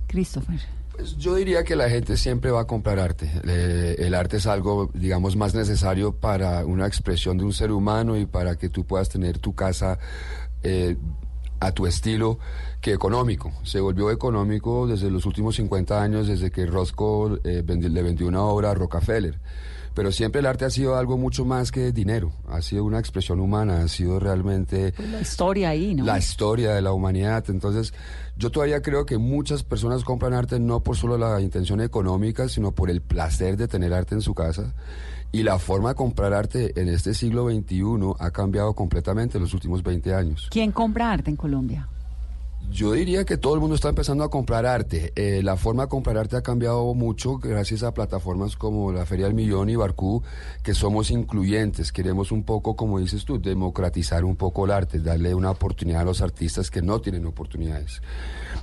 Christopher. 0.08 0.60
Pues 0.98 1.18
yo 1.18 1.36
diría 1.36 1.64
que 1.64 1.76
la 1.76 1.90
gente 1.90 2.16
siempre 2.18 2.52
va 2.52 2.62
a 2.62 2.68
comprar 2.68 3.00
arte. 3.00 3.30
Eh, 3.48 3.96
el 4.00 4.14
arte 4.14 4.38
es 4.38 4.48
algo, 4.48 4.90
digamos, 4.94 5.36
más 5.36 5.54
necesario 5.54 6.14
para 6.16 6.66
una 6.66 6.88
expresión 6.88 7.38
de 7.38 7.44
un 7.44 7.54
ser 7.54 7.72
humano 7.72 8.16
y 8.18 8.26
para 8.26 8.56
que 8.58 8.70
tú 8.70 8.86
puedas 8.86 9.10
tener 9.10 9.40
tu 9.40 9.54
casa 9.56 10.00
eh, 10.64 10.96
a 11.60 11.72
tu 11.74 11.86
estilo 11.86 12.40
que 12.82 12.94
económico. 12.94 13.52
Se 13.64 13.80
volvió 13.82 14.10
económico 14.10 14.88
desde 14.88 15.12
los 15.12 15.26
últimos 15.26 15.56
50 15.56 16.02
años, 16.02 16.28
desde 16.28 16.50
que 16.52 16.66
Roscoe 16.66 17.40
eh, 17.44 17.62
vendi- 17.66 17.90
le 17.90 18.02
vendió 18.02 18.28
una 18.28 18.44
obra 18.44 18.72
a 18.72 18.74
Rockefeller. 18.74 19.40
Pero 19.96 20.12
siempre 20.12 20.42
el 20.42 20.46
arte 20.46 20.66
ha 20.66 20.70
sido 20.70 20.98
algo 20.98 21.18
mucho 21.18 21.46
más 21.46 21.72
que 21.72 21.92
dinero. 21.92 22.34
Ha 22.50 22.62
sido 22.62 22.84
una 22.84 23.00
expresión 23.00 23.40
humana, 23.40 23.82
ha 23.82 23.88
sido 23.88 24.20
realmente 24.20 24.92
Pues 24.96 25.10
la 25.10 25.22
historia 25.22 25.70
ahí, 25.70 25.96
¿no? 25.96 26.04
la 26.06 26.20
historia 26.20 26.74
de 26.74 26.82
la 26.82 26.92
humanidad. 26.92 27.46
Entonces, 27.50 27.94
yo 28.38 28.52
todavía 28.52 28.82
creo 28.82 29.06
que 29.06 29.18
muchas 29.18 29.64
personas 29.64 30.04
compran 30.04 30.34
arte 30.34 30.60
no 30.60 30.82
por 30.84 30.98
solo 30.98 31.18
la 31.18 31.40
intención 31.40 31.80
económica, 31.80 32.50
sino 32.50 32.74
por 32.74 32.90
el 32.90 33.02
placer 33.02 33.56
de 33.56 33.68
tener 33.70 33.94
arte 33.94 34.16
en 34.16 34.22
su 34.22 34.34
casa. 34.34 34.74
Y 35.32 35.44
la 35.44 35.60
forma 35.60 35.90
de 35.90 35.96
comprar 35.96 36.34
arte 36.34 36.80
en 36.80 36.90
este 36.90 37.14
siglo 37.14 37.50
XXI 37.50 37.84
ha 38.20 38.32
cambiado 38.32 38.74
completamente 38.74 39.38
en 39.38 39.44
los 39.44 39.54
últimos 39.54 39.82
20 39.82 40.14
años. 40.14 40.48
¿Quién 40.52 40.72
compra 40.72 41.12
arte 41.12 41.30
en 41.30 41.36
Colombia? 41.38 41.88
Yo 42.72 42.92
diría 42.92 43.24
que 43.24 43.38
todo 43.38 43.54
el 43.54 43.62
mundo 43.62 43.76
está 43.76 43.90
empezando 43.90 44.24
a 44.24 44.30
comprar 44.30 44.66
arte. 44.66 45.14
Eh, 45.16 45.42
la 45.44 45.56
forma 45.56 45.84
de 45.84 45.90
comprar 45.90 46.18
arte 46.18 46.36
ha 46.36 46.42
cambiado 46.42 46.94
mucho 46.94 47.38
gracias 47.38 47.84
a 47.84 47.94
plataformas 47.94 48.58
como 48.58 48.92
la 48.92 49.06
Feria 49.06 49.26
del 49.26 49.34
Millón 49.34 49.70
y 49.70 49.76
Barcú, 49.76 50.24
que 50.62 50.74
somos 50.74 51.10
incluyentes. 51.10 51.92
Queremos 51.92 52.32
un 52.32 52.44
poco, 52.44 52.76
como 52.76 53.00
dices 53.00 53.24
tú, 53.24 53.40
democratizar 53.40 54.26
un 54.26 54.36
poco 54.36 54.66
el 54.66 54.72
arte, 54.72 55.00
darle 55.00 55.34
una 55.34 55.52
oportunidad 55.52 56.02
a 56.02 56.06
los 56.06 56.22
artistas 56.22 56.70
que 56.70 56.82
no 56.82 57.00
tienen 57.00 57.26
oportunidades. 57.26 58.02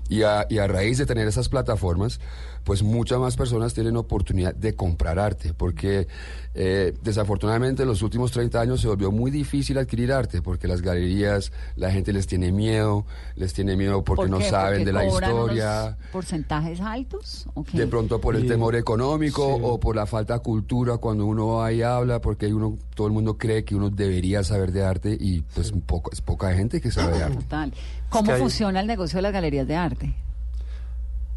Y 0.09 0.23
a, 0.23 0.47
y 0.51 0.59
a 0.59 0.67
raíz 0.67 0.99
de 0.99 1.07
tener 1.07 1.27
esas 1.27 1.49
plataformas, 1.49 2.21
pues 2.65 2.83
muchas 2.83 3.19
más 3.19 3.37
personas 3.37 3.75
tienen 3.75 3.97
oportunidad 3.97 4.55
de 4.55 4.75
comprar 4.75 5.19
arte, 5.19 5.53
porque 5.55 6.07
eh, 6.55 6.95
desafortunadamente 7.03 7.83
en 7.83 7.89
los 7.89 8.03
últimos 8.03 8.31
30 8.31 8.61
años 8.61 8.81
se 8.81 8.89
volvió 8.89 9.11
muy 9.11 9.31
difícil 9.31 9.79
adquirir 9.79 10.13
arte, 10.13 10.43
porque 10.43 10.69
las 10.69 10.83
galerías, 10.83 11.51
la 11.77 11.91
gente 11.91 12.13
les 12.13 12.27
tiene 12.27 12.53
miedo, 12.53 13.05
les 13.37 13.53
tiene 13.53 13.77
miedo 13.77 14.05
porque 14.05 14.23
¿Por 14.23 14.31
no 14.31 14.41
saben 14.41 14.81
¿Porque 14.81 14.85
de 14.85 14.93
la 14.93 15.07
historia. 15.07 15.99
¿Porcentajes 16.13 16.81
altos? 16.81 17.47
De 17.73 17.87
pronto 17.87 18.21
por 18.21 18.37
el 18.37 18.43
Sí. 18.43 18.49
temor 18.49 18.77
económico 18.77 19.57
Sí. 19.57 19.63
o 19.65 19.81
por 19.81 19.97
la 19.97 20.07
falta 20.07 20.35
de 20.35 20.41
cultura 20.41 20.99
cuando 20.99 21.27
uno 21.27 21.47
va 21.57 21.73
y 21.73 21.83
habla, 21.83 22.21
porque 22.21 22.53
uno, 22.53 22.77
todo 22.95 23.07
el 23.07 23.13
mundo 23.13 23.39
cree 23.39 23.65
que 23.65 23.75
uno 23.75 23.91
debería 23.91 24.45
saber 24.45 24.73
de 24.73 24.85
arte 24.85 25.17
y 25.19 25.41
pues 25.41 25.73
poco, 25.87 26.11
es 26.13 26.21
poca 26.21 26.53
gente 26.55 26.81
que 26.81 26.91
sabe 26.91 27.17
de 27.19 27.25
arte. 27.25 27.37
Total. 27.39 27.73
¿Cómo 28.09 28.25
que 28.25 28.33
hay- 28.33 28.41
funciona 28.41 28.81
el 28.81 28.87
negocio 28.87 29.17
de 29.19 29.23
las 29.23 29.33
galerías 29.33 29.67
de 29.67 29.75
arte? 29.77 30.15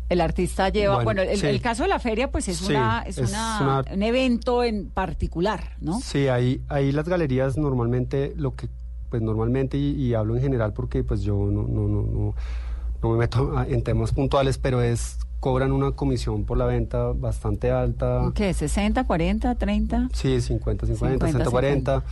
El 0.10 0.22
artista 0.22 0.70
lleva, 0.70 0.96
bueno, 0.96 1.06
Bueno, 1.06 1.22
el, 1.24 1.40
sí. 1.40 1.48
el 1.48 1.62
caso 1.62 1.84
de 1.84 1.90
la 1.90 2.00
feria 2.00 2.32
pues 2.32 2.48
es, 2.48 2.58
Sí, 2.58 2.72
una, 2.74 3.04
es, 3.08 3.18
es 3.18 3.30
una- 3.32 3.60
una- 3.62 3.94
un 3.94 4.04
evento 4.04 4.64
en 4.64 4.90
particular, 4.90 5.72
¿no? 5.82 6.00
Sí, 6.00 6.28
ahí, 6.28 6.62
ahí 6.70 6.92
las 6.92 7.10
galerías 7.10 7.58
normalmente, 7.58 8.34
lo 8.38 8.54
que, 8.56 8.70
pues 9.10 9.22
normalmente, 9.24 9.78
y, 9.78 9.92
y 9.94 10.14
hablo 10.14 10.36
en 10.36 10.42
general 10.44 10.74
porque 10.74 11.04
pues 11.04 11.22
yo 11.22 11.36
no, 11.36 11.64
no, 11.64 11.88
no, 11.88 12.02
no, 12.04 12.36
no 13.02 13.10
me 13.10 13.18
meto 13.18 13.64
en 13.64 13.82
temas 13.84 14.12
puntuales, 14.12 14.58
pero 14.60 14.82
es, 14.82 15.18
cobran 15.40 15.72
una 15.72 15.92
comisión 15.92 16.44
por 16.46 16.58
la 16.58 16.66
venta 16.66 17.12
bastante 17.14 17.72
alta. 17.72 18.32
¿Qué? 18.36 18.52
¿60, 18.52 19.06
40, 19.08 19.56
30? 19.56 20.10
Sí, 20.14 20.40
50, 20.40 20.86
50, 20.86 21.26
50, 21.28 21.28
140 21.50 22.04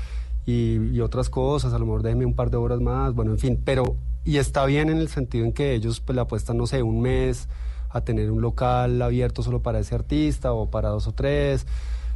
y, 0.46 0.78
y 0.96 1.00
otras 1.02 1.30
cosas, 1.30 1.74
a 1.74 1.80
lo 1.80 1.86
mejor 1.86 2.02
déjeme 2.04 2.26
un 2.26 2.34
par 2.36 2.50
de 2.50 2.58
horas 2.58 2.80
más, 2.80 3.14
bueno, 3.14 3.32
en 3.32 3.40
fin, 3.40 3.62
pero 3.64 3.96
y 4.26 4.38
está 4.38 4.66
bien 4.66 4.90
en 4.90 4.98
el 4.98 5.10
sentido 5.10 5.46
en 5.46 5.54
que 5.54 5.74
ellos 5.76 6.00
pues 6.00 6.16
le 6.16 6.22
apuestan, 6.22 6.58
no 6.58 6.66
sé, 6.68 6.82
un 6.84 7.02
mes 7.02 7.48
a 7.94 8.02
tener 8.02 8.32
un 8.32 8.42
local 8.42 9.02
abierto 9.02 9.44
solo 9.44 9.62
para 9.62 9.80
ese 9.80 9.96
artista 9.96 10.52
o 10.54 10.70
para 10.70 10.90
dos 10.90 11.08
o 11.08 11.12
tres. 11.14 11.66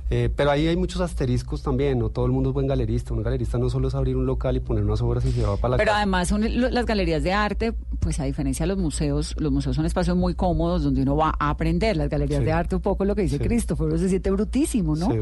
eh, 0.09 0.29
pero 0.33 0.51
ahí 0.51 0.65
hay 0.67 0.77
muchos 0.77 1.01
asteriscos 1.01 1.61
también, 1.61 1.99
no 1.99 2.07
todo 2.09 2.25
el 2.25 2.31
mundo 2.31 2.51
es 2.51 2.53
buen 2.53 2.65
galerista. 2.65 3.13
Un 3.13 3.23
galerista 3.23 3.57
no 3.57 3.69
solo 3.69 3.89
es 3.89 3.95
abrir 3.95 4.15
un 4.15 4.25
local 4.25 4.55
y 4.55 4.61
poner 4.61 4.83
unas 4.85 5.01
obras 5.01 5.25
y 5.25 5.33
se 5.33 5.41
va 5.43 5.57
para 5.57 5.71
la 5.71 5.77
Pero 5.77 5.87
casa. 5.89 5.97
además 5.97 6.27
son 6.29 6.43
las 6.73 6.85
galerías 6.85 7.23
de 7.23 7.33
arte, 7.33 7.73
pues 7.99 8.17
a 8.21 8.23
diferencia 8.23 8.63
de 8.63 8.67
los 8.67 8.77
museos, 8.77 9.35
los 9.37 9.51
museos 9.51 9.75
son 9.75 9.85
espacios 9.85 10.15
muy 10.15 10.33
cómodos 10.33 10.83
donde 10.83 11.01
uno 11.01 11.17
va 11.17 11.33
a 11.37 11.49
aprender. 11.49 11.97
Las 11.97 12.07
galerías 12.09 12.39
Sí. 12.39 12.45
de 12.45 12.51
arte, 12.53 12.75
un 12.77 12.81
poco 12.81 13.03
lo 13.03 13.15
que 13.15 13.23
dice 13.23 13.37
Sí. 13.37 13.43
Christopher, 13.43 13.87
uno 13.87 13.97
se 13.97 14.07
siente 14.07 14.31
brutísimo, 14.31 14.95
¿no? 14.95 15.11
Sí. 15.11 15.19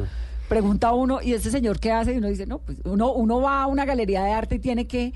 Pregunta 0.48 0.94
uno, 0.94 1.20
¿y 1.20 1.34
este 1.34 1.50
señor 1.50 1.80
qué 1.80 1.92
hace? 1.92 2.14
Y 2.14 2.18
uno 2.20 2.28
dice, 2.28 2.46
no, 2.46 2.60
pues 2.60 2.78
uno, 2.86 3.12
uno 3.12 3.42
va 3.42 3.64
a 3.64 3.66
una 3.66 3.86
galería 3.86 4.24
de 4.24 4.34
arte 4.34 4.56
y 4.56 4.60
tiene 4.60 4.86
que 4.86 5.14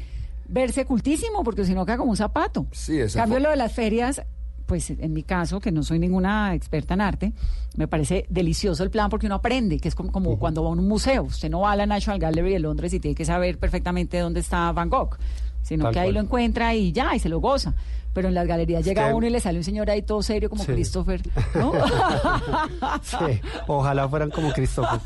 verse 0.48 0.84
cultísimo, 0.86 1.44
porque 1.44 1.64
si 1.64 1.76
no 1.76 1.86
queda 1.86 1.98
como 1.98 2.10
un 2.10 2.18
zapato. 2.18 2.66
Sí, 2.72 3.00
En 3.00 3.10
cambio, 3.10 3.40
lo 3.40 3.52
de 3.52 3.56
las 3.56 3.72
ferias, 3.72 4.24
pues 4.70 4.90
en 4.92 5.12
mi 5.12 5.24
caso, 5.24 5.60
que 5.60 5.72
no 5.74 5.84
soy 5.84 6.00
ninguna 6.00 6.54
experta 6.54 6.94
en 6.94 7.02
arte, 7.02 7.34
me 7.76 7.88
parece 7.90 8.26
delicioso 8.30 8.84
el 8.84 8.90
plan 8.92 9.10
porque 9.10 9.26
uno 9.26 9.36
aprende, 9.36 9.80
que 9.80 9.90
es 9.90 9.96
como, 9.96 10.12
como 10.14 10.40
cuando 10.40 10.64
va 10.64 10.70
a 10.70 10.72
un 10.74 10.88
museo. 10.88 11.24
Usted 11.24 11.50
no 11.50 11.62
va 11.62 11.74
a 11.74 11.76
la 11.76 11.86
National 11.86 12.20
Gallery 12.20 12.54
de 12.54 12.60
Londres 12.60 12.94
y 12.94 13.00
tiene 13.02 13.16
que 13.16 13.26
saber 13.26 13.58
perfectamente 13.58 14.18
dónde 14.20 14.40
está 14.40 14.72
Van 14.72 14.90
Gogh, 14.90 15.18
sino 15.64 15.84
Tal 15.86 15.94
que 15.94 16.00
ahí 16.00 16.06
cual. 16.08 16.14
lo 16.16 16.22
encuentra 16.22 16.74
y 16.76 16.92
ya, 16.94 17.14
y 17.16 17.20
se 17.20 17.28
lo 17.28 17.40
goza. 17.42 17.74
Pero 18.14 18.28
en 18.28 18.34
las 18.34 18.48
galerías 18.48 18.84
llega 18.84 19.14
uno 19.14 19.28
y 19.28 19.30
le 19.30 19.40
sale 19.40 19.60
un 19.60 19.64
señor 19.64 19.90
ahí 19.90 20.02
todo 20.02 20.24
serio 20.24 20.50
como 20.50 20.64
Sí. 20.64 20.72
Christopher, 20.72 21.22
¿no? 21.56 21.72
Sí, 23.02 23.40
ojalá 23.68 24.08
fueran 24.10 24.30
como 24.32 24.52
Cristóbal. 24.52 25.00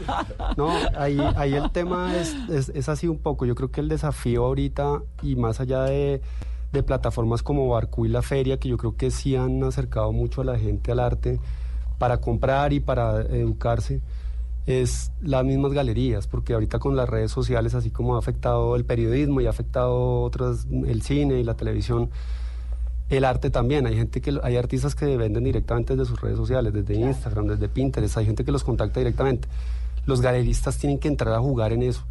No, 0.57 0.69
ahí, 0.97 1.17
ahí 1.35 1.53
el 1.53 1.69
tema 1.71 2.15
es, 2.15 2.35
es, 2.49 2.69
es 2.69 2.89
así 2.89 3.07
un 3.07 3.17
poco. 3.19 3.45
Yo 3.45 3.55
creo 3.55 3.71
que 3.71 3.81
el 3.81 3.89
desafío 3.89 4.45
ahorita, 4.45 5.01
y 5.21 5.35
más 5.35 5.59
allá 5.59 5.83
de, 5.83 6.21
de 6.73 6.83
plataformas 6.83 7.43
como 7.43 7.69
Barcú 7.69 8.05
y 8.05 8.09
La 8.09 8.21
Feria, 8.21 8.57
que 8.57 8.67
yo 8.67 8.77
creo 8.77 8.97
que 8.97 9.11
sí 9.11 9.35
han 9.35 9.63
acercado 9.63 10.11
mucho 10.11 10.41
a 10.41 10.43
la 10.43 10.57
gente 10.57 10.91
al 10.91 10.99
arte 10.99 11.39
para 11.99 12.17
comprar 12.17 12.73
y 12.73 12.79
para 12.79 13.21
educarse, 13.21 14.01
es 14.65 15.11
las 15.21 15.45
mismas 15.45 15.73
galerías, 15.73 16.27
porque 16.27 16.53
ahorita 16.53 16.79
con 16.79 16.95
las 16.95 17.07
redes 17.07 17.31
sociales, 17.31 17.75
así 17.75 17.91
como 17.91 18.15
ha 18.15 18.19
afectado 18.19 18.75
el 18.75 18.85
periodismo 18.85 19.39
y 19.39 19.45
ha 19.45 19.51
afectado 19.51 20.21
otras, 20.21 20.65
el 20.85 21.01
cine 21.03 21.39
y 21.39 21.43
la 21.43 21.53
televisión, 21.53 22.09
el 23.09 23.25
arte 23.25 23.49
también. 23.49 23.85
Hay 23.85 23.95
gente 23.95 24.21
que 24.21 24.39
hay 24.41 24.57
artistas 24.57 24.95
que 24.95 25.15
venden 25.17 25.43
directamente 25.43 25.95
desde 25.95 26.09
sus 26.09 26.19
redes 26.19 26.37
sociales, 26.37 26.73
desde 26.73 26.95
Instagram, 26.95 27.47
desde 27.47 27.69
Pinterest, 27.69 28.17
hay 28.17 28.25
gente 28.25 28.43
que 28.43 28.51
los 28.51 28.63
contacta 28.63 28.99
directamente. 28.99 29.47
Los 30.05 30.21
galeristas 30.21 30.77
tienen 30.77 30.97
que 30.97 31.07
entrar 31.07 31.33
a 31.35 31.39
jugar 31.39 31.71
en 31.71 31.83
eso. 31.83 32.03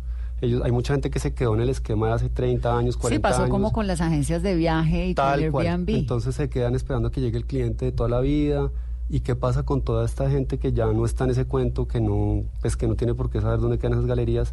Ellos, 0.43 0.61
hay 0.65 0.73
mucha 0.73 0.93
gente 0.93 1.09
que 1.09 1.19
se 1.19 1.33
quedó 1.33 1.55
en 1.55 1.61
el 1.63 1.71
esquema 1.71 2.09
de 2.09 2.13
hace 2.13 2.29
30 2.29 2.77
años, 2.77 2.97
40 2.99 3.17
Sí, 3.17 3.23
pasó 3.23 3.43
años. 3.45 3.51
como 3.51 3.73
con 3.73 3.87
las 3.87 4.01
agencias 4.03 4.43
de 4.43 4.55
viaje 4.55 5.07
y 5.07 5.15
Tal 5.15 5.41
con 5.41 5.51
cual. 5.53 5.67
Airbnb. 5.69 5.91
Entonces 5.91 6.35
se 6.35 6.51
quedan 6.51 6.75
esperando 6.75 7.11
que 7.11 7.21
llegue 7.21 7.39
el 7.39 7.47
cliente 7.47 7.87
de 7.87 7.93
toda 7.93 8.09
la 8.11 8.21
vida. 8.21 8.71
¿Y 9.09 9.21
qué 9.21 9.35
pasa 9.37 9.63
con 9.63 9.83
toda 9.83 10.05
esta 10.05 10.29
gente 10.31 10.59
que 10.59 10.73
ya 10.73 10.87
no 10.87 11.05
está 11.07 11.25
en 11.25 11.31
ese 11.31 11.45
cuento, 11.45 11.87
que 11.87 12.01
no, 12.01 12.45
pues 12.61 12.77
que 12.77 12.87
no 12.87 12.95
tiene 12.97 13.15
por 13.15 13.31
qué 13.31 13.41
saber 13.41 13.61
dónde 13.61 13.79
quedan 13.79 13.93
esas 13.95 14.07
galerías? 14.07 14.53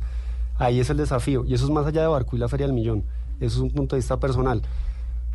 Ahí 0.58 0.80
es 0.80 0.90
el 0.90 0.98
desafío. 0.98 1.44
Y 1.46 1.54
eso 1.54 1.66
es 1.66 1.72
más 1.72 1.86
allá 1.86 2.02
de 2.02 2.08
Barco 2.08 2.36
y 2.36 2.40
la 2.40 2.48
Feria 2.50 2.66
del 2.68 2.74
Millón. 2.76 3.04
Eso 3.40 3.58
es 3.58 3.62
un 3.64 3.72
punto 3.72 3.96
de 3.96 4.00
vista 4.00 4.20
personal. 4.20 4.62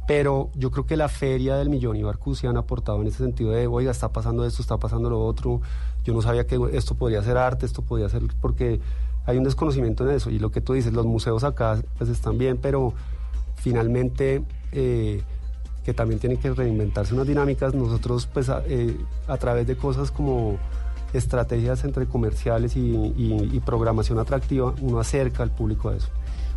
Pero 0.07 0.51
yo 0.55 0.71
creo 0.71 0.85
que 0.85 0.97
la 0.99 1.09
Feria 1.09 1.57
del 1.57 1.71
Millón 1.71 1.97
y 1.97 2.03
Barcú 2.03 2.35
se 2.35 2.47
han 2.47 2.59
aportado 2.59 3.01
en 3.01 3.07
ese 3.09 3.19
sentido 3.25 3.51
de, 3.53 3.67
oiga, 3.67 3.91
está 3.91 4.11
pasando 4.13 4.45
esto, 4.45 4.61
está 4.61 4.77
pasando 4.77 5.09
lo 5.09 5.25
otro. 5.25 5.63
Yo 6.05 6.13
no 6.13 6.21
sabía 6.21 6.47
que 6.47 6.61
esto 6.73 6.95
podría 6.95 7.23
ser 7.23 7.39
arte, 7.39 7.65
esto 7.65 7.81
podría 7.81 8.11
ser... 8.11 8.23
Porque 8.43 8.81
hay 9.27 9.39
un 9.39 9.45
desconocimiento 9.45 10.09
en 10.09 10.17
eso. 10.17 10.31
Y 10.31 10.39
lo 10.39 10.51
que 10.51 10.61
tú 10.61 10.73
dices, 10.73 10.93
los 10.93 11.07
museos 11.07 11.45
acá 11.45 11.81
pues 11.99 12.11
están 12.11 12.39
bien, 12.39 12.59
pero 12.59 12.95
finalmente... 13.57 14.43
eh, 14.73 15.23
que 15.85 15.93
también 15.93 16.19
tienen 16.19 16.39
que 16.39 16.51
reinventarse 16.51 17.15
unas 17.15 17.27
dinámicas. 17.27 17.75
Nosotros, 17.75 18.27
pues, 18.27 18.49
a, 18.49 18.63
eh, 18.67 18.97
través 19.39 19.67
de 19.67 19.77
cosas 19.77 20.11
como 20.11 20.57
estrategias 21.13 21.85
entre 21.85 22.07
comerciales 22.07 22.73
y, 22.75 23.61
programación 23.65 24.19
atractiva, 24.19 24.75
uno 24.81 24.99
acerca 24.99 25.43
al 25.43 25.51
público 25.51 25.91
a 25.91 25.97
eso. 25.97 26.09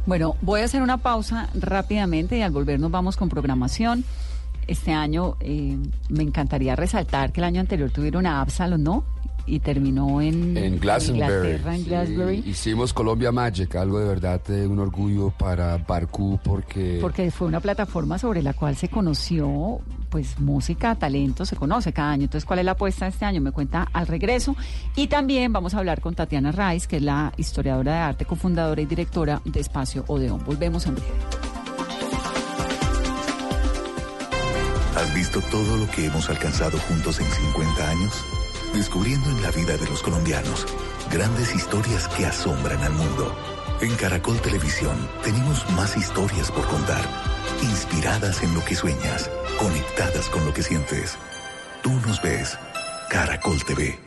Bueno, 0.05 0.35
voy 0.41 0.61
a 0.61 0.65
hacer 0.65 0.81
una 0.81 0.97
pausa 0.97 1.49
rápidamente 1.53 2.37
y 2.37 2.41
al 2.41 2.51
volver 2.51 2.79
nos 2.79 2.89
vamos 2.89 3.17
con 3.17 3.29
programación. 3.29 4.05
Este 4.65 4.93
año 4.93 5.35
eh, 5.41 5.77
me 6.09 6.23
encantaría 6.23 6.75
resaltar 6.75 7.31
que 7.31 7.41
el 7.41 7.45
año 7.45 7.61
anterior 7.61 7.91
tuvieron 7.91 8.25
a 8.25 8.41
Absalom, 8.41 8.81
¿no? 8.81 9.03
Y 9.47 9.59
terminó 9.59 10.21
en, 10.21 10.57
En 10.57 10.77
Glastonbury. 10.79 11.25
Inglaterra, 11.25 11.75
en 11.75 11.83
sí, 11.83 11.89
Glastonbury. 11.89 12.43
hicimos 12.45 12.93
Colombia 12.93 13.31
Magic, 13.31 13.73
algo 13.75 13.97
de 13.99 14.07
verdad 14.07 14.41
eh, 14.49 14.67
un 14.67 14.77
orgullo 14.79 15.31
para 15.31 15.77
Barcú 15.77 16.37
porque... 16.43 16.99
Porque 17.01 17.31
fue 17.31 17.47
una 17.47 17.61
plataforma 17.61 18.19
sobre 18.19 18.43
la 18.43 18.53
cual 18.53 18.75
se 18.75 18.89
conoció, 18.89 19.79
pues, 20.09 20.39
música, 20.39 20.95
talento, 20.95 21.45
se 21.45 21.55
conoce 21.55 21.93
cada 21.93 22.11
año. 22.11 22.23
Entonces, 22.25 22.45
¿cuál 22.45 22.59
es 22.59 22.65
la 22.65 22.71
apuesta 22.71 23.05
de 23.05 23.11
este 23.11 23.23
año? 23.25 23.39
Me 23.41 23.51
cuenta 23.51 23.87
al 23.93 24.05
regreso. 24.07 24.55
Y 24.95 25.07
también 25.07 25.53
vamos 25.53 25.73
a 25.73 25.79
hablar 25.79 26.01
con 26.01 26.13
Tatiana 26.13 26.51
Raiz, 26.51 26.85
que 26.85 26.97
es 26.97 27.01
la 27.03 27.31
historiadora 27.37 27.93
de 27.93 27.99
arte, 27.99 28.25
cofundadora 28.25 28.81
y 28.81 28.85
directora 28.85 29.41
de 29.45 29.59
Espacio 29.61 30.03
Odeón. 30.07 30.43
Volvemos 30.45 30.85
en 30.87 30.95
breve. 30.95 31.07
¿Has 34.95 35.13
visto 35.13 35.39
todo 35.51 35.77
lo 35.77 35.87
que 35.91 36.05
hemos 36.07 36.27
alcanzado 36.29 36.77
juntos 36.79 37.19
en 37.19 37.25
50 37.27 37.89
años? 37.89 38.13
Descubriendo 38.73 39.29
en 39.29 39.41
la 39.41 39.51
vida 39.51 39.77
de 39.77 39.87
los 39.87 40.01
colombianos 40.01 40.65
grandes 41.11 41.55
historias 41.55 42.07
que 42.09 42.25
asombran 42.25 42.81
al 42.83 42.93
mundo. 42.93 43.35
En 43.81 43.95
Caracol 43.95 44.39
Televisión 44.41 44.95
tenemos 45.23 45.69
más 45.71 45.95
historias 45.95 46.51
por 46.51 46.67
contar, 46.67 47.05
inspiradas 47.61 48.41
en 48.43 48.53
lo 48.53 48.63
que 48.65 48.75
sueñas, 48.75 49.29
conectadas 49.59 50.29
con 50.29 50.45
lo 50.45 50.53
que 50.53 50.63
sientes. 50.63 51.17
Tú 51.83 51.91
nos 52.05 52.21
ves, 52.21 52.57
Caracol 53.09 53.63
TV. 53.63 54.06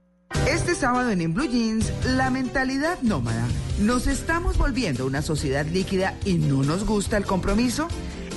Este 0.47 0.75
sábado 0.75 1.11
en 1.11 1.21
En 1.21 1.33
Blue 1.33 1.47
Jeans, 1.47 1.91
la 2.05 2.29
mentalidad 2.29 3.01
nómada. 3.01 3.47
¿Nos 3.79 4.07
estamos 4.07 4.57
volviendo 4.57 5.05
una 5.05 5.21
sociedad 5.21 5.65
líquida 5.65 6.17
y 6.25 6.35
no 6.35 6.63
nos 6.63 6.85
gusta 6.85 7.17
el 7.17 7.25
compromiso? 7.25 7.87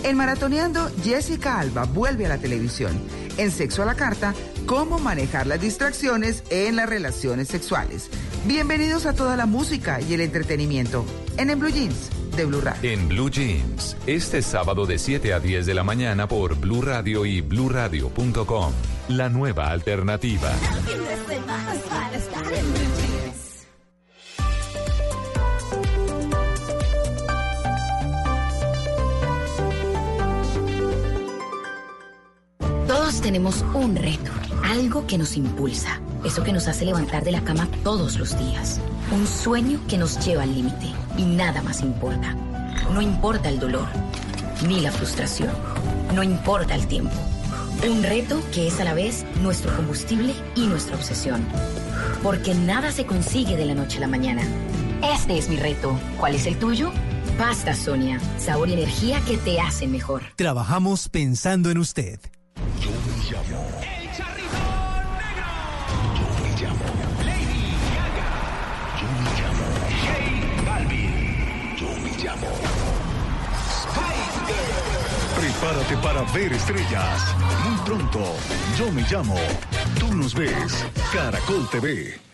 En 0.03 0.17
Maratoneando, 0.17 0.91
Jessica 1.03 1.59
Alba 1.59 1.85
vuelve 1.85 2.27
a 2.27 2.29
la 2.29 2.39
televisión. 2.39 2.93
En 3.39 3.51
Sexo 3.51 3.83
a 3.83 3.87
la 3.87 3.95
Carta, 3.95 4.35
cómo 4.67 4.99
manejar 4.99 5.47
las 5.47 5.61
distracciones 5.61 6.45
en 6.51 6.77
las 6.77 6.89
relaciones 6.89 7.49
sexuales. 7.49 8.11
Bienvenidos 8.45 9.07
a 9.07 9.15
toda 9.15 9.37
la 9.37 9.47
música 9.47 10.01
y 10.01 10.13
el 10.13 10.21
entretenimiento 10.21 11.07
en 11.39 11.51
En 11.51 11.59
Blue 11.59 11.71
Jeans 11.71 12.11
de 12.37 12.45
Blue 12.45 12.61
Radio. 12.61 12.91
En 12.91 13.09
Blue 13.09 13.31
Jeans, 13.31 13.97
este 14.07 14.43
sábado 14.43 14.87
de 14.87 14.99
7 14.99 15.33
a 15.33 15.41
10 15.41 15.67
de 15.67 15.75
la 15.75 15.85
mañana 15.85 16.29
por 16.29 16.57
Blue 16.57 16.83
Radio 16.83 17.25
y 17.25 17.41
bluradio.com, 17.41 18.73
la 19.09 19.29
nueva 19.29 19.71
alternativa. 19.71 20.51
Todos 32.87 33.21
tenemos 33.21 33.65
un 33.75 33.97
reto, 33.97 34.31
algo 34.63 35.07
que 35.07 35.19
nos 35.19 35.37
impulsa, 35.37 36.01
eso 36.25 36.43
que 36.43 36.53
nos 36.53 36.67
hace 36.69 36.87
levantar 36.87 37.25
de 37.25 37.33
la 37.33 37.43
cama 37.43 37.69
todos 37.83 38.19
los 38.19 38.39
días, 38.39 38.81
un 39.13 39.27
sueño 39.27 39.81
que 39.87 39.99
nos 39.99 40.25
lleva 40.25 40.45
al 40.45 40.55
límite 40.55 40.93
y 41.19 41.25
nada 41.25 41.61
más 41.63 41.83
importa. 41.83 42.35
No 42.93 43.03
importa 43.03 43.51
el 43.51 43.59
dolor, 43.59 43.87
ni 44.67 44.81
la 44.81 44.91
frustración, 44.91 45.51
no 46.15 46.23
importa 46.23 46.75
el 46.75 46.87
tiempo. 46.87 47.34
Un 47.83 48.03
reto 48.03 48.41
que 48.53 48.69
es 48.69 48.81
a 48.81 48.85
la 48.85 48.95
vez 48.95 49.25
nuestro 49.43 49.75
combustible 49.77 50.35
y 50.55 50.67
nuestra 50.67 50.97
obsesión. 50.97 51.45
Porque 52.23 52.55
nada 52.55 52.93
se 52.93 53.05
consigue 53.05 53.57
de 53.57 53.67
la 53.67 53.75
noche 53.75 53.99
a 53.99 54.03
la 54.03 54.09
mañana. 54.09 54.43
Este 55.15 55.37
es 55.37 55.49
mi 55.49 55.57
reto. 55.57 55.99
¿Cuál 56.19 56.35
es 56.35 56.47
el 56.47 56.59
tuyo? 56.59 56.93
Pasta 57.37 57.75
Sonia, 57.75 58.21
sabor 58.39 58.69
y 58.69 58.75
energía 58.75 59.21
que 59.27 59.37
te 59.37 59.61
hacen 59.61 59.93
mejor. 59.93 60.23
Trabajamos 60.37 61.09
pensando 61.09 61.71
en 61.71 61.79
usted. 61.79 62.21
Yo 62.81 62.91
me 62.91 63.31
llamo. 63.31 63.74
Prepárate 75.61 75.97
para 75.99 76.23
ver 76.33 76.53
estrellas. 76.53 77.35
Muy 77.65 77.77
pronto, 77.85 78.21
yo 78.77 78.91
me 78.91 79.03
llamo. 79.03 79.37
Tú 79.99 80.13
nos 80.15 80.35
ves. 80.35 80.85
Caracol 81.13 81.69
TV. 81.71 82.34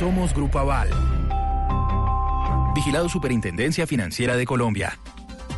Somos 0.00 0.32
Grupo 0.32 0.58
Aval. 0.58 0.88
Vigilado 2.74 3.06
Superintendencia 3.10 3.86
Financiera 3.86 4.34
de 4.34 4.46
Colombia. 4.46 4.98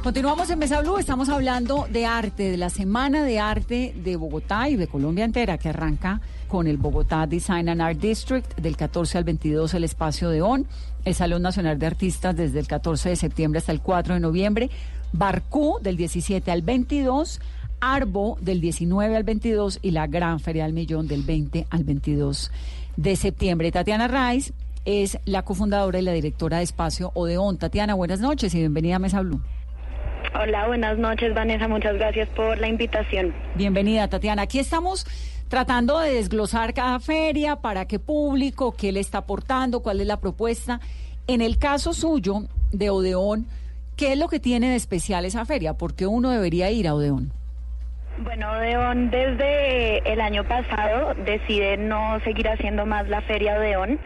Continuamos 0.02 0.50
en 0.50 0.58
Mesa 0.58 0.80
Blue, 0.80 0.98
estamos 0.98 1.28
hablando 1.28 1.86
de 1.88 2.06
arte, 2.06 2.50
de 2.50 2.56
la 2.56 2.68
Semana 2.68 3.22
de 3.22 3.38
Arte 3.38 3.94
de 3.94 4.16
Bogotá 4.16 4.68
y 4.68 4.74
de 4.74 4.88
Colombia 4.88 5.24
entera, 5.24 5.58
que 5.58 5.68
arranca 5.68 6.20
con 6.48 6.66
el 6.66 6.76
Bogotá 6.76 7.28
Design 7.28 7.68
and 7.68 7.80
Art 7.80 8.00
District 8.00 8.56
del 8.56 8.76
14 8.76 9.18
al 9.18 9.22
22, 9.22 9.74
el 9.74 9.84
espacio 9.84 10.28
de 10.28 10.42
ON, 10.42 10.66
el 11.04 11.14
Salón 11.14 11.42
Nacional 11.42 11.78
de 11.78 11.86
Artistas 11.86 12.34
desde 12.34 12.58
el 12.58 12.66
14 12.66 13.10
de 13.10 13.16
septiembre 13.16 13.58
hasta 13.58 13.70
el 13.70 13.80
4 13.80 14.14
de 14.14 14.20
noviembre, 14.20 14.70
Barcú 15.12 15.78
del 15.80 15.96
17 15.96 16.50
al 16.50 16.62
22, 16.62 17.40
Arbo 17.80 18.38
del 18.40 18.60
19 18.60 19.16
al 19.16 19.22
22 19.22 19.78
y 19.82 19.92
la 19.92 20.08
Gran 20.08 20.40
Feria 20.40 20.64
del 20.64 20.72
Millón 20.72 21.06
del 21.06 21.22
20 21.22 21.68
al 21.70 21.84
22 21.84 22.50
de 22.96 23.16
septiembre. 23.16 23.72
Tatiana 23.72 24.08
Rice 24.08 24.52
es 24.84 25.18
la 25.24 25.42
cofundadora 25.42 25.98
y 25.98 26.02
la 26.02 26.12
directora 26.12 26.58
de 26.58 26.64
Espacio 26.64 27.12
Odeón. 27.14 27.58
Tatiana, 27.58 27.94
buenas 27.94 28.20
noches 28.20 28.54
y 28.54 28.58
bienvenida 28.58 28.96
a 28.96 28.98
Mesa 28.98 29.20
Blue. 29.20 29.40
Hola, 30.34 30.66
buenas 30.66 30.98
noches, 30.98 31.34
Vanessa. 31.34 31.68
Muchas 31.68 31.94
gracias 31.94 32.28
por 32.30 32.58
la 32.58 32.68
invitación. 32.68 33.34
Bienvenida, 33.54 34.08
Tatiana. 34.08 34.42
Aquí 34.42 34.58
estamos 34.58 35.06
tratando 35.48 35.98
de 35.98 36.14
desglosar 36.14 36.72
cada 36.72 36.98
feria, 37.00 37.56
para 37.56 37.86
qué 37.86 37.98
público, 37.98 38.72
qué 38.72 38.92
le 38.92 39.00
está 39.00 39.18
aportando, 39.18 39.80
cuál 39.80 40.00
es 40.00 40.06
la 40.06 40.20
propuesta. 40.20 40.80
En 41.26 41.42
el 41.42 41.58
caso 41.58 41.92
suyo 41.92 42.44
de 42.72 42.88
Odeón, 42.88 43.46
¿qué 43.96 44.12
es 44.12 44.18
lo 44.18 44.28
que 44.28 44.40
tiene 44.40 44.70
de 44.70 44.76
especial 44.76 45.26
esa 45.26 45.44
feria? 45.44 45.74
¿Por 45.74 45.94
qué 45.94 46.06
uno 46.06 46.30
debería 46.30 46.70
ir 46.70 46.88
a 46.88 46.94
Odeón? 46.94 47.32
Bueno, 48.18 48.52
Odeón 48.52 49.10
desde 49.10 49.98
el 50.10 50.20
año 50.20 50.44
pasado 50.44 51.14
decide 51.14 51.76
no 51.78 52.20
seguir 52.20 52.48
haciendo 52.48 52.84
más 52.84 53.08
la 53.08 53.22
feria 53.22 53.56
Odeón. 53.56 53.98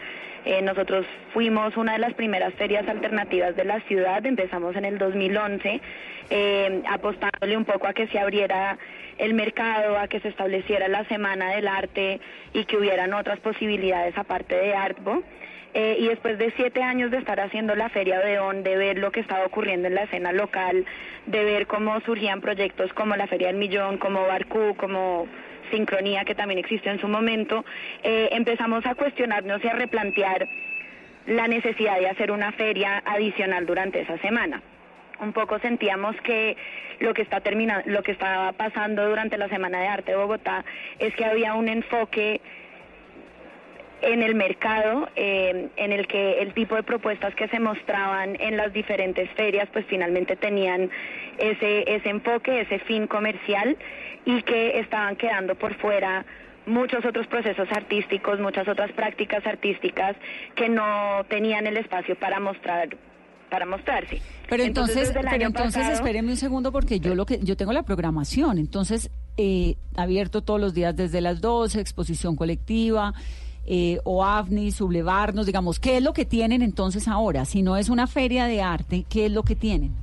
Eh, 0.45 0.61
nosotros 0.61 1.05
fuimos 1.33 1.75
una 1.75 1.93
de 1.93 1.99
las 1.99 2.13
primeras 2.13 2.53
ferias 2.53 2.87
alternativas 2.87 3.55
de 3.57 3.65
la 3.65 3.81
ciudad, 3.81 4.25
empezamos 4.25 4.77
en 4.77 4.85
el 4.85 4.97
2011, 4.97 5.81
eh, 6.29 6.83
apostándole 6.89 7.57
un 7.57 7.65
poco 7.65 7.85
a 7.85 7.93
que 7.93 8.07
se 8.07 8.17
abriera 8.17 8.77
el 9.17 9.33
mercado, 9.33 9.99
a 9.99 10.07
que 10.07 10.21
se 10.21 10.29
estableciera 10.29 10.87
la 10.87 11.03
Semana 11.05 11.51
del 11.51 11.67
Arte 11.67 12.21
y 12.53 12.63
que 12.63 12.77
hubieran 12.77 13.13
otras 13.13 13.39
posibilidades 13.39 14.17
aparte 14.17 14.55
de 14.55 14.73
Artbo. 14.73 15.21
Eh, 15.73 15.97
y 15.99 16.07
después 16.07 16.37
de 16.37 16.51
siete 16.55 16.81
años 16.81 17.11
de 17.11 17.17
estar 17.17 17.39
haciendo 17.39 17.75
la 17.75 17.89
Feria 17.89 18.19
Odeón, 18.19 18.63
de 18.63 18.77
ver 18.77 18.97
lo 18.97 19.11
que 19.11 19.19
estaba 19.19 19.45
ocurriendo 19.45 19.87
en 19.87 19.95
la 19.95 20.03
escena 20.03 20.31
local, 20.31 20.85
de 21.25 21.43
ver 21.43 21.67
cómo 21.67 21.99
surgían 22.01 22.41
proyectos 22.41 22.91
como 22.93 23.15
la 23.15 23.27
Feria 23.27 23.47
del 23.47 23.57
Millón, 23.57 23.97
como 23.97 24.25
Barcú, 24.25 24.75
como 24.77 25.27
Sincronía, 25.69 26.23
que 26.25 26.35
también 26.35 26.59
existió 26.59 26.91
en 26.91 26.99
su 26.99 27.07
momento, 27.07 27.65
eh, 28.03 28.29
empezamos 28.31 28.85
a 28.85 28.95
cuestionarnos 28.95 29.63
y 29.63 29.67
a 29.67 29.73
replantear 29.73 30.47
la 31.27 31.47
necesidad 31.47 31.99
de 31.99 32.07
hacer 32.07 32.31
una 32.31 32.53
feria 32.53 33.03
adicional 33.05 33.65
durante 33.65 34.01
esa 34.01 34.17
semana. 34.19 34.61
Un 35.19 35.33
poco 35.33 35.59
sentíamos 35.59 36.15
que 36.21 36.55
lo 36.99 37.13
que 37.13 37.23
está 37.23 37.41
terminando, 37.41 37.83
lo 37.89 38.03
que 38.03 38.11
estaba 38.11 38.51
pasando 38.53 39.07
durante 39.07 39.37
la 39.37 39.49
Semana 39.49 39.79
de 39.79 39.87
Arte 39.87 40.11
de 40.11 40.17
Bogotá 40.17 40.63
es 40.99 41.13
que 41.15 41.25
había 41.25 41.55
un 41.55 41.67
enfoque 41.67 42.39
en 44.01 44.23
el 44.23 44.35
mercado 44.35 45.09
eh, 45.15 45.69
en 45.75 45.91
el 45.91 46.07
que 46.07 46.41
el 46.41 46.53
tipo 46.53 46.75
de 46.75 46.83
propuestas 46.83 47.33
que 47.35 47.47
se 47.47 47.59
mostraban 47.59 48.35
en 48.39 48.57
las 48.57 48.73
diferentes 48.73 49.29
ferias 49.31 49.67
pues 49.73 49.85
finalmente 49.87 50.35
tenían 50.35 50.89
ese, 51.37 51.95
ese 51.95 52.09
enfoque, 52.09 52.61
ese 52.61 52.79
fin 52.79 53.07
comercial 53.07 53.77
y 54.25 54.41
que 54.43 54.79
estaban 54.79 55.15
quedando 55.15 55.55
por 55.55 55.73
fuera 55.75 56.25
muchos 56.65 57.05
otros 57.05 57.27
procesos 57.27 57.67
artísticos, 57.71 58.39
muchas 58.39 58.67
otras 58.67 58.91
prácticas 58.91 59.45
artísticas 59.45 60.15
que 60.55 60.69
no 60.69 61.25
tenían 61.29 61.65
el 61.65 61.77
espacio 61.77 62.15
para 62.15 62.39
mostrar 62.39 62.89
para 63.49 63.65
mostrarse. 63.65 64.21
Pero 64.49 64.63
entonces, 64.63 65.13
pero 65.13 65.45
entonces 65.45 65.87
espéreme 65.87 66.31
un 66.31 66.37
segundo 66.37 66.73
porque 66.73 66.99
yo 66.99 67.15
lo 67.15 67.25
que 67.25 67.39
yo 67.39 67.55
tengo 67.55 67.71
la 67.71 67.83
programación, 67.83 68.57
entonces 68.57 69.09
eh, 69.37 69.75
abierto 69.95 70.41
todos 70.41 70.59
los 70.59 70.73
días 70.73 70.95
desde 70.95 71.21
las 71.21 71.39
12, 71.39 71.79
exposición 71.79 72.35
colectiva, 72.35 73.13
eh, 73.67 73.99
o 74.05 74.23
AVNI, 74.23 74.71
sublevarnos, 74.71 75.45
digamos, 75.45 75.79
¿qué 75.79 75.97
es 75.97 76.03
lo 76.03 76.13
que 76.13 76.23
tienen 76.25 76.61
entonces 76.61 77.07
ahora? 77.07 77.43
Si 77.43 77.61
no 77.61 77.75
es 77.75 77.89
una 77.89 78.07
feria 78.07 78.45
de 78.45 78.61
arte, 78.61 79.05
¿qué 79.09 79.25
es 79.25 79.31
lo 79.31 79.43
que 79.43 79.55
tienen? 79.55 79.93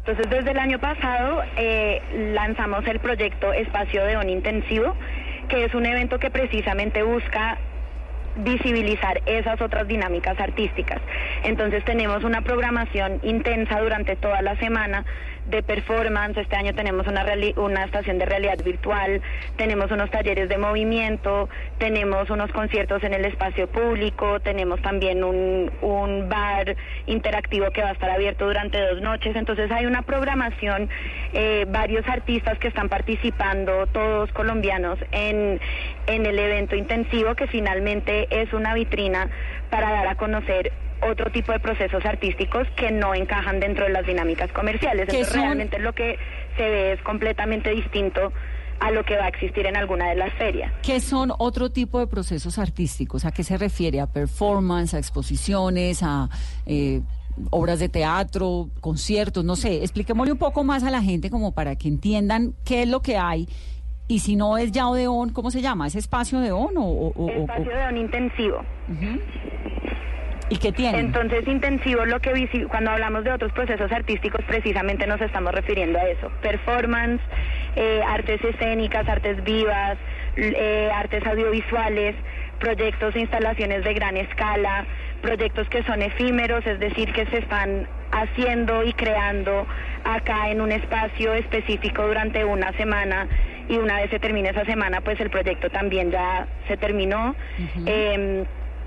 Entonces, 0.00 0.30
desde 0.30 0.50
el 0.50 0.58
año 0.58 0.78
pasado 0.78 1.42
eh, 1.56 2.02
lanzamos 2.34 2.86
el 2.86 3.00
proyecto 3.00 3.52
Espacio 3.52 4.04
de 4.04 4.16
On 4.16 4.28
Intensivo, 4.28 4.94
que 5.48 5.64
es 5.64 5.74
un 5.74 5.86
evento 5.86 6.18
que 6.18 6.30
precisamente 6.30 7.02
busca 7.02 7.58
visibilizar 8.36 9.20
esas 9.26 9.60
otras 9.60 9.88
dinámicas 9.88 10.38
artísticas. 10.38 11.00
Entonces 11.44 11.84
tenemos 11.84 12.24
una 12.24 12.42
programación 12.42 13.20
intensa 13.22 13.80
durante 13.80 14.16
toda 14.16 14.42
la 14.42 14.56
semana 14.56 15.04
de 15.48 15.62
performance. 15.62 16.36
Este 16.36 16.56
año 16.56 16.74
tenemos 16.74 17.06
una, 17.06 17.84
estación 17.84 18.18
de 18.18 18.26
realidad 18.26 18.58
virtual, 18.64 19.20
tenemos 19.56 19.90
unos 19.90 20.10
talleres 20.10 20.48
de 20.48 20.58
movimiento, 20.58 21.48
tenemos 21.78 22.30
unos 22.30 22.50
conciertos 22.52 23.02
en 23.02 23.14
el 23.14 23.24
espacio 23.24 23.68
público, 23.68 24.40
tenemos 24.40 24.80
también 24.82 25.24
un, 25.24 25.70
un 25.80 26.28
bar 26.28 26.76
interactivo 27.06 27.70
que 27.70 27.82
va 27.82 27.90
a 27.90 27.92
estar 27.92 28.10
abierto 28.10 28.46
durante 28.46 28.80
dos 28.80 29.00
noches. 29.00 29.34
Entonces 29.36 29.70
hay 29.70 29.86
una 29.86 30.02
programación, 30.02 30.88
eh, 31.32 31.66
varios 31.68 32.06
artistas 32.08 32.58
que 32.58 32.68
están 32.68 32.88
participando, 32.88 33.86
todos 33.86 34.30
colombianos, 34.32 34.98
en, 35.12 35.60
en 36.06 36.26
el 36.26 36.38
evento 36.38 36.76
intensivo 36.76 37.34
que 37.34 37.46
finalmente 37.46 38.28
es 38.30 38.52
una 38.52 38.74
vitrina 38.74 39.28
para 39.70 39.90
dar 39.90 40.08
a 40.08 40.14
conocer 40.14 40.72
otro 41.02 41.30
tipo 41.30 41.52
de 41.52 41.60
procesos 41.60 42.04
artísticos 42.04 42.66
que 42.76 42.90
no 42.90 43.14
encajan 43.14 43.60
dentro 43.60 43.84
de 43.84 43.92
las 43.92 44.06
dinámicas 44.06 44.50
comerciales. 44.52 45.08
Entonces 45.08 45.34
realmente 45.34 45.78
lo 45.78 45.92
que 45.92 46.18
se 46.56 46.62
ve 46.62 46.92
es 46.92 47.02
completamente 47.02 47.70
distinto 47.70 48.32
a 48.80 48.90
lo 48.90 49.04
que 49.04 49.16
va 49.16 49.24
a 49.24 49.28
existir 49.28 49.66
en 49.66 49.76
alguna 49.76 50.08
de 50.10 50.14
las 50.16 50.32
ferias. 50.34 50.72
¿Qué 50.82 51.00
son 51.00 51.32
otro 51.38 51.70
tipo 51.70 51.98
de 51.98 52.06
procesos 52.06 52.58
artísticos? 52.58 53.24
¿A 53.24 53.32
qué 53.32 53.42
se 53.42 53.56
refiere? 53.56 54.00
¿A 54.00 54.06
performance, 54.06 54.94
a 54.94 54.98
exposiciones, 54.98 56.02
a 56.02 56.28
eh, 56.66 57.00
obras 57.50 57.80
de 57.80 57.88
teatro, 57.88 58.68
conciertos? 58.80 59.44
No 59.44 59.56
sé, 59.56 59.82
expliquémosle 59.82 60.32
un 60.32 60.38
poco 60.38 60.62
más 60.62 60.84
a 60.84 60.90
la 60.90 61.02
gente 61.02 61.28
como 61.30 61.52
para 61.52 61.76
que 61.76 61.88
entiendan 61.88 62.54
qué 62.64 62.82
es 62.82 62.88
lo 62.88 63.02
que 63.02 63.16
hay 63.16 63.48
y 64.08 64.20
si 64.20 64.36
no 64.36 64.56
es 64.56 64.72
ya 64.72 64.88
Odeón, 64.88 65.30
¿cómo 65.30 65.50
se 65.50 65.60
llama? 65.60 65.86
¿Es 65.86 65.94
espacio 65.94 66.40
de 66.40 66.50
ON 66.50 66.72
o...? 66.78 67.12
espacio 67.28 67.76
de 67.76 67.84
ON 67.84 67.96
intensivo. 67.98 68.64
¿Y 70.50 70.56
qué 70.56 70.72
tiene? 70.72 70.98
Entonces, 70.98 71.46
intensivo, 71.46 72.04
lo 72.06 72.20
que 72.20 72.66
cuando 72.68 72.90
hablamos 72.90 73.24
de 73.24 73.32
otros 73.32 73.52
procesos 73.52 73.90
artísticos, 73.92 74.44
precisamente 74.46 75.06
nos 75.06 75.20
estamos 75.20 75.52
refiriendo 75.52 75.98
a 75.98 76.08
eso. 76.08 76.30
Performance, 76.40 77.20
eh, 77.76 78.00
artes 78.06 78.42
escénicas, 78.42 79.06
artes 79.08 79.42
vivas, 79.44 79.98
eh, 80.36 80.90
artes 80.94 81.26
audiovisuales, 81.26 82.14
proyectos 82.60 83.14
e 83.16 83.20
instalaciones 83.20 83.84
de 83.84 83.94
gran 83.94 84.16
escala, 84.16 84.86
proyectos 85.20 85.68
que 85.68 85.82
son 85.84 86.02
efímeros, 86.02 86.66
es 86.66 86.78
decir, 86.80 87.12
que 87.12 87.26
se 87.26 87.38
están 87.38 87.86
haciendo 88.12 88.84
y 88.84 88.92
creando 88.94 89.66
acá 90.04 90.50
en 90.50 90.60
un 90.60 90.72
espacio 90.72 91.34
específico 91.34 92.06
durante 92.06 92.44
una 92.44 92.72
semana 92.72 93.28
y 93.68 93.76
una 93.76 93.96
vez 94.00 94.10
se 94.10 94.18
termine 94.18 94.48
esa 94.48 94.64
semana, 94.64 95.02
pues 95.02 95.20
el 95.20 95.28
proyecto 95.28 95.68
también 95.70 96.10
ya 96.10 96.46
se 96.66 96.76
terminó. 96.76 97.34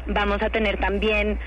Vamos 0.08 0.42
a 0.42 0.50
tener 0.50 0.80
también 0.80 1.40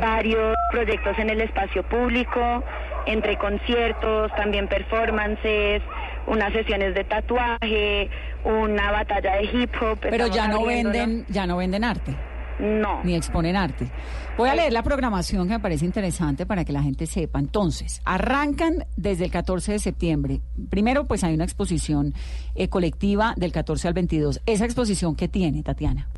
varios 0.00 0.56
proyectos 0.70 1.18
en 1.18 1.30
el 1.30 1.40
espacio 1.40 1.82
público, 1.84 2.64
entre 3.06 3.38
conciertos, 3.38 4.30
también 4.36 4.68
performances, 4.68 5.82
unas 6.26 6.52
sesiones 6.52 6.94
de 6.94 7.04
tatuaje, 7.04 8.10
una 8.44 8.90
batalla 8.90 9.36
de 9.36 9.44
hip 9.44 9.70
hop. 9.80 9.98
Pero 10.00 10.26
ya 10.26 10.48
no 10.48 10.64
venden, 10.64 11.24
ya 11.28 11.46
no 11.46 11.56
venden 11.56 11.84
arte. 11.84 12.16
No. 12.58 13.02
Ni 13.04 13.14
exponen 13.14 13.56
arte. 13.56 13.90
Voy 14.36 14.50
a 14.50 14.54
leer 14.54 14.72
la 14.72 14.82
programación 14.82 15.48
que 15.48 15.54
me 15.54 15.60
parece 15.60 15.86
interesante 15.86 16.44
para 16.44 16.64
que 16.64 16.72
la 16.72 16.82
gente 16.82 17.06
sepa. 17.06 17.38
Entonces, 17.38 18.02
arrancan 18.04 18.84
desde 18.96 19.24
el 19.24 19.30
14 19.30 19.72
de 19.72 19.78
septiembre. 19.78 20.40
Primero, 20.68 21.06
pues 21.06 21.24
hay 21.24 21.34
una 21.34 21.44
exposición 21.44 22.12
eh, 22.54 22.68
colectiva 22.68 23.32
del 23.36 23.52
14 23.52 23.88
al 23.88 23.94
22. 23.94 24.42
¿Esa 24.44 24.66
exposición 24.66 25.16
qué 25.16 25.28
tiene, 25.28 25.62
Tatiana? 25.62 26.08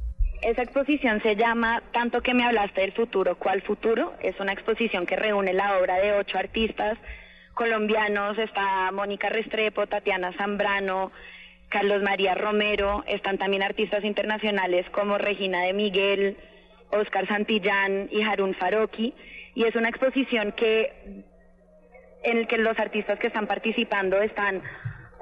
Esa 0.43 0.63
exposición 0.63 1.23
se 1.23 1.37
llama 1.37 1.85
Tanto 1.93 2.21
que 2.21 2.35
me 2.35 2.45
hablaste 2.45 2.81
del 2.81 2.93
futuro, 2.93 3.37
¿cuál 3.37 3.63
futuro? 3.63 4.15
Es 4.21 4.39
una 4.41 4.53
exposición 4.53 5.07
que 5.07 5.15
reúne 5.15 5.53
la 5.53 5.79
obra 5.79 5.99
de 5.99 6.15
ocho 6.15 6.37
artistas 6.37 6.99
colombianos. 7.55 8.37
Está 8.39 8.91
Mónica 8.91 9.29
Restrepo, 9.29 9.87
Tatiana 9.87 10.33
Zambrano, 10.33 11.13
Carlos 11.69 12.03
María 12.03 12.35
Romero. 12.35 13.05
Están 13.07 13.39
también 13.39 13.63
artistas 13.63 14.03
internacionales 14.03 14.85
como 14.91 15.17
Regina 15.17 15.63
de 15.63 15.75
Miguel, 15.75 16.37
Oscar 16.91 17.29
Santillán 17.29 18.09
y 18.11 18.23
Harun 18.23 18.55
Faroki. 18.55 19.15
Y 19.55 19.63
es 19.63 19.77
una 19.77 19.91
exposición 19.91 20.51
que 20.53 21.23
en 22.25 22.39
el 22.39 22.49
que 22.49 22.59
los 22.59 22.77
artistas 22.81 23.21
que 23.21 23.29
están 23.29 23.47
participando 23.47 24.21
están 24.21 24.61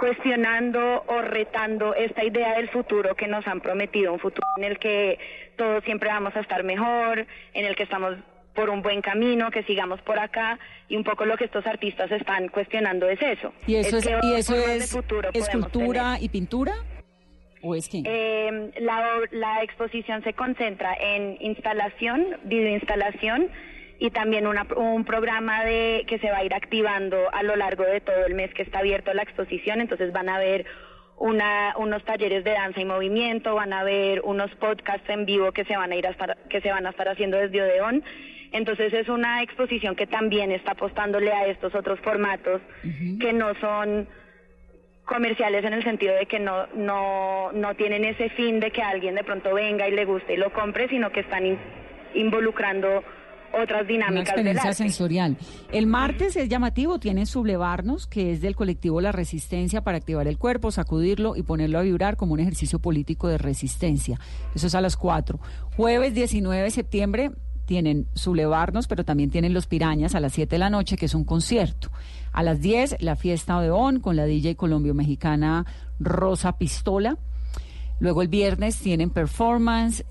cuestionando 0.00 1.04
o 1.06 1.20
retando 1.20 1.94
esta 1.94 2.24
idea 2.24 2.54
del 2.54 2.70
futuro 2.70 3.14
que 3.14 3.28
nos 3.28 3.46
han 3.46 3.60
prometido, 3.60 4.14
un 4.14 4.18
futuro 4.18 4.46
en 4.56 4.64
el 4.64 4.78
que 4.78 5.18
todos 5.56 5.84
siempre 5.84 6.08
vamos 6.08 6.34
a 6.34 6.40
estar 6.40 6.64
mejor, 6.64 7.26
en 7.52 7.66
el 7.66 7.76
que 7.76 7.82
estamos 7.82 8.16
por 8.54 8.70
un 8.70 8.82
buen 8.82 9.02
camino, 9.02 9.50
que 9.50 9.62
sigamos 9.64 10.00
por 10.00 10.18
acá 10.18 10.58
y 10.88 10.96
un 10.96 11.04
poco 11.04 11.26
lo 11.26 11.36
que 11.36 11.44
estos 11.44 11.66
artistas 11.66 12.10
están 12.10 12.48
cuestionando 12.48 13.08
es 13.08 13.20
eso. 13.20 13.52
¿Y 13.66 13.76
eso 13.76 13.98
es, 13.98 14.10
y 14.22 14.34
eso 14.34 14.54
es 14.56 14.96
escultura 15.34 16.18
y 16.18 16.28
pintura? 16.30 16.74
¿O 17.62 17.74
es 17.74 17.88
qué? 17.90 18.02
eh, 18.06 18.72
la, 18.80 19.20
la 19.32 19.62
exposición 19.62 20.24
se 20.24 20.32
concentra 20.32 20.94
en 20.94 21.36
instalación, 21.40 22.38
videoinstalación 22.44 23.50
y 24.00 24.10
también 24.10 24.46
una- 24.48 24.66
un 24.76 25.04
programa 25.04 25.62
de 25.64 26.04
que 26.08 26.18
se 26.18 26.30
va 26.30 26.38
a 26.38 26.44
ir 26.44 26.54
activando 26.54 27.16
a 27.32 27.42
lo 27.44 27.54
largo 27.54 27.84
de 27.84 28.00
todo 28.00 28.24
el 28.26 28.34
mes 28.34 28.52
que 28.54 28.62
está 28.62 28.78
abierto 28.80 29.12
la 29.14 29.22
exposición. 29.22 29.80
Entonces 29.80 30.10
van 30.12 30.28
a 30.30 30.38
ver 30.38 30.64
una, 31.18 31.74
unos 31.76 32.02
talleres 32.04 32.42
de 32.44 32.52
danza 32.52 32.80
y 32.80 32.86
movimiento, 32.86 33.54
van 33.54 33.74
a 33.74 33.84
ver 33.84 34.22
unos 34.24 34.50
podcasts 34.56 35.08
en 35.10 35.26
vivo 35.26 35.52
que 35.52 35.64
se 35.66 35.76
van 35.76 35.92
a 35.92 35.96
ir 35.96 36.06
a 36.06 36.10
estar, 36.10 36.36
que 36.48 36.62
se 36.62 36.70
van 36.70 36.86
a 36.86 36.90
estar 36.90 37.08
haciendo 37.08 37.36
desde 37.36 37.60
Odeón. 37.62 38.02
Entonces 38.52 38.92
es 38.94 39.08
una 39.10 39.42
exposición 39.42 39.94
que 39.94 40.06
también 40.06 40.50
está 40.50 40.72
apostándole 40.72 41.30
a 41.32 41.46
estos 41.46 41.74
otros 41.74 42.00
formatos 42.00 42.62
que 43.20 43.32
no 43.34 43.54
son 43.60 44.08
comerciales 45.04 45.64
en 45.64 45.72
el 45.74 45.82
sentido 45.84 46.14
de 46.14 46.24
que 46.26 46.38
no, 46.38 46.66
no, 46.74 47.50
no 47.52 47.74
tienen 47.74 48.04
ese 48.04 48.30
fin 48.30 48.58
de 48.60 48.70
que 48.70 48.80
alguien 48.82 49.14
de 49.14 49.24
pronto 49.24 49.52
venga 49.54 49.86
y 49.88 49.92
le 49.92 50.04
guste 50.04 50.34
y 50.34 50.36
lo 50.36 50.52
compre, 50.52 50.88
sino 50.88 51.10
que 51.12 51.20
están 51.20 51.44
in- 51.46 51.58
involucrando 52.14 53.04
otras 53.52 53.82
Una 53.82 53.88
dinámicas 53.88 54.14
del 54.36 54.46
experiencia 54.46 54.70
arte. 54.70 54.82
sensorial. 54.82 55.36
El 55.72 55.86
martes 55.86 56.36
es 56.36 56.48
llamativo, 56.48 56.98
tienen 56.98 57.26
Sublevarnos, 57.26 58.06
que 58.06 58.32
es 58.32 58.40
del 58.40 58.56
colectivo 58.56 59.00
La 59.00 59.12
Resistencia 59.12 59.82
para 59.82 59.98
activar 59.98 60.28
el 60.28 60.38
cuerpo, 60.38 60.70
sacudirlo 60.70 61.36
y 61.36 61.42
ponerlo 61.42 61.78
a 61.78 61.82
vibrar 61.82 62.16
como 62.16 62.34
un 62.34 62.40
ejercicio 62.40 62.78
político 62.78 63.28
de 63.28 63.38
resistencia. 63.38 64.18
Eso 64.54 64.66
es 64.66 64.74
a 64.74 64.80
las 64.80 64.96
4. 64.96 65.38
Jueves 65.76 66.14
19 66.14 66.62
de 66.62 66.70
septiembre 66.70 67.30
tienen 67.66 68.08
Sublevarnos, 68.14 68.88
pero 68.88 69.04
también 69.04 69.30
tienen 69.30 69.54
Los 69.54 69.66
Pirañas 69.68 70.16
a 70.16 70.20
las 70.20 70.32
7 70.32 70.56
de 70.56 70.58
la 70.58 70.70
noche, 70.70 70.96
que 70.96 71.06
es 71.06 71.14
un 71.14 71.24
concierto. 71.24 71.90
A 72.32 72.42
las 72.42 72.60
10, 72.60 72.96
la 73.00 73.14
fiesta 73.14 73.56
Odeón 73.56 74.00
con 74.00 74.16
la 74.16 74.24
DJ 74.24 74.56
colombio-mexicana 74.56 75.66
Rosa 76.00 76.58
Pistola. 76.58 77.16
Luego 78.00 78.22
el 78.22 78.28
viernes 78.28 78.78
tienen 78.80 79.10
performance. 79.10 80.04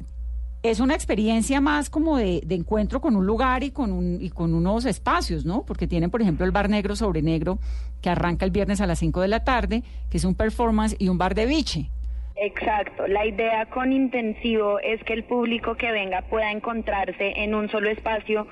Es 0.62 0.82
una 0.82 0.94
experiencia 0.94 1.62
más 1.62 1.90
como 1.90 2.18
de, 2.18 2.42
de 2.46 2.56
encuentro 2.56 3.00
con 3.00 3.16
un 3.16 3.26
lugar 3.26 3.64
y 3.64 3.72
con, 3.72 3.94
un, 3.94 4.22
y 4.22 4.30
con 4.30 4.54
unos 4.54 4.86
espacios, 4.86 5.46
¿no? 5.46 5.66
Porque 5.66 5.88
tienen, 5.88 6.12
por 6.12 6.22
ejemplo, 6.22 6.46
el 6.46 6.52
Bar 6.52 6.70
Negro 6.70 6.98
sobre 6.98 7.22
Negro, 7.22 7.60
que 8.02 8.10
arranca 8.10 8.46
el 8.46 8.52
viernes 8.52 8.82
a 8.82 8.88
las 8.88 9.00
5 9.00 9.22
de 9.22 9.28
la 9.30 9.44
tarde, 9.46 9.84
que 10.12 10.18
es 10.18 10.26
un 10.26 10.36
performance, 10.36 10.98
y 11.00 11.08
un 11.08 11.18
bar 11.18 11.34
de 11.34 11.46
biche. 11.46 11.90
Exacto. 12.36 13.08
La 13.08 13.26
idea 13.26 13.66
con 13.68 13.92
intensivo 13.92 14.80
es 14.80 15.04
que 15.04 15.14
el 15.14 15.24
público 15.24 15.76
que 15.76 15.92
venga 15.92 16.22
pueda 16.24 16.52
encontrarse 16.52 17.34
en 17.38 17.54
un 17.54 17.70
solo 17.70 17.90
espacio 17.90 18.48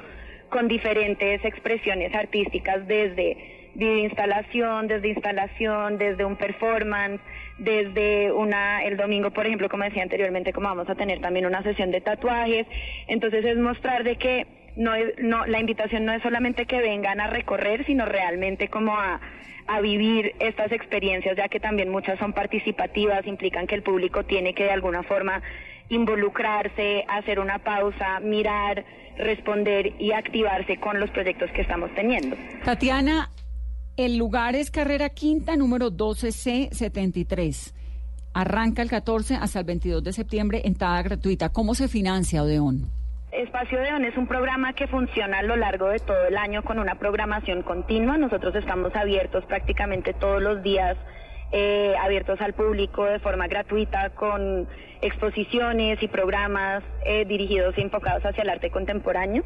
con 0.49 0.67
diferentes 0.67 1.43
expresiones 1.43 2.13
artísticas 2.13 2.87
desde 2.87 3.71
videoinstalación, 3.75 4.87
desde 4.87 5.09
instalación, 5.09 5.97
desde 5.97 6.25
un 6.25 6.35
performance, 6.35 7.21
desde 7.57 8.31
una, 8.31 8.83
el 8.83 8.97
domingo, 8.97 9.31
por 9.31 9.45
ejemplo, 9.45 9.69
como 9.69 9.83
decía 9.83 10.03
anteriormente, 10.03 10.53
como 10.53 10.67
vamos 10.67 10.89
a 10.89 10.95
tener 10.95 11.19
también 11.21 11.45
una 11.45 11.63
sesión 11.63 11.91
de 11.91 12.01
tatuajes. 12.01 12.67
Entonces 13.07 13.43
es 13.45 13.57
mostrar 13.57 14.03
de 14.03 14.15
que 14.17 14.45
no 14.75 14.93
es, 14.93 15.13
no, 15.17 15.45
la 15.45 15.59
invitación 15.59 16.05
no 16.05 16.13
es 16.13 16.21
solamente 16.21 16.65
que 16.65 16.79
vengan 16.79 17.19
a 17.19 17.27
recorrer, 17.27 17.85
sino 17.85 18.05
realmente 18.05 18.67
como 18.67 18.95
a, 18.95 19.19
a 19.67 19.81
vivir 19.81 20.35
estas 20.39 20.71
experiencias, 20.71 21.35
ya 21.35 21.47
que 21.47 21.59
también 21.59 21.89
muchas 21.89 22.19
son 22.19 22.33
participativas, 22.33 23.25
implican 23.25 23.67
que 23.67 23.75
el 23.75 23.81
público 23.81 24.23
tiene 24.23 24.53
que 24.53 24.63
de 24.65 24.71
alguna 24.71 25.03
forma 25.03 25.41
involucrarse, 25.89 27.05
hacer 27.07 27.39
una 27.39 27.59
pausa, 27.59 28.19
mirar, 28.19 28.83
responder 29.17 29.93
y 29.99 30.11
activarse 30.11 30.77
con 30.77 30.99
los 30.99 31.09
proyectos 31.09 31.49
que 31.51 31.61
estamos 31.61 31.89
teniendo. 31.95 32.35
Tatiana, 32.63 33.29
el 33.97 34.17
lugar 34.17 34.55
es 34.55 34.69
Carrera 34.69 35.09
Quinta, 35.09 35.57
número 35.57 35.89
12C73. 35.89 37.73
Arranca 38.33 38.83
el 38.83 38.89
14 38.89 39.35
hasta 39.35 39.59
el 39.59 39.65
22 39.65 40.03
de 40.03 40.13
septiembre, 40.13 40.61
entrada 40.65 41.01
gratuita. 41.01 41.49
¿Cómo 41.49 41.73
se 41.73 41.87
financia 41.87 42.43
Odeón? 42.43 42.91
Espacio 43.31 43.79
Odeón 43.79 44.05
es 44.05 44.15
un 44.15 44.27
programa 44.27 44.73
que 44.73 44.87
funciona 44.87 45.39
a 45.39 45.43
lo 45.43 45.55
largo 45.55 45.89
de 45.89 45.97
todo 45.97 46.27
el 46.27 46.37
año 46.37 46.63
con 46.63 46.77
una 46.77 46.95
programación 46.95 47.63
continua. 47.63 48.17
Nosotros 48.17 48.53
estamos 48.55 48.95
abiertos 48.95 49.43
prácticamente 49.45 50.13
todos 50.13 50.43
los 50.43 50.61
días, 50.61 50.95
eh, 51.51 51.95
abiertos 51.99 52.39
al 52.39 52.53
público 52.53 53.03
de 53.05 53.17
forma 53.19 53.47
gratuita 53.47 54.11
con 54.11 54.67
exposiciones 55.01 56.01
y 56.03 56.07
programas 56.07 56.83
eh, 57.03 57.25
dirigidos 57.25 57.75
y 57.77 57.81
enfocados 57.81 58.23
hacia 58.23 58.43
el 58.43 58.49
arte 58.49 58.69
contemporáneo. 58.69 59.43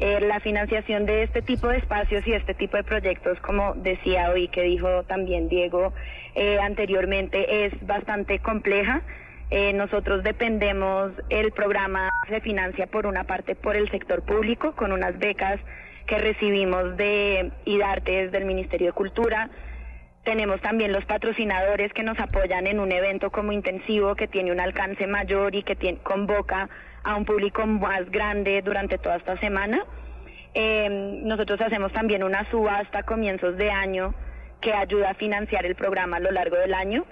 Eh, 0.00 0.20
la 0.20 0.40
financiación 0.40 1.06
de 1.06 1.22
este 1.22 1.40
tipo 1.40 1.68
de 1.68 1.78
espacios 1.78 2.26
y 2.26 2.32
este 2.32 2.54
tipo 2.54 2.76
de 2.76 2.82
proyectos, 2.82 3.38
como 3.40 3.74
decía 3.74 4.30
hoy, 4.30 4.48
que 4.48 4.62
dijo 4.62 5.04
también 5.04 5.48
Diego 5.48 5.92
eh, 6.34 6.58
anteriormente, 6.60 7.66
es 7.66 7.86
bastante 7.86 8.40
compleja. 8.40 9.02
Eh, 9.50 9.72
nosotros 9.72 10.24
dependemos, 10.24 11.12
el 11.28 11.52
programa 11.52 12.10
se 12.28 12.40
financia 12.40 12.88
por 12.88 13.06
una 13.06 13.24
parte 13.24 13.54
por 13.54 13.76
el 13.76 13.88
sector 13.90 14.22
público, 14.22 14.72
con 14.74 14.90
unas 14.90 15.16
becas 15.18 15.60
que 16.06 16.18
recibimos 16.18 16.96
de 16.96 17.52
IDARTES 17.64 18.32
del 18.32 18.46
Ministerio 18.46 18.88
de 18.88 18.92
Cultura. 18.94 19.50
Tenemos 20.24 20.60
también 20.60 20.90
los 20.90 21.04
patrocinadores 21.04 21.92
que 21.92 22.02
nos 22.02 22.18
apoyan 22.18 22.66
en 22.66 22.80
un 22.80 22.90
evento 22.90 23.30
como 23.30 23.52
intensivo 23.52 24.16
que 24.16 24.26
tiene 24.26 24.50
un 24.50 24.58
alcance 24.58 25.06
mayor 25.06 25.54
y 25.54 25.62
que 25.62 25.76
convoca 26.02 26.68
a 27.04 27.16
un 27.16 27.24
público 27.24 27.66
más 27.66 28.10
grande 28.10 28.60
durante 28.62 28.98
toda 28.98 29.16
esta 29.16 29.38
semana. 29.38 29.84
Eh, 30.54 31.20
nosotros 31.22 31.60
hacemos 31.60 31.92
también 31.92 32.22
una 32.22 32.48
subasta 32.50 33.00
a 33.00 33.02
comienzos 33.02 33.56
de 33.56 33.70
año 33.70 34.14
que 34.60 34.72
ayuda 34.72 35.10
a 35.10 35.14
financiar 35.14 35.66
el 35.66 35.74
programa 35.74 36.16
a 36.16 36.20
lo 36.20 36.30
largo 36.30 36.56
del 36.56 36.74
año. 36.74 37.04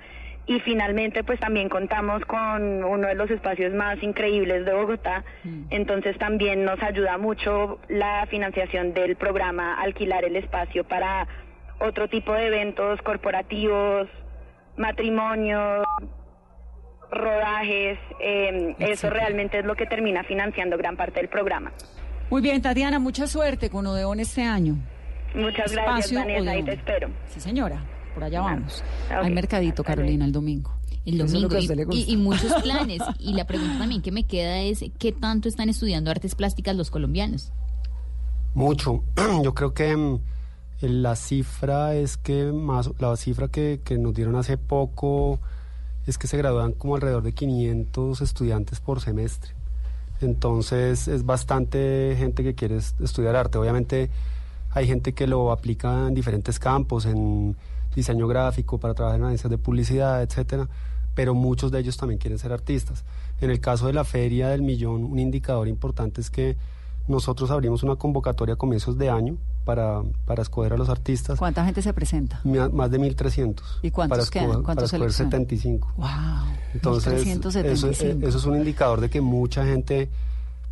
Y 0.47 0.59
finalmente, 0.61 1.23
pues 1.23 1.39
también 1.39 1.69
contamos 1.69 2.25
con 2.25 2.83
uno 2.83 3.07
de 3.07 3.15
los 3.15 3.31
espacios 3.31 3.73
más 3.73 4.03
increíbles 4.03 4.65
de 4.65 4.75
Bogotá. 4.75 5.25
Entonces 5.71 6.19
también 6.19 6.65
nos 6.65 6.83
ayuda 6.83 7.17
mucho 7.17 7.79
la 7.89 8.27
financiación 8.27 8.93
del 8.93 9.15
programa, 9.15 9.81
alquilar 9.81 10.25
el 10.25 10.35
espacio 10.35 10.83
para 10.83 11.29
otro 11.79 12.09
tipo 12.09 12.33
de 12.33 12.49
eventos 12.49 13.01
corporativos, 13.03 14.09
matrimonios, 14.77 15.85
rodajes. 17.13 17.99
eh, 18.21 18.75
eso 18.79 19.11
realmente 19.11 19.59
es 19.61 19.65
lo 19.65 19.75
que 19.77 19.87
termina 19.87 20.25
financiando 20.25 20.77
gran 20.77 20.97
parte 20.97 21.21
del 21.21 21.29
programa. 21.29 21.73
Muy 22.31 22.41
bien, 22.43 22.61
Tatiana, 22.63 22.99
mucha 22.99 23.27
suerte 23.27 23.69
con 23.71 23.87
Odeón 23.87 24.19
este 24.21 24.43
año. 24.43 24.77
Muchas 25.35 25.73
gracias, 25.73 26.13
Vanessa, 26.13 26.51
ahí 26.51 26.63
te 26.63 26.73
espero. 26.75 27.09
Sí, 27.27 27.41
señora, 27.41 27.85
por 28.15 28.25
allá 28.25 28.41
vamos. 28.41 28.83
Hay 29.11 29.31
mercadito, 29.31 29.83
Carolina, 29.85 30.25
el 30.25 30.33
domingo. 30.33 30.73
El 31.05 31.21
es 31.21 31.33
domingo 31.33 31.57
y, 31.91 32.13
y- 32.13 32.17
muchos 32.17 32.53
planes. 32.63 33.03
y 33.19 33.35
la 33.35 33.45
pregunta 33.47 33.79
también 33.79 34.03
que 34.03 34.13
me 34.13 34.25
queda 34.25 34.61
es, 34.61 34.85
¿qué 34.99 35.13
tanto 35.13 35.49
están 35.49 35.69
estudiando 35.69 36.11
artes 36.11 36.35
plásticas 36.35 36.77
los 36.77 36.91
colombianos? 36.91 37.53
Mucho. 38.55 39.03
Yo 39.43 39.53
creo 39.55 39.75
que 39.75 39.97
mm, 39.97 40.21
la 40.83 41.17
cifra 41.17 41.95
es 41.95 42.17
que 42.17 42.53
más 42.53 42.91
la 42.99 43.17
cifra 43.17 43.49
que, 43.49 43.81
que 43.85 43.99
nos 43.99 44.15
dieron 44.15 44.37
hace 44.37 44.59
poco 44.59 45.41
es 46.07 46.19
que 46.19 46.27
se 46.27 46.37
gradúan 46.37 46.73
como 46.73 46.95
alrededor 46.97 47.23
de 47.23 47.33
500 47.33 48.21
estudiantes 48.21 48.81
por 48.81 49.01
semestre. 49.01 49.53
Entonces 50.21 51.09
es 51.09 51.25
bastante 51.27 52.15
gente 52.19 52.43
que 52.43 52.55
quiere 52.55 52.77
es- 52.77 52.95
estudiar 53.01 53.37
arte. 53.37 53.59
Obviamente 53.59 54.11
hay 54.71 54.87
gente 54.87 55.13
que 55.13 55.27
lo 55.27 55.53
aplica 55.53 56.09
en 56.09 56.15
diferentes 56.15 56.59
campos, 56.59 57.07
en 57.07 57.57
diseño 57.95 58.27
gráfico, 58.27 58.79
para 58.79 58.95
trabajar 58.95 59.21
en 59.21 59.27
agencias 59.27 59.51
de 59.51 59.59
publicidad, 59.59 60.23
etcétera, 60.23 60.69
pero 61.15 61.35
muchos 61.35 61.71
de 61.71 61.81
ellos 61.81 61.97
también 61.97 62.19
quieren 62.19 62.39
ser 62.39 62.53
artistas. 62.53 63.05
En 63.41 63.51
el 63.51 63.61
caso 63.61 63.87
de 63.87 63.93
la 63.93 64.05
Feria 64.05 64.49
del 64.49 64.63
Millón, 64.63 65.05
un 65.05 65.19
indicador 65.19 65.69
importante 65.69 66.21
es 66.21 66.31
que 66.31 66.57
nosotros 67.09 67.51
abrimos 67.51 67.83
una 67.83 67.97
convocatoria 67.97 68.55
a 68.55 68.57
comienzos 68.59 68.97
de 68.97 69.11
año 69.11 69.37
para, 69.65 70.03
para 70.27 70.43
escoger 70.43 70.73
a 70.73 70.77
los 70.77 70.89
artistas. 70.89 71.39
¿Cuánta 71.39 71.65
gente 71.65 71.83
se 71.83 71.93
presenta? 71.93 72.41
Más 72.45 72.91
de 72.91 72.99
1.300. 72.99 73.61
¿Y 73.83 73.91
cuántos 73.91 74.31
para 74.31 74.31
quedan? 74.31 74.63
¿Cuántos 74.63 74.91
Para 74.91 75.07
escoger 75.07 75.13
seleccionan? 75.13 75.31
75. 75.49 75.93
¡Wow! 75.97 76.07
Entonces, 76.75 77.13
eso, 77.13 77.25
1375. 77.25 78.29
eso 78.29 78.39
es 78.39 78.45
un 78.45 78.57
indicador 78.57 79.01
de 79.01 79.11
que 79.11 79.21
mucha 79.21 79.65
gente 79.65 80.11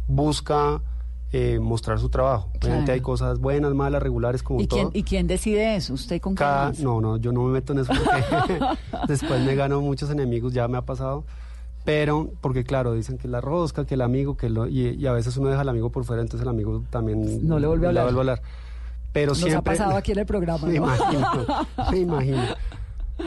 busca 0.08 0.80
eh, 1.32 1.60
mostrar 1.60 2.00
su 2.00 2.08
trabajo. 2.08 2.48
Obviamente 2.60 2.86
Claro. 2.86 2.92
hay 2.94 3.00
cosas 3.00 3.38
buenas, 3.38 3.72
malas, 3.74 4.02
regulares, 4.02 4.42
como 4.42 4.60
¿Y 4.60 4.66
todo. 4.66 4.80
quién, 4.80 4.90
¿Y 4.94 5.02
quién 5.04 5.26
decide 5.28 5.76
eso? 5.76 5.94
¿Usted 5.94 6.20
con 6.20 6.34
Cada- 6.34 6.72
quién? 6.72 6.84
no, 6.84 7.00
no, 7.00 7.16
yo 7.18 7.30
no 7.32 7.44
me 7.44 7.52
meto 7.52 7.72
en 7.72 7.80
eso 7.80 7.92
porque 7.96 8.58
después 9.08 9.40
me 9.44 9.54
gano 9.54 9.80
muchos 9.80 10.10
enemigos, 10.10 10.52
ya 10.52 10.66
me 10.66 10.76
ha 10.78 10.82
pasado. 10.82 11.24
Pero, 11.84 12.30
porque 12.42 12.62
claro, 12.64 12.92
dicen 12.92 13.16
que 13.16 13.26
la 13.28 13.40
rosca, 13.40 13.86
que 13.86 13.94
el 13.94 14.02
amigo, 14.02 14.36
que 14.36 14.50
lo, 14.50 14.66
y, 14.66 14.88
y 14.88 15.06
a 15.06 15.12
veces 15.12 15.36
uno 15.38 15.48
deja 15.48 15.62
al 15.62 15.68
amigo 15.68 15.90
por 15.90 16.04
fuera, 16.04 16.20
entonces 16.20 16.42
el 16.42 16.48
amigo 16.50 16.82
también 16.90 17.46
No 17.46 17.58
le 17.58 17.66
vuelve 17.68 17.86
a 17.86 17.90
hablar. 17.90 18.42
Pero 19.12 19.30
Nos 19.30 19.38
siempre. 19.38 19.58
ha 19.58 19.62
pasado 19.62 19.96
aquí 19.96 20.12
en 20.12 20.18
el 20.20 20.26
programa, 20.26 20.66
Me 20.66 20.78
¿no? 20.78 20.84
imagino, 20.86 21.28
me 21.90 21.98
imagino. 21.98 22.42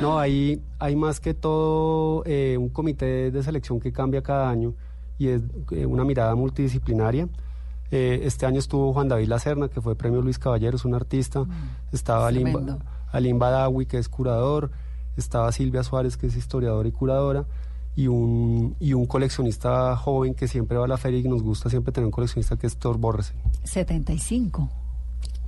No, 0.01 0.17
ahí 0.17 0.59
hay 0.79 0.95
más 0.95 1.19
que 1.19 1.35
todo 1.35 2.23
eh, 2.25 2.57
un 2.57 2.69
comité 2.69 3.29
de 3.29 3.43
selección 3.43 3.79
que 3.79 3.91
cambia 3.93 4.23
cada 4.23 4.49
año 4.49 4.73
y 5.19 5.27
es 5.27 5.43
eh, 5.69 5.85
una 5.85 6.03
mirada 6.03 6.33
multidisciplinaria. 6.33 7.27
Eh, 7.91 8.21
este 8.23 8.47
año 8.47 8.57
estuvo 8.57 8.91
Juan 8.91 9.07
David 9.07 9.27
Lacerna, 9.27 9.67
que 9.67 9.81
fue 9.81 9.95
premio 9.95 10.23
Luis 10.23 10.39
Caballero, 10.39 10.77
es 10.77 10.83
un 10.85 10.95
artista. 10.95 11.45
Estaba 11.91 12.27
Alim. 12.27 12.51
Alim 13.11 13.37
Badawi, 13.37 13.85
que 13.85 13.99
es 13.99 14.09
curador. 14.09 14.71
Estaba 15.15 15.51
Silvia 15.51 15.83
Suárez, 15.83 16.17
que 16.17 16.25
es 16.25 16.35
historiadora 16.35 16.89
y 16.89 16.91
curadora. 16.91 17.45
Y 17.95 18.07
un, 18.07 18.75
y 18.79 18.93
un 18.93 19.05
coleccionista 19.05 19.95
joven 19.95 20.33
que 20.33 20.47
siempre 20.47 20.75
va 20.75 20.85
a 20.85 20.87
la 20.87 20.97
feria 20.97 21.19
y 21.19 21.23
nos 21.29 21.43
gusta 21.43 21.69
siempre 21.69 21.93
tener 21.93 22.05
un 22.07 22.11
coleccionista 22.11 22.57
que 22.57 22.65
es 22.65 22.77
Thor 22.77 22.97
Borresen. 22.97 23.35
75. 23.63 24.71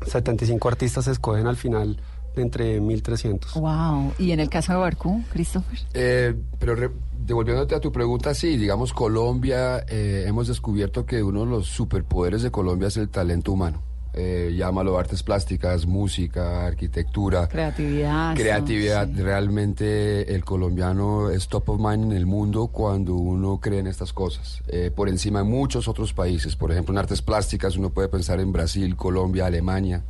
75 0.06 0.68
artistas 0.68 1.06
se 1.06 1.12
escogen 1.12 1.48
al 1.48 1.56
final 1.58 1.98
de 2.36 2.42
entre 2.42 2.80
1300. 2.82 3.54
Wow. 3.56 4.14
¿Y 4.20 4.32
en 4.32 4.40
el 4.42 4.50
caso 4.50 4.74
de 4.74 4.80
Barcú, 4.80 5.24
Christopher? 5.32 5.80
Eh, 5.94 6.36
pero 6.60 6.76
re- 6.76 6.92
devolviéndote 7.26 7.76
a 7.76 7.80
tu 7.80 7.92
pregunta, 7.92 8.34
sí, 8.34 8.58
digamos 8.58 8.94
Colombia, 8.94 9.86
eh, 9.88 10.26
hemos 10.28 10.48
descubierto 10.48 11.06
que 11.06 11.24
uno 11.24 11.42
de 11.42 11.46
los 11.52 11.68
superpoderes 11.68 12.42
de 12.44 12.52
Colombia 12.52 12.90
es 12.90 12.98
el 12.98 13.10
talento 13.10 13.52
humano. 13.54 13.82
Eh, 14.18 14.54
llámalo 14.58 14.98
artes 14.98 15.24
plásticas, 15.24 15.86
música, 15.86 16.66
arquitectura. 16.66 17.50
Creatividad. 17.50 18.34
Creatividad, 18.34 19.10
realmente 19.14 20.34
el 20.34 20.46
colombiano 20.46 21.30
es 21.30 21.50
top 21.50 21.70
of 21.72 21.80
mind 21.82 22.06
en 22.06 22.18
el 22.18 22.26
mundo 22.26 22.68
cuando 22.68 23.14
uno 23.16 23.60
cree 23.60 23.80
en 23.80 23.88
estas 23.88 24.14
cosas, 24.14 24.62
eh, 24.68 24.90
por 24.96 25.10
encima 25.10 25.40
de 25.40 25.46
muchos 25.46 25.90
otros 25.90 26.14
países. 26.14 26.56
Por 26.56 26.72
ejemplo, 26.72 26.94
en 26.94 27.00
artes 27.00 27.22
plásticas 27.22 27.76
uno 27.76 27.90
puede 27.90 28.08
pensar 28.08 28.40
en 28.40 28.54
Brasil, 28.54 28.96
Colombia, 28.96 29.48
Alemania, 29.48 30.02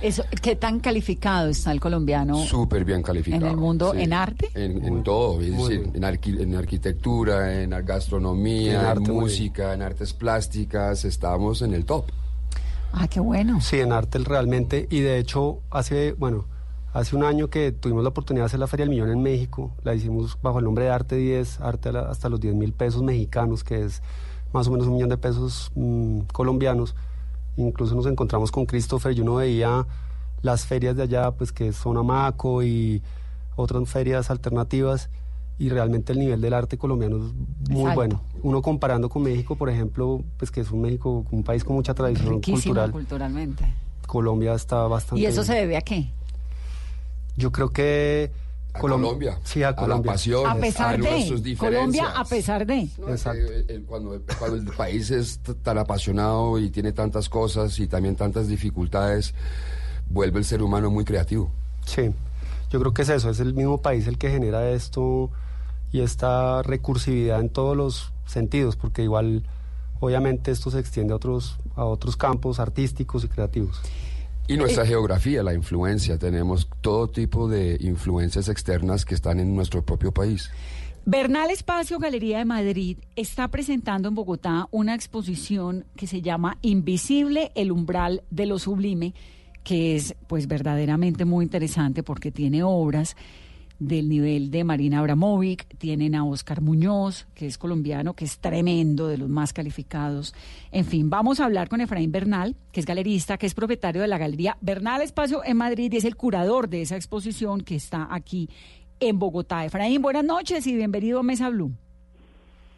Eso, 0.00 0.24
¿Qué 0.40 0.56
tan 0.56 0.80
calificado 0.80 1.50
está 1.50 1.70
el 1.72 1.80
colombiano 1.80 2.38
súper 2.46 2.86
bien 2.86 3.02
calificado. 3.02 3.44
en 3.44 3.50
el 3.50 3.56
mundo 3.58 3.92
sí. 3.94 4.00
en 4.00 4.12
arte? 4.14 4.48
En, 4.54 4.82
en 4.82 5.02
todo, 5.02 5.38
es 5.42 5.50
Muy 5.50 5.76
decir, 5.76 5.90
en, 5.94 6.02
arqui- 6.02 6.40
en 6.40 6.54
arquitectura, 6.54 7.62
en 7.62 7.70
gastronomía, 7.84 8.72
En 8.72 8.80
en, 8.80 8.86
arte, 8.86 9.12
muy 9.12 9.24
música, 9.24 9.74
en 9.74 9.82
artes 9.82 10.14
plásticas, 10.14 11.04
estamos 11.04 11.60
en 11.60 11.74
el 11.74 11.84
top. 11.84 12.06
Ah, 12.92 13.08
qué 13.08 13.20
bueno. 13.20 13.60
Sí, 13.60 13.80
en 13.80 13.92
arte 13.92 14.18
realmente. 14.18 14.86
Y 14.90 15.00
de 15.00 15.18
hecho, 15.18 15.60
hace, 15.70 16.12
bueno, 16.12 16.46
hace 16.92 17.14
un 17.16 17.24
año 17.24 17.48
que 17.48 17.72
tuvimos 17.72 18.02
la 18.02 18.10
oportunidad 18.10 18.44
de 18.44 18.46
hacer 18.46 18.60
la 18.60 18.66
Feria 18.66 18.84
del 18.84 18.90
Millón 18.90 19.10
en 19.10 19.22
México, 19.22 19.72
la 19.84 19.94
hicimos 19.94 20.38
bajo 20.42 20.58
el 20.58 20.64
nombre 20.64 20.84
de 20.84 20.90
Arte 20.90 21.16
10, 21.16 21.60
Arte 21.60 21.90
hasta 21.90 22.28
los 22.28 22.40
10 22.40 22.54
mil 22.54 22.72
pesos 22.72 23.02
mexicanos, 23.02 23.62
que 23.64 23.84
es 23.84 24.02
más 24.52 24.66
o 24.66 24.72
menos 24.72 24.88
un 24.88 24.94
millón 24.94 25.08
de 25.08 25.18
pesos 25.18 25.70
mm, 25.74 26.20
colombianos. 26.32 26.94
Incluso 27.56 27.94
nos 27.94 28.06
encontramos 28.06 28.50
con 28.50 28.66
Christopher 28.66 29.16
y 29.16 29.20
uno 29.20 29.36
veía 29.36 29.86
las 30.42 30.66
ferias 30.66 30.96
de 30.96 31.02
allá, 31.04 31.30
pues 31.32 31.52
que 31.52 31.72
son 31.72 31.96
Amaco 31.96 32.62
y 32.62 33.02
otras 33.56 33.88
ferias 33.88 34.30
alternativas. 34.30 35.10
Y 35.60 35.68
realmente 35.68 36.12
el 36.12 36.18
nivel 36.18 36.40
del 36.40 36.54
arte 36.54 36.76
colombiano 36.78 37.16
es 37.18 37.32
muy 37.70 37.84
alto. 37.84 37.94
bueno. 37.94 38.22
Uno 38.42 38.62
comparando 38.62 39.08
con 39.08 39.22
México, 39.22 39.54
por 39.56 39.68
ejemplo, 39.70 40.24
pues 40.38 40.50
que 40.50 40.62
es 40.62 40.70
un 40.72 40.80
México, 40.80 41.24
un 41.30 41.44
país 41.44 41.62
con 41.62 41.76
mucha 41.76 41.94
tradición 41.94 42.34
Riquísimo 42.36 42.56
cultural. 42.64 42.90
culturalmente. 42.90 43.64
Colombia 44.06 44.54
está 44.54 44.86
bastante 44.88 45.20
¿Y 45.22 45.26
eso 45.26 45.44
se 45.44 45.54
debe 45.54 45.76
a 45.76 45.82
qué? 45.82 46.10
Yo 47.36 47.52
creo 47.52 47.68
que 47.70 48.30
A 48.72 48.78
Colom- 48.78 49.02
Colombia, 49.02 49.38
Sí, 49.44 49.62
a 49.62 49.68
a 49.68 49.70
la 49.72 49.76
Colombia. 49.76 50.12
pasión, 50.12 50.46
A 50.46 50.54
pesar 50.54 50.88
a 50.94 50.96
de. 50.96 50.98
Colombia, 51.08 51.34
a 51.34 51.40
diferencias. 51.42 52.28
pesar 52.28 52.66
de. 52.66 52.88
No, 52.98 53.08
Exacto. 53.08 53.42
eh, 53.68 53.82
cuando, 53.86 54.20
cuando 54.38 54.56
el 54.56 54.64
país 54.76 55.10
es 55.10 55.40
tan 55.62 55.76
apasionado 55.78 56.58
y 56.58 56.70
tiene 56.70 56.92
tantas 56.92 57.28
cosas 57.28 57.78
y 57.80 57.86
también 57.86 58.16
tantas 58.16 58.48
dificultades, 58.48 59.34
vuelve 60.08 60.38
el 60.38 60.44
ser 60.44 60.62
humano 60.62 60.90
muy 60.90 61.04
creativo. 61.04 61.50
Sí, 61.84 62.10
yo 62.70 62.80
creo 62.80 62.94
que 62.94 63.02
es 63.02 63.08
eso, 63.08 63.28
es 63.28 63.40
el 63.40 63.54
mismo 63.54 63.82
país 63.82 64.06
el 64.06 64.16
que 64.18 64.30
genera 64.30 64.70
esto 64.70 65.30
y 65.92 66.00
esta 66.00 66.62
recursividad 66.62 67.40
en 67.40 67.48
todos 67.48 67.76
los 67.76 68.12
sentidos, 68.26 68.76
porque 68.76 69.02
igual 69.02 69.44
obviamente 69.98 70.50
esto 70.50 70.70
se 70.70 70.78
extiende 70.78 71.12
a 71.12 71.16
otros, 71.16 71.58
a 71.76 71.84
otros 71.84 72.16
campos 72.16 72.60
artísticos 72.60 73.24
y 73.24 73.28
creativos. 73.28 73.80
Y 74.46 74.56
nuestra 74.56 74.84
geografía, 74.84 75.44
la 75.44 75.54
influencia, 75.54 76.18
tenemos 76.18 76.68
todo 76.80 77.08
tipo 77.08 77.48
de 77.48 77.76
influencias 77.80 78.48
externas 78.48 79.04
que 79.04 79.14
están 79.14 79.38
en 79.38 79.54
nuestro 79.54 79.84
propio 79.84 80.12
país. 80.12 80.50
Bernal 81.06 81.50
Espacio 81.50 81.98
Galería 81.98 82.38
de 82.38 82.44
Madrid 82.44 82.98
está 83.16 83.48
presentando 83.48 84.08
en 84.08 84.14
Bogotá 84.14 84.68
una 84.70 84.94
exposición 84.94 85.86
que 85.96 86.06
se 86.06 86.20
llama 86.20 86.58
Invisible, 86.62 87.52
el 87.54 87.72
umbral 87.72 88.22
de 88.30 88.46
lo 88.46 88.58
sublime, 88.58 89.14
que 89.62 89.96
es 89.96 90.14
pues 90.26 90.46
verdaderamente 90.46 91.24
muy 91.24 91.44
interesante 91.44 92.02
porque 92.02 92.30
tiene 92.30 92.62
obras 92.62 93.16
del 93.80 94.08
nivel 94.08 94.50
de 94.50 94.62
Marina 94.62 95.00
Abramovic, 95.00 95.66
tienen 95.78 96.14
a 96.14 96.24
Oscar 96.24 96.60
Muñoz, 96.60 97.26
que 97.34 97.46
es 97.46 97.58
colombiano, 97.58 98.14
que 98.14 98.24
es 98.24 98.38
tremendo, 98.38 99.08
de 99.08 99.18
los 99.18 99.28
más 99.28 99.52
calificados. 99.52 100.34
En 100.70 100.84
fin, 100.84 101.10
vamos 101.10 101.40
a 101.40 101.46
hablar 101.46 101.68
con 101.68 101.80
Efraín 101.80 102.12
Bernal, 102.12 102.54
que 102.70 102.80
es 102.80 102.86
galerista, 102.86 103.38
que 103.38 103.46
es 103.46 103.54
propietario 103.54 104.02
de 104.02 104.08
la 104.08 104.18
Galería 104.18 104.56
Bernal 104.60 105.00
Espacio 105.02 105.42
en 105.44 105.56
Madrid 105.56 105.92
y 105.92 105.96
es 105.96 106.04
el 106.04 106.14
curador 106.14 106.68
de 106.68 106.82
esa 106.82 106.96
exposición 106.96 107.62
que 107.62 107.74
está 107.74 108.06
aquí 108.10 108.48
en 109.00 109.18
Bogotá. 109.18 109.64
Efraín, 109.64 110.02
buenas 110.02 110.24
noches 110.24 110.66
y 110.66 110.76
bienvenido 110.76 111.18
a 111.18 111.22
Mesa 111.22 111.48
Blue. 111.48 111.72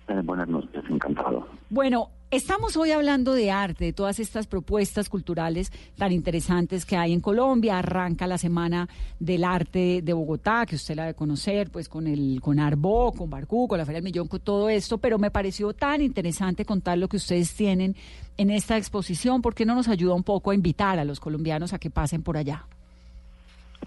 Eh, 0.09 0.20
buenas 0.24 0.48
noches, 0.48 0.84
encantado. 0.88 1.46
Bueno, 1.68 2.11
estamos 2.33 2.78
hoy 2.78 2.93
hablando 2.93 3.35
de 3.35 3.51
arte, 3.51 3.85
de 3.85 3.93
todas 3.93 4.18
estas 4.18 4.47
propuestas 4.47 5.11
culturales 5.11 5.70
tan 5.97 6.12
interesantes 6.12 6.87
que 6.87 6.97
hay 6.97 7.12
en 7.12 7.20
Colombia. 7.20 7.78
Arranca 7.78 8.26
la 8.26 8.39
semana 8.39 8.89
del 9.20 9.45
arte 9.45 10.01
de 10.03 10.12
Bogotá, 10.14 10.64
que 10.66 10.76
usted 10.76 10.97
la 10.97 11.03
debe 11.03 11.14
conocer, 11.14 11.70
pues 11.70 11.91
con 11.91 12.07
el 12.07 12.41
con 12.41 12.59
Arbó, 12.59 13.12
con 13.12 13.28
Barcú, 13.28 13.68
con 13.68 13.78
la 13.78 13.85
Feria 13.85 13.99
del 13.99 14.05
Millón, 14.05 14.28
con 14.28 14.41
todo 14.41 14.70
esto. 14.70 14.97
Pero 14.97 15.18
me 15.18 15.30
pareció 15.30 15.74
tan 15.74 16.01
interesante 16.01 16.64
contar 16.64 16.97
lo 16.97 17.07
que 17.07 17.18
ustedes 17.18 17.55
tienen 17.55 17.95
en 18.39 18.51
esta 18.51 18.78
exposición. 18.78 19.43
¿Por 19.43 19.55
qué 19.55 19.66
no 19.66 19.74
nos 19.74 19.89
ayuda 19.89 20.14
un 20.14 20.24
poco 20.24 20.51
a 20.51 20.55
invitar 20.55 20.99
a 20.99 21.05
los 21.05 21.20
colombianos 21.20 21.74
a 21.74 21.78
que 21.78 21.91
pasen 21.91 22.22
por 22.22 22.39
allá? 22.39 22.64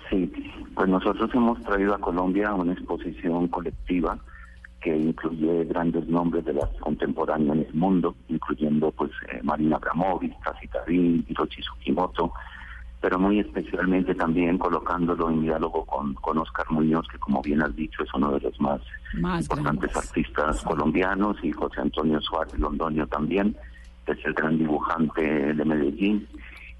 Sí, 0.09 0.31
pues 0.75 0.87
nosotros 0.87 1.31
hemos 1.33 1.61
traído 1.63 1.95
a 1.95 1.99
Colombia 1.99 2.53
una 2.53 2.73
exposición 2.73 3.47
colectiva 3.47 4.19
que 4.85 4.95
incluye 4.95 5.65
grandes 5.65 6.07
nombres 6.07 6.45
de 6.45 6.53
las 6.53 6.69
contemporáneas 6.79 7.57
en 7.57 7.65
el 7.65 7.73
mundo, 7.73 8.15
incluyendo 8.27 8.91
pues 8.91 9.09
eh, 9.31 9.39
Marina 9.41 9.77
Abramovic, 9.77 10.35
Tarín, 10.71 11.25
Hiroshi 11.27 11.63
Sugimoto, 11.63 12.31
pero 13.01 13.17
muy 13.17 13.39
especialmente 13.39 14.13
también 14.13 14.59
colocándolo 14.59 15.31
en 15.31 15.41
diálogo 15.41 15.85
con, 15.85 16.13
con 16.13 16.37
Oscar 16.37 16.67
Muñoz, 16.69 17.07
que 17.07 17.17
como 17.17 17.41
bien 17.41 17.63
has 17.63 17.75
dicho 17.75 18.03
es 18.03 18.13
uno 18.13 18.31
de 18.33 18.41
los 18.41 18.61
más, 18.61 18.79
Más 19.19 19.41
importantes 19.41 19.91
grandes. 19.91 20.09
artistas 20.09 20.61
colombianos, 20.63 21.35
y 21.41 21.51
José 21.51 21.81
Antonio 21.81 22.21
Suárez 22.21 22.59
Londoño 22.59 23.07
también, 23.07 23.57
que 24.05 24.11
es 24.11 24.23
el 24.23 24.33
gran 24.33 24.59
dibujante 24.59 25.23
de 25.55 25.65
Medellín. 25.65 26.27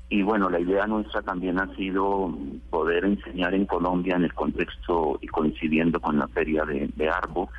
Y 0.10 0.22
bueno, 0.22 0.48
la 0.52 0.60
idea 0.60 0.86
nuestra 0.86 1.24
también 1.24 1.60
ha 1.60 1.76
sido 1.76 2.32
poder 2.70 3.04
enseñar 3.06 3.56
en 3.56 3.66
Colombia, 3.66 4.16
en 4.16 4.26
el 4.26 4.34
contexto 4.36 5.18
y 5.22 5.26
coincidiendo 5.26 6.00
con 6.00 6.20
la 6.20 6.28
feria 6.28 6.64
de, 6.66 6.88
de 6.96 7.10
Arbo, 7.10 7.50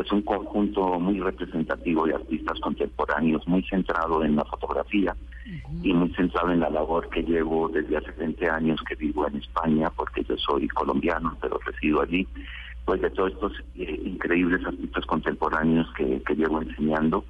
pues 0.00 0.12
un 0.12 0.22
conjunto 0.22 0.98
muy 0.98 1.20
representativo 1.20 2.06
de 2.06 2.14
artistas 2.14 2.58
contemporáneos, 2.60 3.46
muy 3.46 3.62
centrado 3.64 4.24
en 4.24 4.34
la 4.34 4.46
fotografía 4.46 5.14
y 5.82 5.92
muy 5.92 6.08
centrado 6.14 6.50
en 6.50 6.60
la 6.60 6.70
labor 6.70 7.10
que 7.10 7.22
llevo 7.22 7.68
desde 7.68 7.98
hace 7.98 8.10
20 8.12 8.48
años 8.48 8.80
que 8.88 8.94
vivo 8.94 9.28
en 9.28 9.36
España, 9.36 9.90
porque 9.94 10.24
yo 10.24 10.38
soy 10.38 10.66
colombiano, 10.68 11.36
pero 11.42 11.58
resido 11.66 12.00
allí, 12.00 12.26
pues 12.86 13.02
de 13.02 13.10
todos 13.10 13.32
estos 13.32 13.52
eh, 13.74 14.00
increíbles 14.06 14.64
artistas 14.64 15.04
contemporáneos 15.04 15.86
que, 15.92 16.22
que 16.22 16.34
llevo 16.34 16.62
enseñando. 16.62 17.22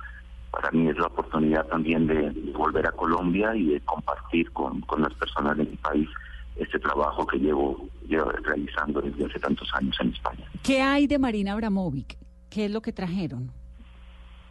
Para 0.53 0.71
mí 0.71 0.89
es 0.89 0.97
la 0.97 1.09
oportunidad 1.09 1.67
también 1.67 2.07
de, 2.07 2.31
de 2.31 2.53
volver 2.53 2.87
a 2.87 2.93
Colombia 2.93 3.53
y 3.57 3.67
de 3.67 3.81
compartir 3.81 4.49
con, 4.53 4.81
con 4.83 5.03
las 5.03 5.15
personas 5.15 5.57
de 5.57 5.65
mi 5.65 5.77
país 5.79 6.09
este 6.55 6.79
trabajo 6.79 7.27
que 7.27 7.37
llevo, 7.37 7.89
llevo 8.07 8.31
realizando 8.31 9.01
desde 9.01 9.25
hace 9.25 9.41
tantos 9.41 9.69
años 9.75 9.97
en 9.99 10.11
España. 10.11 10.45
¿Qué 10.63 10.81
hay 10.81 11.09
de 11.09 11.19
Marina 11.19 11.55
Abramovic? 11.55 12.30
¿Qué 12.51 12.65
es 12.65 12.71
lo 12.71 12.83
que 12.83 12.93
trajeron? 12.93 13.51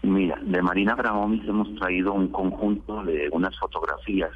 Mira, 0.01 0.39
de 0.41 0.61
Marina 0.61 0.93
Abramovic 0.93 1.45
hemos 1.47 1.75
traído 1.75 2.13
un 2.13 2.29
conjunto 2.29 3.03
de 3.03 3.27
unas 3.33 3.57
fotografías 3.59 4.31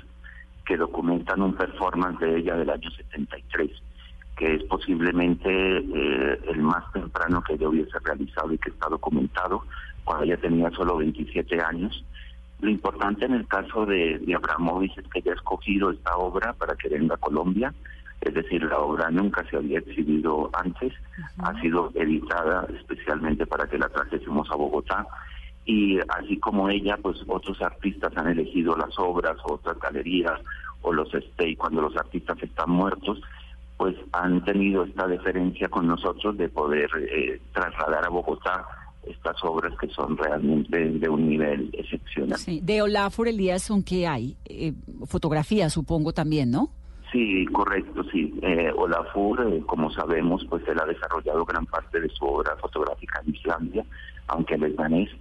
que 0.66 0.76
documentan 0.76 1.42
un 1.42 1.56
performance 1.56 2.20
de 2.20 2.40
ella 2.40 2.56
del 2.56 2.70
año 2.70 2.92
73, 2.92 3.72
que 4.36 4.56
es 4.56 4.64
posiblemente 4.64 5.50
eh, 5.50 6.40
el 6.50 6.62
más 6.62 6.92
temprano 6.92 7.42
que 7.42 7.54
ella 7.54 7.70
hubiese 7.70 7.98
realizado 8.00 8.52
y 8.52 8.58
que 8.58 8.70
está 8.70 8.90
documentado 8.90 9.64
cuando 10.04 10.26
ella 10.26 10.38
tenía 10.38 10.70
solo 10.72 10.98
27 10.98 11.62
años. 11.62 12.04
Lo 12.60 12.70
importante 12.70 13.26
en 13.26 13.34
el 13.34 13.48
caso 13.48 13.86
de, 13.86 14.20
de 14.20 14.36
Abramovich 14.36 14.98
es 14.98 15.08
que 15.08 15.20
ella 15.20 15.32
ha 15.32 15.36
escogido 15.36 15.92
esta 15.92 16.18
obra 16.18 16.54
para 16.54 16.76
que 16.76 16.90
venga 16.90 17.16
a 17.16 17.18
Colombia, 17.18 17.74
es 18.26 18.34
decir, 18.34 18.64
la 18.64 18.80
obra 18.80 19.10
nunca 19.10 19.44
se 19.50 19.58
había 19.58 19.80
exhibido 19.80 20.50
antes, 20.54 20.94
ha 21.40 21.60
sido 21.62 21.92
editada 21.96 22.68
especialmente 22.78 23.46
para 23.46 23.68
que 23.68 23.78
la 23.78 23.90
trajésemos 23.90 24.50
a 24.52 24.56
Bogotá 24.56 25.06
y 25.66 26.00
así 26.10 26.38
como 26.40 26.70
ella, 26.70 26.98
pues 27.02 27.18
otros 27.28 27.62
artistas 27.62 28.12
han 28.18 28.28
elegido 28.28 28.76
las 28.76 28.98
obras, 28.98 29.38
otras 29.44 29.80
galerías 29.80 30.40
o 30.82 30.92
los 30.92 31.14
stay 31.14 31.56
cuando 31.56 31.82
los 31.82 31.96
artistas 31.96 32.42
están 32.42 32.70
muertos, 32.70 33.22
pues 33.78 33.96
han 34.12 34.44
tenido 34.44 34.84
esta 34.84 35.08
deferencia 35.08 35.70
con 35.70 35.88
nosotros 35.88 36.38
de 36.38 36.50
poder 36.50 36.90
eh, 37.00 37.42
trasladar 37.54 38.06
a 38.06 38.10
Bogotá 38.10 38.66
estas 39.08 39.36
obras 39.44 39.74
que 39.80 39.88
son 39.88 40.18
realmente 40.18 40.78
de 40.78 41.10
un 41.10 41.28
nivel 41.28 41.70
excepcional. 41.74 42.38
Sí. 42.38 42.60
De 42.64 42.82
Olafur 42.82 43.28
Elías, 43.28 43.64
¿son 43.64 43.84
qué 43.84 44.08
hay? 44.08 44.38
Eh, 44.46 44.74
fotografías, 45.06 45.74
supongo 45.74 46.14
también, 46.14 46.52
¿no? 46.52 46.70
Sí, 47.14 47.46
correcto, 47.46 48.04
sí. 48.12 48.34
Eh, 48.42 48.72
Olafur, 48.76 49.48
eh, 49.48 49.62
como 49.68 49.92
sabemos, 49.92 50.44
pues 50.50 50.68
él 50.68 50.80
ha 50.80 50.86
desarrollado 50.86 51.46
gran 51.46 51.68
parte 51.68 52.02
de 52.02 52.10
su 52.10 52.26
obra 52.26 52.58
fotográfica 52.58 53.22
en 53.24 53.36
Islandia, 53.36 53.86
aunque 54.30 54.56
él 54.56 54.64
es 54.64 54.76
danés. 54.76 55.12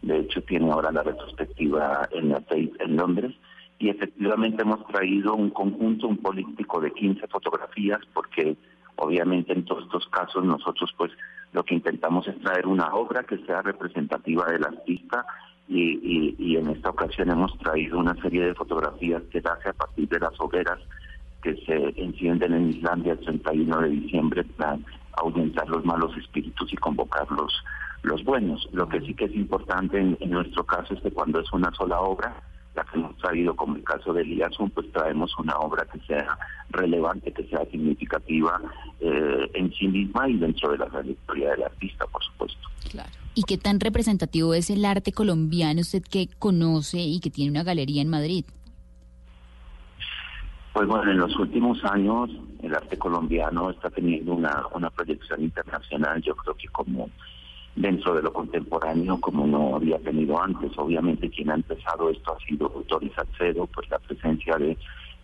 De 0.00 0.20
hecho, 0.20 0.40
tiene 0.44 0.72
ahora 0.72 0.90
la 0.90 1.02
retrospectiva 1.02 2.08
en 2.10 2.30
la 2.30 2.40
Tate 2.40 2.72
en 2.80 2.96
Londres. 2.96 3.34
Y 3.78 3.90
efectivamente 3.90 4.62
hemos 4.62 4.86
traído 4.86 5.34
un 5.34 5.50
conjunto, 5.50 6.08
un 6.08 6.16
político 6.16 6.80
de 6.80 6.90
15 6.90 7.26
fotografías, 7.26 8.00
porque 8.14 8.56
obviamente 8.96 9.52
en 9.52 9.66
todos 9.66 9.84
estos 9.84 10.08
casos 10.08 10.42
nosotros 10.44 10.90
pues 10.96 11.12
lo 11.52 11.64
que 11.64 11.74
intentamos 11.74 12.26
es 12.28 12.40
traer 12.40 12.66
una 12.66 12.94
obra 12.94 13.24
que 13.24 13.36
sea 13.44 13.60
representativa 13.60 14.46
del 14.46 14.64
artista 14.64 15.26
y, 15.68 16.34
y, 16.38 16.56
en 16.56 16.68
esta 16.68 16.90
ocasión 16.90 17.30
hemos 17.30 17.56
traído 17.58 17.98
una 17.98 18.14
serie 18.20 18.44
de 18.44 18.54
fotografías 18.54 19.22
que 19.30 19.40
nace 19.40 19.70
a 19.70 19.72
partir 19.72 20.08
de 20.08 20.18
las 20.18 20.38
hogueras 20.38 20.78
que 21.42 21.56
se 21.66 22.00
encienden 22.00 22.54
en 22.54 22.70
Islandia 22.70 23.12
el 23.12 23.20
31 23.20 23.80
de 23.80 23.88
diciembre 23.88 24.44
para 24.44 24.78
ahuyentar 25.14 25.68
los 25.68 25.84
malos 25.84 26.16
espíritus 26.16 26.72
y 26.72 26.76
convocar 26.76 27.30
los, 27.30 27.52
los 28.02 28.24
buenos. 28.24 28.68
Lo 28.72 28.88
que 28.88 29.00
sí 29.00 29.14
que 29.14 29.26
es 29.26 29.34
importante 29.34 29.98
en, 29.98 30.30
nuestro 30.30 30.64
caso 30.64 30.94
es 30.94 31.00
que 31.00 31.10
cuando 31.10 31.40
es 31.40 31.52
una 31.52 31.70
sola 31.74 32.00
obra, 32.00 32.34
la 32.74 32.84
que 32.84 32.98
hemos 32.98 33.16
traído 33.18 33.54
como 33.54 33.76
el 33.76 33.84
caso 33.84 34.14
de 34.14 34.22
Eliasson, 34.22 34.70
pues 34.70 34.90
traemos 34.92 35.30
una 35.38 35.56
obra 35.58 35.86
que 35.92 35.98
sea 36.06 36.38
relevante, 36.70 37.32
que 37.32 37.44
sea 37.48 37.66
significativa 37.70 38.60
eh, 39.00 39.50
en 39.54 39.72
sí 39.74 39.88
misma 39.88 40.28
y 40.28 40.38
dentro 40.38 40.70
de 40.70 40.78
la 40.78 40.86
trayectoria 40.86 41.50
del 41.50 41.64
artista, 41.64 42.06
por 42.06 42.24
supuesto. 42.24 42.68
Claro. 42.90 43.10
¿Y 43.34 43.42
qué 43.42 43.58
tan 43.58 43.80
representativo 43.80 44.54
es 44.54 44.70
el 44.70 44.84
arte 44.84 45.12
colombiano 45.12 45.80
usted 45.80 46.02
que 46.02 46.28
conoce 46.38 46.98
y 46.98 47.20
que 47.20 47.30
tiene 47.30 47.50
una 47.50 47.62
galería 47.62 48.02
en 48.02 48.08
Madrid? 48.08 48.44
Pues 50.72 50.88
bueno, 50.88 51.10
en 51.10 51.18
los 51.18 51.36
últimos 51.38 51.84
años 51.84 52.30
el 52.62 52.74
arte 52.74 52.96
colombiano 52.96 53.70
está 53.70 53.90
teniendo 53.90 54.32
una, 54.32 54.64
una 54.74 54.88
proyección 54.90 55.42
internacional, 55.42 56.22
yo 56.22 56.34
creo 56.36 56.54
que 56.54 56.68
como 56.68 57.10
dentro 57.74 58.14
de 58.14 58.22
lo 58.22 58.32
contemporáneo 58.32 59.18
como 59.20 59.46
no 59.46 59.76
había 59.76 59.98
tenido 59.98 60.40
antes. 60.40 60.72
Obviamente 60.76 61.30
quien 61.30 61.50
ha 61.50 61.54
empezado 61.54 62.10
esto 62.10 62.34
ha 62.34 62.46
sido 62.46 62.84
Doris 62.88 63.12
Salcedo, 63.14 63.66
pues 63.66 63.90
la 63.90 63.98
presencia 63.98 64.56
de, 64.56 64.76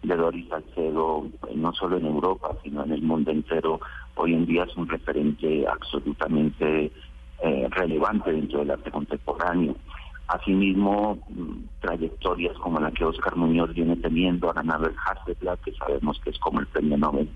de 0.02 0.16
Doris 0.16 0.48
Salcedo 0.48 1.26
eh, 1.48 1.54
no 1.54 1.72
solo 1.72 1.98
en 1.98 2.06
Europa, 2.06 2.54
sino 2.62 2.84
en 2.84 2.92
el 2.92 3.02
mundo 3.02 3.30
entero, 3.30 3.80
hoy 4.16 4.34
en 4.34 4.46
día 4.46 4.64
es 4.64 4.76
un 4.76 4.88
referente 4.88 5.66
absolutamente 5.66 6.92
eh, 7.42 7.68
relevante 7.70 8.32
dentro 8.32 8.60
del 8.60 8.72
arte 8.72 8.90
contemporáneo. 8.90 9.76
Asimismo, 10.28 11.18
mm, 11.28 11.80
trayectorias 11.80 12.56
como 12.58 12.78
la 12.80 12.90
que 12.90 13.04
Oscar 13.04 13.34
Muñoz 13.34 13.72
viene 13.74 13.96
teniendo, 13.96 14.50
a 14.50 14.52
ganar 14.52 14.80
el 14.82 14.94
Hasselblad, 14.94 15.58
que 15.60 15.72
sabemos 15.72 16.20
que 16.20 16.30
es 16.30 16.38
como 16.38 16.60
el 16.60 16.66
premio 16.66 16.98
Nobel 16.98 17.28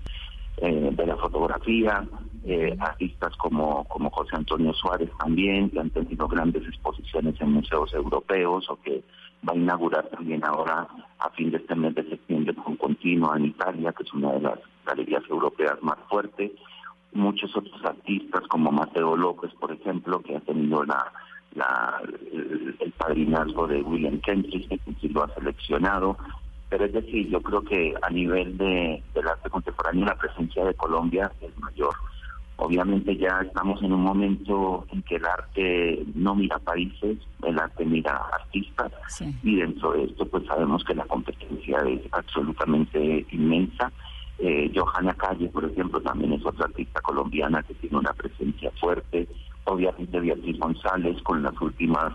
eh, 0.57 0.89
de 0.91 1.07
la 1.07 1.17
fotografía, 1.17 2.07
eh, 2.45 2.77
artistas 2.79 3.35
como, 3.37 3.83
como 3.85 4.11
José 4.11 4.35
Antonio 4.35 4.73
Suárez 4.73 5.09
también, 5.17 5.71
que 5.71 5.79
han 5.79 5.89
tenido 5.89 6.27
grandes 6.27 6.67
exposiciones 6.67 7.39
en 7.41 7.53
museos 7.53 7.91
europeos 7.93 8.69
o 8.69 8.75
que 8.81 9.03
va 9.47 9.53
a 9.53 9.57
inaugurar 9.57 10.07
también 10.09 10.45
ahora 10.45 10.87
a 11.17 11.29
fin 11.31 11.49
de 11.49 11.57
este 11.57 11.73
mes 11.75 11.95
de 11.95 12.07
septiembre 12.07 12.53
con 12.53 12.75
Continua 12.75 13.37
en 13.37 13.45
Italia, 13.45 13.91
que 13.93 14.03
es 14.03 14.13
una 14.13 14.33
de 14.33 14.41
las 14.41 14.59
galerías 14.85 15.23
europeas 15.29 15.81
más 15.81 15.97
fuertes. 16.09 16.51
Muchos 17.13 17.55
otros 17.55 17.83
artistas 17.83 18.43
como 18.49 18.71
Mateo 18.71 19.17
López, 19.17 19.51
por 19.59 19.71
ejemplo, 19.71 20.21
que 20.21 20.35
ha 20.35 20.39
tenido 20.41 20.83
la 20.83 21.11
la, 21.55 22.01
el, 22.31 22.93
padrinazgo 22.97 23.67
de 23.67 23.81
William 23.81 24.19
Kentridge, 24.19 24.67
que 24.69 25.09
lo 25.09 25.23
ha 25.23 25.33
seleccionado. 25.33 26.17
Pero 26.69 26.85
es 26.85 26.93
decir, 26.93 27.29
yo 27.29 27.41
creo 27.41 27.61
que 27.61 27.93
a 28.01 28.09
nivel 28.09 28.57
de, 28.57 29.03
del 29.13 29.27
arte 29.27 29.49
contemporáneo 29.49 30.05
la 30.05 30.15
presencia 30.15 30.65
de 30.65 30.73
Colombia 30.73 31.31
es 31.41 31.57
mayor. 31.59 31.93
Obviamente 32.55 33.17
ya 33.17 33.41
estamos 33.41 33.81
en 33.81 33.93
un 33.93 34.01
momento 34.01 34.85
en 34.91 35.01
que 35.03 35.15
el 35.15 35.25
arte 35.25 36.05
no 36.15 36.35
mira 36.35 36.59
países, 36.59 37.17
el 37.43 37.59
arte 37.59 37.83
mira 37.83 38.15
artistas 38.31 38.91
y 39.41 39.55
dentro 39.55 39.93
de 39.93 40.05
esto 40.05 40.25
pues 40.25 40.45
sabemos 40.45 40.83
que 40.83 40.93
la 40.93 41.05
competencia 41.05 41.79
es 41.87 42.01
absolutamente 42.11 43.25
inmensa. 43.31 43.91
Eh, 44.39 44.71
Johanna 44.73 45.13
Calle, 45.15 45.49
por 45.49 45.65
ejemplo, 45.65 45.99
también 46.01 46.33
es 46.33 46.45
otra 46.45 46.65
artista 46.65 47.01
colombiana 47.01 47.63
que 47.63 47.73
tiene 47.75 47.97
una 47.97 48.13
presencia 48.13 48.71
fuerte 48.79 49.27
obviamente 49.65 50.19
Beatriz 50.19 50.57
González 50.59 51.21
con 51.23 51.43
las 51.43 51.59
últimas 51.61 52.13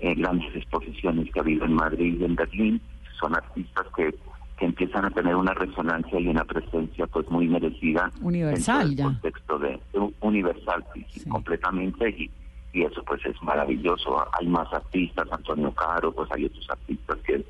eh, 0.00 0.14
grandes 0.14 0.54
exposiciones 0.54 1.30
que 1.32 1.40
ha 1.40 1.42
habido 1.42 1.64
en 1.64 1.74
Madrid 1.74 2.18
y 2.20 2.24
en 2.24 2.34
Berlín, 2.34 2.80
son 3.18 3.34
artistas 3.34 3.86
que, 3.96 4.14
que 4.58 4.66
empiezan 4.66 5.04
a 5.04 5.10
tener 5.10 5.34
una 5.34 5.54
resonancia 5.54 6.20
y 6.20 6.28
una 6.28 6.44
presencia 6.44 7.06
pues 7.08 7.28
muy 7.30 7.48
merecida 7.48 8.10
universal 8.20 8.92
en 8.92 8.98
el 8.98 9.04
contexto 9.04 9.58
de, 9.58 9.80
universal 10.20 10.84
completamente 11.28 12.10
y, 12.10 12.30
y 12.72 12.82
eso 12.84 13.02
pues 13.04 13.24
es 13.26 13.40
maravilloso. 13.42 14.24
Hay 14.38 14.46
más 14.46 14.72
artistas 14.72 15.26
Antonio 15.30 15.72
Caro 15.72 16.12
pues 16.12 16.30
hay 16.32 16.44
otros 16.44 16.68
artistas 16.70 17.18
que 17.24 17.44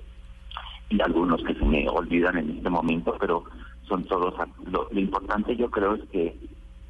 y 0.91 1.03
algunos 1.03 1.43
que 1.43 1.55
se 1.55 1.65
me 1.67 1.87
olvidan 1.87 2.39
en 2.39 2.51
este 2.51 2.71
momento 2.71 3.15
pero 3.21 3.45
son 3.87 4.05
todos 4.05 4.35
lo 4.71 4.89
importante 4.99 5.55
yo 5.55 5.71
creo 5.71 5.97
es 5.97 6.03
que 6.11 6.35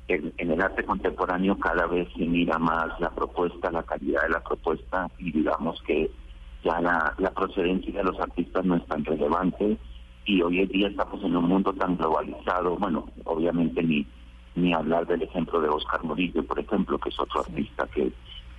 en, 0.09 0.33
el 0.39 0.61
arte 0.61 0.85
contemporáneo 0.85 1.59
cada 1.59 1.87
vez 1.87 2.09
se 2.17 2.25
mira 2.25 2.59
más 2.59 2.99
la 2.99 3.11
propuesta, 3.11 3.71
la 3.71 3.83
calidad 3.83 4.23
de 4.23 4.31
la 4.31 4.41
propuesta 4.41 5.09
y 5.19 5.31
digamos 5.31 5.81
que 5.83 6.11
ya 6.65 6.81
la, 6.81 7.15
procedencia 7.35 7.93
de 7.93 8.05
los 8.05 8.19
artistas 8.19 8.65
no 8.65 8.77
es 8.77 8.87
tan 8.87 9.05
relevante 9.05 9.77
y 10.25 10.43
hoy 10.43 10.61
en 10.61 10.69
día 10.69 10.89
estamos 10.89 11.23
en 11.23 11.37
un 11.37 11.45
mundo 11.45 11.73
tan 11.75 11.97
globalizado, 11.97 12.77
bueno, 12.77 13.07
obviamente 13.25 13.83
ni 13.83 14.07
ni 14.55 14.75
hablar 14.75 15.07
del 15.07 15.23
ejemplo 15.23 15.61
de 15.61 15.69
Oscar 15.69 16.03
Murillo, 16.03 16.45
por 16.45 16.59
ejemplo, 16.59 16.99
que 16.99 17.11
es 17.11 17.21
otro 17.21 17.43
artista 17.43 17.87
que, 17.95 18.11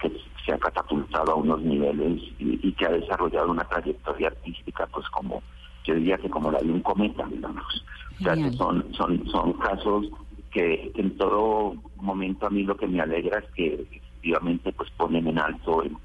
que 0.01 0.09
se 0.45 0.53
ha 0.53 0.57
catapultado 0.57 1.33
a 1.33 1.35
unos 1.35 1.61
niveles 1.61 2.21
y, 2.39 2.71
que 2.71 2.85
ha 2.85 2.91
desarrollado 2.91 3.51
una 3.51 3.65
trayectoria 3.65 4.29
artística, 4.29 4.87
pues 4.87 5.05
como, 5.09 5.43
yo 5.83 5.95
diría 5.95 6.17
que 6.17 6.29
como 6.29 6.51
la 6.51 6.59
de 6.59 6.71
un 6.71 6.79
cometa, 6.79 7.25
digamos. 7.25 7.83
O 8.17 8.23
sea, 8.23 8.33
que 8.35 8.49
son, 8.53 8.85
son, 8.93 9.27
son 9.27 9.51
casos 9.53 10.05
que, 10.49 10.91
en 10.95 11.17
todo 11.17 11.75
momento 11.97 12.47
a 12.47 12.49
mí 12.49 12.63
lo 12.63 12.77
que 12.77 12.87
me 12.87 13.01
alegra 13.01 13.39
es 13.39 13.51
que 13.51 13.73
efectivamente 13.73 14.71
pues 14.73 14.89
ponen 14.91 15.27
en 15.27 15.39
alto 15.39 15.83
el, 15.83 15.95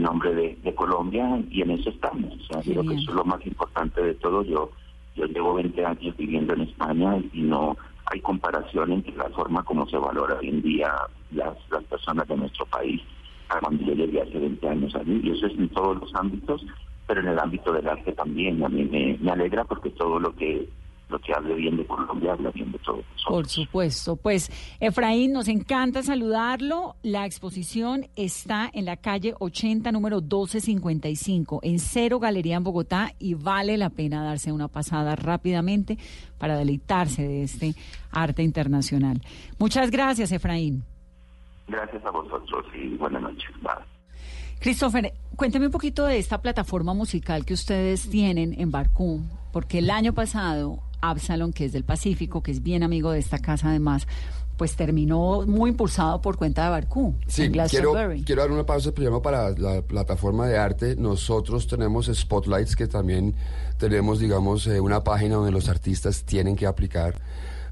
nombre 0.00 0.34
de, 0.34 0.74
Colombia 0.74 1.42
y 1.50 1.62
en 1.62 1.72
eso 1.72 1.90
estamos. 1.90 2.32
O 2.34 2.52
sea, 2.52 2.62
creo 2.62 2.82
que 2.82 2.94
eso 2.94 3.10
es 3.10 3.16
lo 3.16 3.24
más 3.24 3.44
importante 3.46 4.02
de 4.02 4.14
todo. 4.14 4.42
Yo 4.44 4.70
yo 5.16 5.26
llevo 5.26 5.54
20 5.54 5.84
años 5.84 6.16
viviendo 6.16 6.54
en 6.54 6.62
España 6.62 7.18
y 7.32 7.42
no 7.42 7.76
hay 8.06 8.20
comparación 8.20 8.92
entre 8.92 9.14
la 9.16 9.28
forma 9.30 9.62
como 9.62 9.86
se 9.88 9.96
valora 9.96 10.38
hoy 10.38 10.48
en 10.48 10.62
día 10.62 10.92
las, 11.32 11.56
las 11.70 11.84
personas 11.84 12.26
de 12.28 12.36
nuestro 12.36 12.66
país 12.66 13.00
a 13.48 13.58
cuando 13.60 13.84
yo 13.84 13.94
llegué 13.94 14.22
hace 14.22 14.38
20 14.38 14.68
años 14.68 14.94
allí. 14.94 15.20
Y 15.22 15.30
eso 15.30 15.46
es 15.46 15.58
en 15.58 15.68
todos 15.70 15.98
los 16.00 16.14
ámbitos, 16.14 16.64
pero 17.06 17.20
en 17.20 17.28
el 17.28 17.38
ámbito 17.38 17.72
del 17.72 17.88
arte 17.88 18.12
también. 18.12 18.62
A 18.64 18.68
mí 18.68 18.84
me, 18.84 19.18
me 19.20 19.30
alegra 19.30 19.64
porque 19.64 19.90
todo 19.90 20.18
lo 20.18 20.34
que 20.34 20.68
lo 21.10 21.18
que 21.18 21.32
hable 21.34 21.54
bien 21.54 21.76
de 21.76 21.86
Colombia 21.86 22.32
habla 22.32 22.50
bien 22.50 22.72
de 22.72 22.78
todo. 22.78 23.02
Por 23.28 23.48
supuesto. 23.48 24.16
Pues, 24.16 24.50
Efraín, 24.80 25.32
nos 25.32 25.48
encanta 25.48 26.02
saludarlo. 26.02 26.96
La 27.02 27.26
exposición 27.26 28.06
está 28.16 28.70
en 28.72 28.84
la 28.84 28.96
calle 28.96 29.34
80, 29.38 29.92
número 29.92 30.20
1255, 30.20 31.60
en 31.62 31.78
Cero 31.78 32.18
Galería 32.18 32.56
en 32.56 32.64
Bogotá, 32.64 33.12
y 33.18 33.34
vale 33.34 33.76
la 33.76 33.90
pena 33.90 34.24
darse 34.24 34.52
una 34.52 34.68
pasada 34.68 35.16
rápidamente 35.16 35.98
para 36.38 36.56
deleitarse 36.56 37.22
de 37.26 37.42
este 37.42 37.74
arte 38.10 38.42
internacional. 38.42 39.20
Muchas 39.58 39.90
gracias, 39.90 40.32
Efraín. 40.32 40.84
Gracias 41.68 42.04
a 42.04 42.10
vosotros 42.10 42.64
y 42.74 42.96
buenas 42.96 43.22
noches. 43.22 43.50
Christopher, 44.60 45.14
cuénteme 45.36 45.66
un 45.66 45.72
poquito 45.72 46.04
de 46.04 46.18
esta 46.18 46.42
plataforma 46.42 46.92
musical 46.92 47.46
que 47.46 47.54
ustedes 47.54 48.10
tienen 48.10 48.60
en 48.60 48.70
Barcú, 48.70 49.22
porque 49.52 49.78
el 49.78 49.88
año 49.88 50.12
pasado 50.12 50.82
Absalon, 51.00 51.52
que 51.52 51.64
es 51.64 51.72
del 51.72 51.84
Pacífico, 51.84 52.42
que 52.42 52.50
es 52.50 52.62
bien 52.62 52.82
amigo 52.82 53.10
de 53.10 53.18
esta 53.18 53.38
casa 53.38 53.70
además, 53.70 54.06
pues 54.60 54.76
terminó 54.76 55.46
muy 55.46 55.70
impulsado 55.70 56.20
por 56.20 56.36
cuenta 56.36 56.64
de 56.64 56.70
Barcú. 56.70 57.14
Sí, 57.26 57.44
en 57.44 57.52
quiero, 57.52 57.94
quiero 58.26 58.42
dar 58.42 58.50
una 58.50 58.66
pausa 58.66 58.92
primero 58.92 59.22
para 59.22 59.50
la 59.52 59.80
plataforma 59.80 60.46
de 60.46 60.58
arte. 60.58 60.96
Nosotros 60.96 61.66
tenemos 61.66 62.10
Spotlights 62.12 62.76
que 62.76 62.86
también 62.86 63.34
tenemos, 63.78 64.18
digamos, 64.18 64.66
eh, 64.66 64.78
una 64.78 65.02
página 65.02 65.36
donde 65.36 65.50
los 65.50 65.70
artistas 65.70 66.24
tienen 66.24 66.56
que 66.56 66.66
aplicar. 66.66 67.14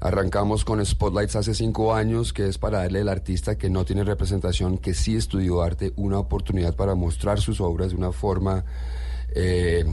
Arrancamos 0.01 0.65
con 0.65 0.83
Spotlights 0.83 1.35
hace 1.35 1.53
cinco 1.53 1.93
años, 1.93 2.33
que 2.33 2.47
es 2.47 2.57
para 2.57 2.79
darle 2.79 3.01
al 3.01 3.09
artista 3.09 3.55
que 3.55 3.69
no 3.69 3.85
tiene 3.85 4.03
representación, 4.03 4.79
que 4.79 4.95
sí 4.95 5.15
estudió 5.15 5.61
arte, 5.61 5.93
una 5.95 6.17
oportunidad 6.17 6.75
para 6.75 6.95
mostrar 6.95 7.39
sus 7.39 7.61
obras 7.61 7.89
de 7.89 7.97
una 7.97 8.11
forma 8.11 8.63
eh, 9.35 9.85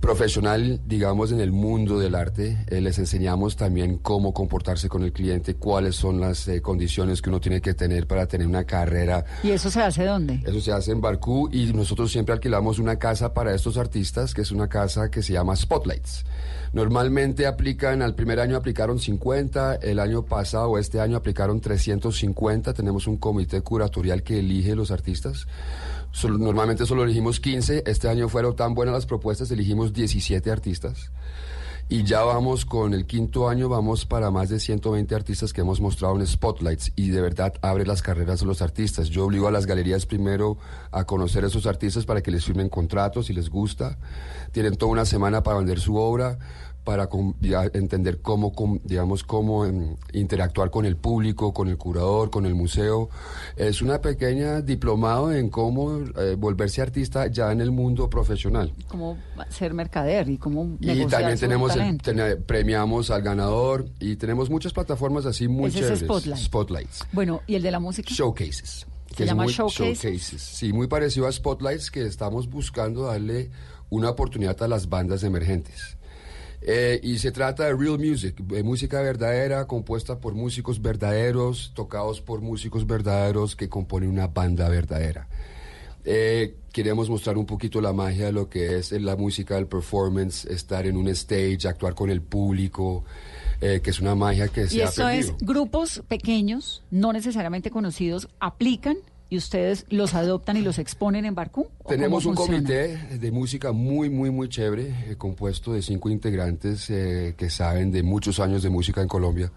profesional, 0.00 0.80
digamos, 0.86 1.32
en 1.32 1.40
el 1.40 1.52
mundo 1.52 1.98
del 1.98 2.14
arte. 2.14 2.64
Eh, 2.68 2.80
les 2.80 2.98
enseñamos 2.98 3.56
también 3.56 3.98
cómo 3.98 4.32
comportarse 4.32 4.88
con 4.88 5.02
el 5.02 5.12
cliente, 5.12 5.54
cuáles 5.54 5.96
son 5.96 6.20
las 6.20 6.46
eh, 6.48 6.60
condiciones 6.62 7.22
que 7.22 7.30
uno 7.30 7.40
tiene 7.40 7.60
que 7.60 7.74
tener 7.74 8.06
para 8.06 8.26
tener 8.26 8.46
una 8.46 8.64
carrera. 8.64 9.24
¿Y 9.42 9.50
eso 9.50 9.70
se 9.70 9.80
hace 9.80 10.04
dónde? 10.04 10.40
Eso 10.44 10.60
se 10.60 10.72
hace 10.72 10.92
en 10.92 11.00
Barcú 11.00 11.48
y 11.52 11.72
nosotros 11.72 12.12
siempre 12.12 12.34
alquilamos 12.34 12.78
una 12.78 12.96
casa 12.96 13.34
para 13.34 13.54
estos 13.54 13.76
artistas, 13.76 14.34
que 14.34 14.42
es 14.42 14.52
una 14.52 14.68
casa 14.68 15.10
que 15.10 15.22
se 15.22 15.32
llama 15.32 15.56
Spotlights. 15.56 16.24
Normalmente 16.72 17.46
aplican, 17.46 18.02
al 18.02 18.14
primer 18.14 18.38
año 18.38 18.56
aplicaron 18.56 18.98
50, 18.98 19.76
el 19.76 19.98
año 19.98 20.24
pasado 20.24 20.78
este 20.78 21.00
año 21.00 21.16
aplicaron 21.16 21.60
350. 21.60 22.74
Tenemos 22.74 23.06
un 23.06 23.16
comité 23.16 23.62
curatorial 23.62 24.22
que 24.22 24.40
elige 24.40 24.74
los 24.74 24.90
artistas. 24.90 25.46
Normalmente 26.24 26.86
solo 26.86 27.04
elegimos 27.04 27.40
15. 27.40 27.84
Este 27.86 28.08
año 28.08 28.28
fueron 28.28 28.56
tan 28.56 28.74
buenas 28.74 28.94
las 28.94 29.06
propuestas, 29.06 29.50
elegimos 29.50 29.92
17 29.92 30.50
artistas. 30.50 31.12
Y 31.88 32.02
ya 32.02 32.22
vamos 32.24 32.64
con 32.64 32.94
el 32.94 33.06
quinto 33.06 33.48
año, 33.48 33.68
vamos 33.68 34.06
para 34.06 34.32
más 34.32 34.48
de 34.48 34.58
120 34.58 35.14
artistas 35.14 35.52
que 35.52 35.60
hemos 35.60 35.80
mostrado 35.80 36.16
en 36.18 36.26
Spotlights 36.26 36.92
y 36.96 37.10
de 37.10 37.20
verdad 37.20 37.54
abre 37.62 37.86
las 37.86 38.02
carreras 38.02 38.40
de 38.40 38.46
los 38.46 38.60
artistas. 38.60 39.08
Yo 39.08 39.24
obligo 39.24 39.46
a 39.46 39.52
las 39.52 39.66
galerías 39.66 40.04
primero 40.04 40.58
a 40.90 41.04
conocer 41.04 41.44
a 41.44 41.46
esos 41.46 41.66
artistas 41.66 42.04
para 42.04 42.22
que 42.22 42.32
les 42.32 42.44
firmen 42.44 42.68
contratos 42.68 43.26
si 43.26 43.34
les 43.34 43.50
gusta. 43.50 43.98
Tienen 44.50 44.74
toda 44.74 44.90
una 44.90 45.04
semana 45.04 45.44
para 45.44 45.58
vender 45.58 45.78
su 45.78 45.94
obra, 45.94 46.38
para 46.86 47.08
entender 47.74 48.20
cómo, 48.22 48.52
digamos, 48.84 49.24
cómo 49.24 49.66
em, 49.66 49.96
interactuar 50.12 50.70
con 50.70 50.86
el 50.86 50.94
público, 50.96 51.52
con 51.52 51.66
el 51.66 51.76
curador, 51.76 52.30
con 52.30 52.46
el 52.46 52.54
museo. 52.54 53.10
Es 53.56 53.82
una 53.82 54.00
pequeña 54.00 54.60
diplomado 54.62 55.32
en 55.32 55.50
cómo 55.50 55.98
eh, 55.98 56.36
volverse 56.38 56.80
artista 56.82 57.26
ya 57.26 57.50
en 57.50 57.60
el 57.60 57.72
mundo 57.72 58.08
profesional. 58.08 58.72
Cómo 58.86 59.18
ser 59.50 59.74
mercader 59.74 60.30
y 60.30 60.38
cómo 60.38 60.76
Y 60.80 61.04
también 61.06 61.36
tenemos 61.40 61.74
el- 61.74 61.98
tene- 62.00 62.36
premiamos 62.36 63.10
al 63.10 63.22
ganador 63.22 63.86
y 63.98 64.14
tenemos 64.14 64.48
muchas 64.48 64.72
plataformas 64.72 65.26
así 65.26 65.48
muy 65.48 65.70
Ese 65.70 65.80
es 65.80 65.84
chéveres. 65.86 66.00
Spotlight. 66.04 66.38
Spotlights. 66.40 67.04
Bueno, 67.10 67.42
¿y 67.48 67.56
el 67.56 67.62
de 67.64 67.72
la 67.72 67.80
música? 67.80 68.08
Showcases. 68.14 68.86
¿Se 69.16 69.26
llama 69.26 69.42
muy- 69.42 69.52
Showcases? 69.52 70.22
Sí, 70.38 70.72
muy 70.72 70.86
parecido 70.86 71.26
a 71.26 71.32
Spotlights 71.32 71.90
que 71.90 72.06
estamos 72.06 72.48
buscando 72.48 73.02
darle 73.06 73.50
una 73.90 74.10
oportunidad 74.10 74.62
a 74.62 74.68
las 74.68 74.88
bandas 74.88 75.22
emergentes. 75.24 75.95
Eh, 76.68 76.98
y 77.00 77.18
se 77.18 77.30
trata 77.30 77.64
de 77.64 77.76
real 77.76 77.96
music, 77.96 78.42
eh, 78.52 78.64
música 78.64 79.00
verdadera, 79.00 79.68
compuesta 79.68 80.18
por 80.18 80.34
músicos 80.34 80.82
verdaderos, 80.82 81.70
tocados 81.74 82.20
por 82.20 82.40
músicos 82.40 82.84
verdaderos 82.84 83.54
que 83.54 83.68
componen 83.68 84.10
una 84.10 84.26
banda 84.26 84.68
verdadera. 84.68 85.28
Eh, 86.04 86.56
queremos 86.72 87.08
mostrar 87.08 87.38
un 87.38 87.46
poquito 87.46 87.80
la 87.80 87.92
magia 87.92 88.26
de 88.26 88.32
lo 88.32 88.48
que 88.48 88.78
es 88.78 88.92
la 88.92 89.16
música, 89.16 89.58
el 89.58 89.66
performance, 89.66 90.44
estar 90.44 90.86
en 90.86 90.96
un 90.96 91.08
stage, 91.08 91.68
actuar 91.68 91.94
con 91.94 92.10
el 92.10 92.20
público, 92.20 93.04
eh, 93.60 93.80
que 93.82 93.90
es 93.90 94.00
una 94.00 94.14
magia 94.14 94.48
que 94.48 94.64
Y 94.64 94.68
se 94.68 94.82
ha 94.82 94.86
eso 94.86 95.08
es 95.08 95.34
grupos 95.38 96.02
pequeños, 96.06 96.84
no 96.90 97.12
necesariamente 97.12 97.70
conocidos, 97.70 98.28
aplican 98.38 98.98
y 99.28 99.36
ustedes 99.36 99.86
los 99.88 100.14
adoptan 100.14 100.56
y 100.56 100.62
los 100.62 100.78
exponen 100.78 101.24
en 101.24 101.34
Barcú. 101.34 101.68
¿O 101.82 101.88
Tenemos 101.88 102.26
un 102.26 102.36
funciona? 102.36 102.60
comité 102.60 103.18
de 103.18 103.30
música 103.32 103.72
muy, 103.72 104.08
muy, 104.08 104.30
muy 104.30 104.48
chévere, 104.48 105.10
eh, 105.10 105.16
compuesto 105.16 105.72
de 105.72 105.82
cinco 105.82 106.08
integrantes 106.10 106.88
eh, 106.90 107.34
que 107.36 107.50
saben 107.50 107.90
de 107.90 108.02
muchos 108.02 108.38
años 108.38 108.62
de 108.62 108.70
música 108.70 109.02
en 109.02 109.08
Colombia. 109.08 109.50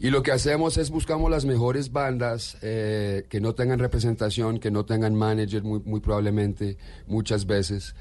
Y 0.00 0.10
lo 0.10 0.22
que 0.22 0.30
hacemos 0.30 0.76
es 0.78 0.90
buscamos 0.90 1.30
las 1.30 1.44
mejores 1.44 1.90
bandas 1.90 2.56
eh, 2.62 3.26
que 3.28 3.40
no 3.40 3.54
tengan 3.54 3.80
representación, 3.80 4.60
que 4.60 4.70
no 4.70 4.84
tengan 4.84 5.14
manager 5.14 5.62
muy, 5.64 5.80
muy 5.80 6.00
probablemente, 6.00 6.76
muchas 7.06 7.46
veces. 7.46 7.94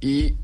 Y 0.00 0.34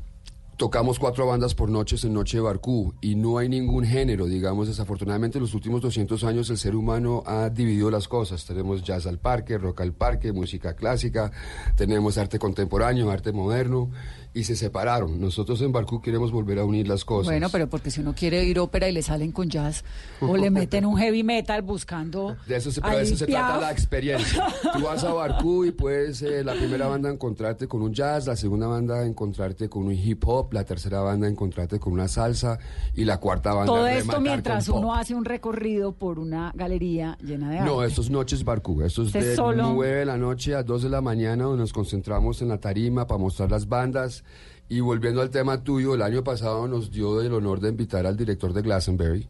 tocamos 0.61 0.99
cuatro 0.99 1.25
bandas 1.25 1.55
por 1.55 1.71
noches 1.71 2.03
en 2.03 2.13
Noche 2.13 2.37
de 2.37 2.41
Barcú 2.41 2.93
y 3.01 3.15
no 3.15 3.39
hay 3.39 3.49
ningún 3.49 3.83
género, 3.83 4.27
digamos, 4.27 4.67
desafortunadamente 4.67 5.39
en 5.39 5.41
los 5.41 5.55
últimos 5.55 5.81
200 5.81 6.23
años 6.23 6.51
el 6.51 6.59
ser 6.59 6.75
humano 6.75 7.23
ha 7.25 7.49
dividido 7.49 7.89
las 7.89 8.07
cosas. 8.07 8.45
Tenemos 8.45 8.83
jazz 8.83 9.07
al 9.07 9.17
parque, 9.17 9.57
rock 9.57 9.81
al 9.81 9.93
parque, 9.93 10.31
música 10.31 10.75
clásica, 10.75 11.31
tenemos 11.75 12.19
arte 12.19 12.37
contemporáneo, 12.37 13.09
arte 13.09 13.31
moderno 13.31 13.89
y 14.33 14.45
se 14.45 14.55
separaron. 14.55 15.19
Nosotros 15.19 15.61
en 15.61 15.71
Barcú 15.73 16.01
queremos 16.01 16.31
volver 16.31 16.59
a 16.59 16.63
unir 16.65 16.87
las 16.87 17.03
cosas. 17.03 17.25
Bueno, 17.31 17.49
pero 17.51 17.67
porque 17.69 17.91
si 17.91 17.99
uno 17.99 18.13
quiere 18.15 18.39
oír 18.39 18.59
ópera 18.59 18.87
y 18.87 18.93
le 18.93 19.01
salen 19.01 19.31
con 19.33 19.49
jazz 19.49 19.83
o 20.21 20.37
le 20.37 20.49
meten 20.51 20.85
un 20.85 20.97
heavy 20.97 21.23
metal 21.23 21.61
buscando. 21.61 22.37
De 22.47 22.55
eso 22.55 22.71
se, 22.71 22.79
pero 22.81 22.95
de 22.97 23.03
eso 23.03 23.17
se 23.17 23.27
trata 23.27 23.59
la 23.59 23.71
experiencia. 23.71 24.47
Tú 24.73 24.83
vas 24.83 25.03
a 25.03 25.11
Barcú 25.13 25.65
y 25.65 25.71
puedes 25.71 26.21
eh, 26.21 26.43
la 26.45 26.53
primera 26.53 26.87
banda 26.87 27.09
encontrarte 27.09 27.67
con 27.67 27.81
un 27.81 27.93
jazz, 27.93 28.25
la 28.27 28.35
segunda 28.37 28.67
banda 28.67 29.05
encontrarte 29.05 29.67
con 29.67 29.83
un 29.83 29.91
hip 29.93 30.23
hop, 30.25 30.53
la 30.53 30.63
tercera 30.63 31.01
banda 31.01 31.27
encontrarte 31.27 31.79
con 31.79 31.91
una 31.93 32.07
salsa 32.07 32.57
y 32.95 33.03
la 33.03 33.17
cuarta 33.19 33.53
banda 33.53 33.65
Todo 33.73 33.87
esto 33.87 34.21
mientras 34.21 34.65
con 34.65 34.75
pop. 34.75 34.83
uno 34.85 34.95
hace 34.95 35.13
un 35.13 35.25
recorrido 35.25 35.91
por 35.91 36.19
una 36.19 36.53
galería 36.55 37.17
llena 37.21 37.49
de 37.49 37.57
arte. 37.59 37.69
No, 37.69 37.83
esto 37.83 37.99
es 38.01 38.09
Noches 38.09 38.45
Barcú. 38.45 38.81
Esto 38.81 39.01
es 39.01 39.07
Usted 39.07 39.31
de 39.31 39.35
solo- 39.35 39.73
9 39.73 39.95
de 39.97 40.05
la 40.05 40.17
noche 40.17 40.55
a 40.55 40.63
2 40.63 40.83
de 40.83 40.89
la 40.89 41.01
mañana, 41.01 41.43
donde 41.43 41.59
nos 41.59 41.73
concentramos 41.73 42.41
en 42.41 42.47
la 42.47 42.59
tarima 42.59 43.07
para 43.07 43.17
mostrar 43.17 43.51
las 43.51 43.67
bandas. 43.67 44.20
Y 44.69 44.79
volviendo 44.79 45.21
al 45.21 45.29
tema 45.29 45.63
tuyo, 45.63 45.95
el 45.95 46.01
año 46.01 46.23
pasado 46.23 46.67
nos 46.67 46.91
dio 46.91 47.21
el 47.21 47.33
honor 47.33 47.59
de 47.59 47.69
invitar 47.69 48.05
al 48.05 48.15
director 48.15 48.53
de 48.53 48.61
Glastonbury. 48.61 49.27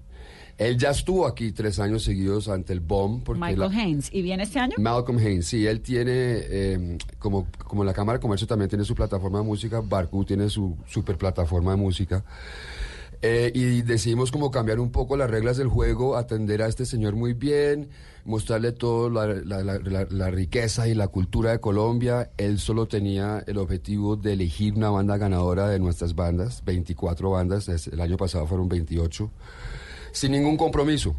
Él 0.57 0.77
ya 0.77 0.91
estuvo 0.91 1.25
aquí 1.25 1.51
tres 1.53 1.79
años 1.79 2.03
seguidos 2.03 2.47
ante 2.47 2.73
el 2.73 2.79
BOM. 2.81 3.21
Porque 3.23 3.39
Michael 3.41 3.59
la- 3.71 3.81
Haynes. 3.81 4.09
¿Y 4.13 4.21
viene 4.21 4.43
este 4.43 4.59
año? 4.59 4.75
Malcolm 4.77 5.17
Haynes, 5.17 5.47
sí, 5.47 5.65
él 5.65 5.81
tiene, 5.81 6.11
eh, 6.13 6.97
como, 7.17 7.47
como 7.65 7.83
la 7.83 7.93
Cámara 7.93 8.19
de 8.19 8.21
Comercio 8.21 8.45
también 8.45 8.69
tiene 8.69 8.85
su 8.85 8.93
plataforma 8.93 9.39
de 9.39 9.45
música, 9.45 9.81
Barcú 9.81 10.23
tiene 10.23 10.49
su 10.49 10.77
super 10.87 11.17
plataforma 11.17 11.71
de 11.71 11.77
música. 11.77 12.23
Eh, 13.23 13.51
y 13.55 13.81
decidimos 13.81 14.31
como 14.31 14.51
cambiar 14.51 14.79
un 14.79 14.91
poco 14.91 15.15
las 15.17 15.29
reglas 15.31 15.57
del 15.57 15.67
juego, 15.67 16.15
atender 16.17 16.61
a 16.61 16.67
este 16.67 16.85
señor 16.85 17.15
muy 17.15 17.33
bien, 17.33 17.89
mostrarle 18.26 18.72
toda 18.72 19.09
la, 19.28 19.34
la- 19.43 19.63
la- 19.63 19.80
la- 19.80 20.07
la 20.09 20.30
riqueza 20.32 20.88
y 20.88 20.93
la 20.93 21.07
cultura 21.07 21.51
de 21.51 21.59
Colombia. 21.59 22.30
Él 22.38 22.59
solo 22.59 22.88
tenía 22.88 23.43
el 23.47 23.57
objetivo 23.57 24.15
de 24.15 24.34
elegir 24.34 24.74
una 24.76 24.89
banda 24.89 25.17
ganadora 25.17 25.67
de 25.69 25.80
nuestras 25.80 26.15
bandas, 26.15 26.63
24 26.65 27.32
bandas, 27.32 27.67
el 27.88 27.99
año 28.01 28.17
pasado 28.17 28.45
fueron 28.47 28.69
28, 28.69 29.30
sin 30.11 30.32
ningún 30.34 30.57
compromiso. 30.57 31.15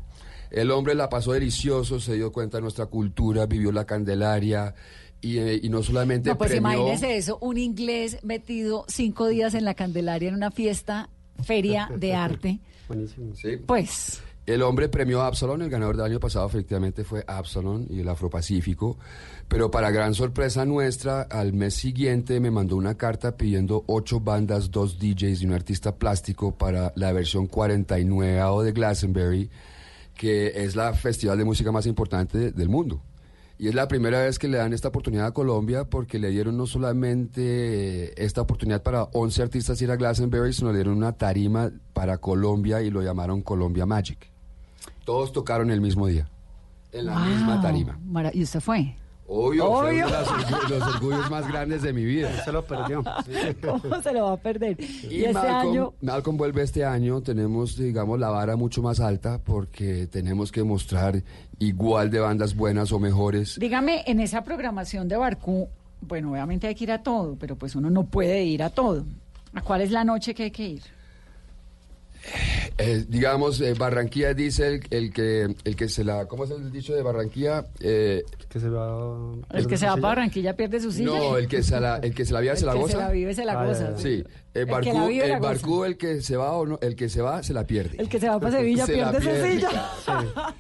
El 0.51 0.71
hombre 0.71 0.95
la 0.95 1.09
pasó 1.09 1.33
delicioso, 1.33 1.99
se 1.99 2.15
dio 2.15 2.31
cuenta 2.31 2.59
de 2.59 2.63
nuestra 2.63 2.87
cultura, 2.87 3.47
vivió 3.47 3.73
la 3.73 3.87
Candelaria 3.87 4.75
y, 5.23 5.39
eh, 5.39 5.59
y 5.63 5.69
no 5.71 5.83
solamente 5.83 6.29
No, 6.31 6.37
pues 6.37 6.51
premió- 6.51 6.73
imagínese 6.73 7.17
eso, 7.17 7.39
un 7.41 7.57
inglés 7.57 8.19
metido 8.23 8.85
cinco 8.89 9.29
días 9.29 9.55
en 9.55 9.65
la 9.65 9.75
Candelaria 9.75 10.29
en 10.29 10.35
una 10.35 10.51
fiesta, 10.51 11.09
feria 11.43 11.89
de 11.97 12.15
arte. 12.15 12.61
Buenísimo. 12.89 13.35
Sí. 13.35 13.57
Pues, 13.65 14.21
El 14.45 14.63
hombre 14.63 14.89
premió 14.89 15.23
a 15.23 15.29
Absalon, 15.29 15.63
el 15.63 15.71
ganador 15.71 15.97
del 15.97 16.07
año 16.07 16.19
pasado 16.19 16.49
efectivamente 16.49 17.05
fue 17.05 17.23
Absalon 17.29 17.87
y 17.89 18.01
el 18.01 18.09
Afropacífico, 18.09 18.99
pero 19.47 19.71
para 19.71 19.93
gran 19.93 20.15
sorpresa 20.15 20.65
nuestra, 20.65 21.23
al 21.23 21.53
mes 21.53 21.75
siguiente 21.75 22.41
me 22.41 22.51
mandó 22.51 22.75
una 22.75 22.97
carta 22.97 23.37
pidiendo 23.37 23.85
ocho 23.87 24.19
bandas, 24.19 24.73
dos 24.73 24.99
DJs 24.99 25.43
y 25.43 25.47
un 25.47 25.53
artista 25.53 25.95
plástico 25.95 26.59
para 26.59 26.93
la 26.97 27.13
versión 27.13 27.47
49 27.47 28.65
de 28.65 28.73
Glastonbury, 28.73 29.49
que 30.17 30.65
es 30.65 30.75
la 30.75 30.93
festival 30.93 31.39
de 31.39 31.45
música 31.45 31.71
más 31.71 31.87
importante 31.87 32.51
del 32.51 32.69
mundo. 32.69 33.01
Y 33.59 33.69
es 33.69 33.77
la 33.77 33.87
primera 33.87 34.25
vez 34.25 34.41
que 34.41 34.49
le 34.49 34.59
dan 34.59 34.73
esta 34.73 34.89
oportunidad 34.89 35.27
a 35.27 35.33
Colombia 35.33 35.85
porque 35.85 36.19
le 36.19 36.31
dieron 36.31 36.57
no 36.57 36.67
solamente 36.67 38.07
eh, 38.07 38.15
esta 38.17 38.41
oportunidad 38.41 38.83
para 38.83 39.05
11 39.05 39.41
artistas 39.41 39.81
ir 39.83 39.93
a 39.93 39.97
Glastonbury, 39.97 40.53
sino 40.53 40.73
le 40.73 40.79
dieron 40.79 40.97
una 40.97 41.13
tarima 41.13 41.71
para 41.93 42.19
Colombia 42.19 42.83
y 42.83 42.91
lo 42.91 43.03
llamaron 43.03 43.41
Colombia 43.43 43.87
Magic. 43.87 44.32
Todos 45.05 45.33
tocaron 45.33 45.71
el 45.71 45.81
mismo 45.81 46.07
día, 46.07 46.29
en 46.93 47.07
la 47.07 47.15
wow, 47.19 47.25
misma 47.27 47.61
tarima. 47.63 47.99
¿Y 48.33 48.43
usted 48.43 48.61
fue? 48.61 48.97
Obvio, 49.27 49.65
fue 49.73 49.91
Obvio. 49.91 50.07
uno 50.07 50.17
de 50.17 50.21
los, 50.21 50.29
orgu- 50.29 50.69
los 50.69 50.83
orgullos 50.97 51.31
más 51.31 51.49
grandes 51.49 51.81
de 51.83 51.93
mi 51.93 52.05
vida. 52.05 52.45
Se 52.45 52.53
lo 52.53 52.65
perdió. 52.65 53.03
¿Cómo 53.63 54.03
se 54.03 54.13
lo 54.13 54.25
va 54.27 54.33
a 54.33 54.37
perder? 54.37 54.77
Y, 54.81 55.07
Y 55.09 55.25
este 55.25 55.33
Malcolm, 55.33 55.71
año, 55.71 55.93
Malcolm 56.03 56.37
vuelve 56.37 56.63
este 56.63 56.85
año, 56.85 57.21
tenemos, 57.23 57.77
digamos, 57.77 58.19
la 58.21 58.29
vara 58.29 58.57
mucho 58.57 58.83
más 58.83 59.01
alta 59.01 59.39
porque 59.43 60.07
tenemos 60.09 60.53
que 60.53 60.63
mostrar 60.65 61.23
igual 61.59 62.11
de 62.11 62.19
bandas 62.21 62.55
buenas 62.55 62.93
o 62.93 62.99
mejores. 62.99 63.59
dígame, 63.59 64.03
en 64.07 64.21
esa 64.21 64.45
programación 64.45 65.09
de 65.09 65.17
Barcú, 65.17 65.69
Bueno, 66.03 66.33
obviamente 66.33 66.67
hay 66.67 66.75
que 66.75 66.85
ir 66.85 66.93
a 66.93 67.03
todo, 67.03 67.37
pero 67.39 67.57
pues 67.57 67.75
uno 67.77 67.89
no 67.89 68.05
puede 68.05 68.45
ir 68.45 68.63
a 68.63 68.71
todo. 68.71 69.05
¿A 69.55 69.63
cuál 69.63 69.81
es 69.83 69.91
la 69.93 70.03
noche 70.05 70.35
que 70.35 70.43
hay 70.45 70.51
que 70.51 70.69
ir? 70.69 70.83
Eh, 72.79 73.05
digamos, 73.09 73.61
eh, 73.61 73.75
Barranquilla 73.75 74.33
dice 74.35 74.67
el, 74.69 74.83
el 74.91 75.13
que 75.13 75.55
el 75.65 75.77
que 75.77 75.89
se 75.89 76.05
la, 76.05 76.27
¿cómo 76.27 76.45
es 76.45 76.51
el 76.53 76.71
dicho 76.71 76.95
de 76.95 77.03
Barranquilla? 77.03 77.65
Eh, 77.81 78.23
que 78.49 78.61
se 78.61 78.69
va, 78.69 79.35
El 79.51 79.67
que 79.67 79.77
se 79.77 79.87
va 79.87 79.93
para 79.97 80.09
Barranquilla 80.09 80.55
pierde 80.57 80.81
su 80.81 80.93
silla. 80.93 81.07
no, 81.11 81.37
el 81.37 81.49
que 81.49 81.63
se 81.63 81.79
la, 81.81 81.97
el 81.99 82.15
que 82.15 82.25
se 82.25 82.33
la 82.33 82.41
vive 82.41 82.57
se 82.57 82.65
la 82.67 82.73
El 82.73 82.77
que 82.79 82.83
goza. 82.83 82.93
se 82.93 82.99
la 82.99 83.11
vive 83.11 83.35
se 83.35 83.45
la 83.45 83.53
Ah, 83.61 83.67
goza. 83.67 83.99
Sí, 83.99 84.25
el 84.55 84.61
El 84.63 84.67
que 84.67 84.73
barcú, 84.73 84.93
la 84.99 85.07
vive 85.07 85.25
el, 85.25 85.31
goza. 85.39 85.41
barcú, 85.49 85.85
el 85.85 85.97
que 85.97 86.21
se 86.23 86.37
va 86.37 86.53
o 86.53 86.67
no, 86.67 86.79
el 86.81 86.95
que 86.97 87.09
se 87.09 87.21
va 87.23 87.43
se 87.43 87.53
la 87.55 87.67
pierde. 87.67 87.97
El 87.99 88.09
que 88.09 88.21
se 88.21 88.29
va 88.29 88.39
para 88.39 88.57
Sevilla 88.59 88.87
Se 88.87 88.97
la 88.97 89.11
pierde 89.11 89.19
su 89.27 89.31
pierde. 89.31 89.53
silla. 89.55 90.55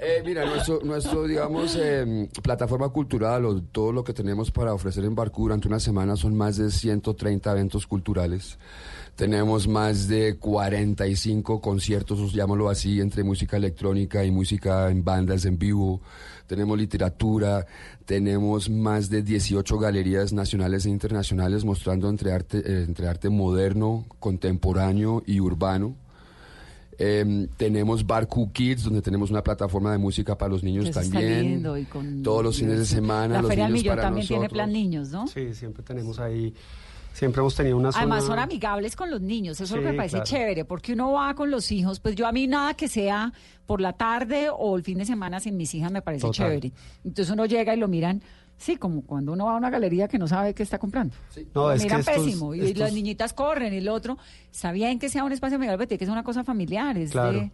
Eh, 0.00 0.22
mira, 0.24 0.44
nuestro, 0.46 0.80
nuestro 0.82 1.24
digamos, 1.26 1.76
eh, 1.80 2.28
plataforma 2.42 2.88
cultural 2.90 3.44
o 3.44 3.60
todo 3.62 3.92
lo 3.92 4.02
que 4.04 4.12
tenemos 4.12 4.50
para 4.50 4.72
ofrecer 4.74 5.04
en 5.04 5.14
Barcú 5.14 5.42
durante 5.44 5.68
una 5.68 5.80
semana 5.80 6.16
son 6.16 6.34
más 6.36 6.56
de 6.56 6.70
130 6.70 7.50
eventos 7.52 7.86
culturales. 7.86 8.58
Tenemos 9.16 9.68
más 9.68 10.08
de 10.08 10.36
45 10.38 11.60
conciertos, 11.60 12.32
llamémoslo 12.32 12.70
así, 12.70 12.98
entre 13.00 13.22
música 13.22 13.58
electrónica 13.58 14.24
y 14.24 14.30
música 14.30 14.90
en 14.90 15.04
bandas 15.04 15.44
en 15.44 15.58
vivo. 15.58 16.00
Tenemos 16.46 16.78
literatura, 16.78 17.66
tenemos 18.06 18.70
más 18.70 19.10
de 19.10 19.22
18 19.22 19.78
galerías 19.78 20.32
nacionales 20.32 20.86
e 20.86 20.90
internacionales 20.90 21.64
mostrando 21.64 22.08
entre 22.08 22.32
arte, 22.32 22.58
eh, 22.58 22.84
entre 22.88 23.06
arte 23.06 23.28
moderno, 23.28 24.06
contemporáneo 24.18 25.22
y 25.26 25.40
urbano. 25.40 25.94
Em, 26.98 27.48
tenemos 27.56 28.06
Barcu 28.06 28.52
Kids, 28.52 28.84
donde 28.84 29.02
tenemos 29.02 29.30
una 29.30 29.42
plataforma 29.42 29.92
de 29.92 29.98
música 29.98 30.36
para 30.38 30.50
los 30.52 30.62
niños 30.62 30.86
Eso 30.88 31.00
también. 31.00 31.40
lindo 31.42 31.76
y 31.76 31.84
con- 31.84 32.22
Todos 32.22 32.44
los 32.44 32.58
fines 32.58 32.78
de 32.78 32.86
semana, 32.86 33.34
La 33.36 33.42
los 33.42 33.48
Feria 33.50 33.66
niños 33.66 33.80
Millón 33.80 33.92
para 33.96 34.02
también 34.08 34.26
tiene 34.26 34.48
plan 34.48 34.72
niños, 34.72 35.10
¿no? 35.10 35.26
Sí, 35.26 35.54
siempre 35.54 35.82
tenemos 35.82 36.18
ahí, 36.18 36.54
siempre 37.12 37.40
hemos 37.40 37.54
tenido 37.54 37.76
una 37.76 37.92
zona... 37.92 38.02
Además 38.02 38.24
son 38.24 38.38
amigables 38.38 38.96
con 38.96 39.10
los 39.10 39.20
niños, 39.20 39.60
eso 39.60 39.64
es 39.64 39.70
lo 39.72 39.76
que 39.78 39.82
Sí, 39.88 39.90
me 39.92 39.96
parece 39.96 40.12
claro. 40.16 40.24
chévere, 40.26 40.64
porque 40.64 40.92
uno 40.94 41.12
va 41.12 41.34
con 41.34 41.50
los 41.50 41.70
hijos, 41.72 42.00
pues 42.00 42.14
yo 42.14 42.26
a 42.26 42.32
mí 42.32 42.46
nada 42.46 42.74
que 42.74 42.88
sea 42.88 43.32
por 43.66 43.80
la 43.80 43.92
tarde 43.94 44.48
o 44.50 44.76
el 44.76 44.82
fin 44.82 44.98
de 44.98 45.04
semana 45.04 45.40
sin 45.40 45.56
mis 45.56 45.74
hijas 45.74 45.90
me 45.92 46.02
parece 46.02 46.22
Total. 46.22 46.48
chévere. 46.48 46.72
Entonces 47.04 47.32
uno 47.32 47.46
llega 47.46 47.74
y 47.74 47.78
lo 47.78 47.88
miran, 47.88 48.22
sí, 48.58 48.76
como 48.76 49.02
cuando 49.02 49.32
uno 49.32 49.46
va 49.46 49.54
a 49.54 49.56
una 49.56 49.70
galería 49.70 50.08
que 50.08 50.18
no 50.18 50.26
sabe 50.28 50.54
qué 50.54 50.62
está 50.62 50.78
comprando. 50.78 51.14
No, 51.54 51.62
lo 51.68 51.72
es 51.72 51.80
que 51.82 51.86
miran 51.86 52.00
estos- 52.00 52.14
pésimo 52.16 52.54
y 52.54 52.74
las 52.74 52.92
niñitas 52.92 53.32
corren 53.32 53.72
y 53.74 53.78
el 53.78 53.88
otro, 53.88 54.18
está 54.50 54.72
bien 54.72 54.98
que 54.98 55.08
sea 55.08 55.24
un 55.24 55.32
espacio 55.32 55.56
amigable, 55.56 55.78
pero 55.78 55.88
tiene 55.88 55.98
que 56.00 56.04
ser 56.06 56.12
una 56.12 56.24
cosa 56.24 56.44
familiar, 56.44 56.96
es 56.98 57.10
Claro. 57.12 57.32
de- 57.40 57.50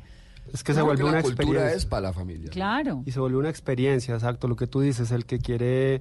Es 0.52 0.64
que 0.64 0.72
se 0.72 0.80
vuelve 0.80 1.02
que 1.02 1.08
una 1.08 1.16
la 1.18 1.22
cultura 1.22 1.44
experiencia. 1.44 1.76
es 1.76 1.84
para 1.84 2.00
la 2.02 2.12
familia. 2.14 2.50
Claro. 2.50 3.02
Y 3.04 3.12
se 3.12 3.20
vuelve 3.20 3.36
una 3.36 3.50
experiencia, 3.50 4.14
exacto. 4.14 4.48
Lo 4.48 4.56
que 4.56 4.66
tú 4.66 4.80
dices, 4.80 5.10
el 5.10 5.26
que 5.26 5.38
quiere 5.40 6.00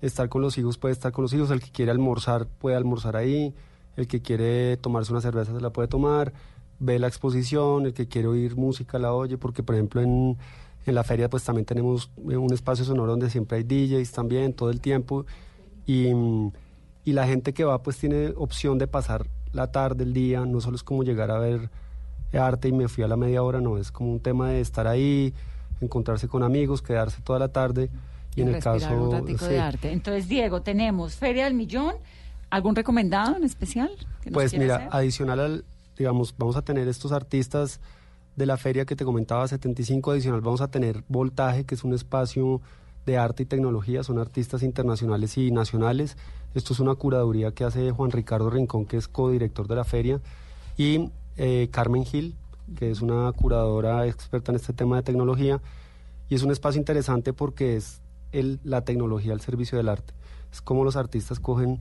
estar 0.00 0.28
con 0.28 0.42
los 0.42 0.58
hijos 0.58 0.78
puede 0.78 0.92
estar 0.92 1.12
con 1.12 1.22
los 1.22 1.32
hijos, 1.32 1.50
el 1.50 1.60
que 1.60 1.70
quiere 1.70 1.90
almorzar 1.90 2.46
puede 2.46 2.76
almorzar 2.76 3.16
ahí, 3.16 3.54
el 3.96 4.06
que 4.06 4.20
quiere 4.22 4.76
tomarse 4.76 5.12
una 5.12 5.20
cerveza 5.20 5.54
se 5.54 5.60
la 5.60 5.70
puede 5.70 5.88
tomar, 5.88 6.32
ve 6.78 6.98
la 6.98 7.06
exposición, 7.06 7.86
el 7.86 7.94
que 7.94 8.08
quiere 8.08 8.28
oír 8.28 8.56
música 8.56 8.98
la 8.98 9.12
oye, 9.12 9.38
porque 9.38 9.62
por 9.62 9.74
ejemplo 9.74 10.00
en, 10.00 10.36
en 10.86 10.94
la 10.94 11.04
feria 11.04 11.28
pues 11.30 11.44
también 11.44 11.64
tenemos 11.64 12.10
eh, 12.28 12.36
un 12.36 12.52
espacio 12.52 12.84
sonoro 12.84 13.12
donde 13.12 13.30
siempre 13.30 13.58
hay 13.58 13.64
DJs 13.64 14.12
también, 14.12 14.52
todo 14.52 14.70
el 14.70 14.80
tiempo. 14.80 15.26
Y, 15.86 16.08
y 17.04 17.12
la 17.12 17.26
gente 17.26 17.52
que 17.52 17.64
va 17.64 17.82
pues 17.82 17.98
tiene 17.98 18.32
opción 18.36 18.78
de 18.78 18.86
pasar 18.86 19.26
la 19.52 19.70
tarde, 19.70 20.04
el 20.04 20.12
día, 20.12 20.44
no 20.46 20.60
solo 20.60 20.76
es 20.76 20.82
como 20.82 21.04
llegar 21.04 21.30
a 21.30 21.38
ver 21.38 21.70
arte 22.38 22.68
y 22.68 22.72
me 22.72 22.88
fui 22.88 23.04
a 23.04 23.08
la 23.08 23.16
media 23.16 23.42
hora, 23.42 23.60
no, 23.60 23.78
es 23.78 23.92
como 23.92 24.10
un 24.10 24.20
tema 24.20 24.48
de 24.50 24.60
estar 24.60 24.86
ahí, 24.86 25.32
encontrarse 25.80 26.28
con 26.28 26.42
amigos, 26.42 26.82
quedarse 26.82 27.22
toda 27.22 27.38
la 27.38 27.48
tarde 27.48 27.90
y 28.36 28.42
en 28.42 28.48
el 28.48 28.62
caso... 28.62 28.92
un 28.94 29.38
sí. 29.38 29.44
de 29.46 29.58
arte. 29.58 29.92
Entonces, 29.92 30.28
Diego, 30.28 30.62
tenemos 30.62 31.16
Feria 31.16 31.44
del 31.44 31.54
Millón, 31.54 31.94
¿algún 32.50 32.74
recomendado 32.74 33.36
en 33.36 33.44
especial? 33.44 33.90
que 34.22 34.30
nos 34.30 34.34
Pues 34.34 34.56
mira, 34.56 34.76
hacer? 34.76 34.88
adicional 34.92 35.40
al, 35.40 35.64
digamos, 35.96 36.34
vamos 36.36 36.56
a 36.56 36.62
tener 36.62 36.88
estos 36.88 37.12
artistas 37.12 37.80
de 38.36 38.46
la 38.46 38.56
feria 38.56 38.84
que 38.84 38.96
te 38.96 39.04
comentaba, 39.04 39.46
75 39.46 40.10
adicional, 40.10 40.40
vamos 40.40 40.60
a 40.60 40.68
tener 40.68 41.04
Voltaje, 41.08 41.64
que 41.64 41.74
es 41.74 41.84
un 41.84 41.94
espacio 41.94 42.60
de 43.06 43.18
arte 43.18 43.42
y 43.42 43.46
tecnología, 43.46 44.02
son 44.02 44.18
artistas 44.18 44.62
internacionales 44.62 45.36
y 45.36 45.50
nacionales. 45.50 46.16
Esto 46.54 46.72
es 46.72 46.80
una 46.80 46.94
curaduría 46.94 47.52
que 47.52 47.64
hace 47.64 47.90
Juan 47.90 48.10
Ricardo 48.10 48.50
Rincón, 48.50 48.86
que 48.86 48.96
es 48.96 49.08
codirector 49.08 49.68
de 49.68 49.76
la 49.76 49.84
feria, 49.84 50.20
y 50.76 51.10
eh, 51.36 51.68
Carmen 51.70 52.04
Gil, 52.04 52.34
que 52.76 52.90
es 52.90 53.02
una 53.02 53.30
curadora 53.32 54.06
experta 54.06 54.52
en 54.52 54.56
este 54.56 54.72
tema 54.72 54.96
de 54.96 55.02
tecnología, 55.02 55.60
y 56.28 56.34
es 56.34 56.42
un 56.42 56.50
espacio 56.50 56.78
interesante 56.78 57.32
porque 57.32 57.76
es 57.76 58.00
el, 58.34 58.60
la 58.64 58.84
tecnología 58.84 59.32
al 59.32 59.40
servicio 59.40 59.78
del 59.78 59.88
arte. 59.88 60.12
Es 60.52 60.60
como 60.60 60.84
los 60.84 60.96
artistas 60.96 61.40
cogen 61.40 61.80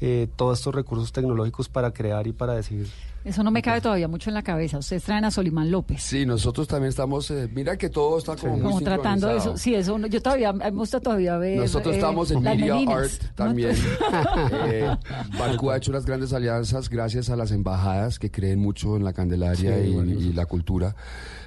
eh, 0.00 0.28
todos 0.36 0.58
estos 0.58 0.74
recursos 0.74 1.12
tecnológicos 1.12 1.68
para 1.68 1.92
crear 1.92 2.26
y 2.26 2.32
para 2.32 2.54
decir... 2.54 2.86
Eso 3.24 3.42
no 3.42 3.50
me 3.50 3.60
cabe 3.62 3.80
todavía 3.80 4.08
mucho 4.08 4.30
en 4.30 4.34
la 4.34 4.42
cabeza. 4.42 4.78
Ustedes 4.78 5.02
traen 5.02 5.24
a 5.24 5.30
Solimán 5.30 5.70
López. 5.70 6.00
Sí, 6.00 6.24
nosotros 6.24 6.68
también 6.68 6.88
estamos, 6.90 7.30
eh, 7.30 7.50
mira 7.52 7.76
que 7.76 7.90
todo 7.90 8.16
está 8.16 8.36
como 8.36 8.54
muy 8.54 8.62
Como 8.62 8.80
tratando 8.80 9.26
de 9.26 9.36
eso. 9.36 9.56
Sí, 9.56 9.74
eso. 9.74 9.98
Yo 10.06 10.22
todavía, 10.22 10.52
me 10.52 10.70
gusta 10.70 11.00
todavía 11.00 11.36
ver. 11.36 11.58
Nosotros 11.58 11.94
eh, 11.94 11.98
estamos 11.98 12.30
en 12.30 12.42
Media 12.42 12.74
meninas. 12.74 12.96
Art 12.96 13.34
también. 13.34 13.76
eh, 14.66 14.96
Barcu 15.38 15.70
ha 15.70 15.76
hecho 15.76 15.90
unas 15.90 16.06
grandes 16.06 16.32
alianzas 16.32 16.88
gracias 16.88 17.28
a 17.28 17.36
las 17.36 17.50
embajadas 17.50 18.18
que 18.18 18.30
creen 18.30 18.60
mucho 18.60 18.96
en 18.96 19.04
la 19.04 19.12
Candelaria 19.12 19.76
Sí, 19.76 19.88
y, 19.90 19.94
buenísimo. 19.94 20.30
y 20.30 20.32
la 20.32 20.46
cultura. 20.46 20.96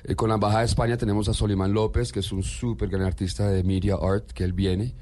Eh, 0.03 0.15
con 0.15 0.29
la 0.29 0.35
Embajada 0.35 0.59
de 0.59 0.65
España 0.65 0.97
tenemos 0.97 1.29
a 1.29 1.33
Solimán 1.33 1.73
López, 1.73 2.11
que 2.11 2.19
es 2.19 2.31
un 2.31 2.43
súper 2.43 2.89
gran 2.89 3.03
artista 3.07 3.47
de 3.47 3.63
Media 3.63 3.95
Art, 3.95 4.31
que 4.33 4.43
él 4.43 4.53
viene. 4.53 4.93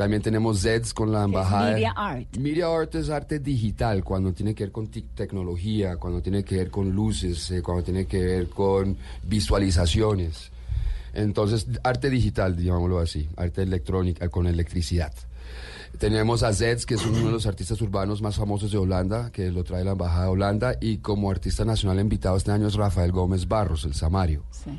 También 0.00 0.22
tenemos 0.22 0.62
Zeds 0.62 0.94
con 0.94 1.12
la 1.12 1.24
embajada. 1.24 1.72
Media 1.72 1.92
Art? 1.94 2.36
Media 2.38 2.74
Art 2.74 2.94
es 2.94 3.10
arte 3.10 3.38
digital, 3.38 4.02
cuando 4.02 4.32
tiene 4.32 4.54
que 4.54 4.64
ver 4.64 4.72
con 4.72 4.88
tecnología, 4.88 5.98
cuando 5.98 6.22
tiene 6.22 6.42
que 6.42 6.56
ver 6.56 6.70
con 6.70 6.88
luces, 6.88 7.50
eh, 7.50 7.60
cuando 7.60 7.84
tiene 7.84 8.06
que 8.06 8.18
ver 8.18 8.48
con 8.48 8.96
visualizaciones. 9.24 10.52
Entonces, 11.12 11.66
arte 11.84 12.08
digital, 12.08 12.56
digámoslo 12.56 12.98
así, 12.98 13.28
arte 13.36 13.60
electrónica, 13.60 14.30
con 14.30 14.46
electricidad. 14.46 15.12
Tenemos 15.98 16.44
a 16.44 16.54
Zeds, 16.54 16.86
que 16.86 16.94
es 16.94 17.04
uno 17.04 17.26
de 17.26 17.32
los 17.32 17.44
artistas 17.44 17.78
urbanos 17.82 18.22
más 18.22 18.36
famosos 18.36 18.72
de 18.72 18.78
Holanda, 18.78 19.30
que 19.30 19.50
lo 19.50 19.64
trae 19.64 19.84
la 19.84 19.92
Embajada 19.92 20.24
de 20.24 20.30
Holanda, 20.30 20.76
y 20.80 20.96
como 20.96 21.30
artista 21.30 21.66
nacional 21.66 22.00
invitado 22.00 22.38
este 22.38 22.52
año 22.52 22.68
es 22.68 22.74
Rafael 22.74 23.12
Gómez 23.12 23.46
Barros, 23.46 23.84
el 23.84 23.92
Samario. 23.92 24.44
Sí, 24.50 24.70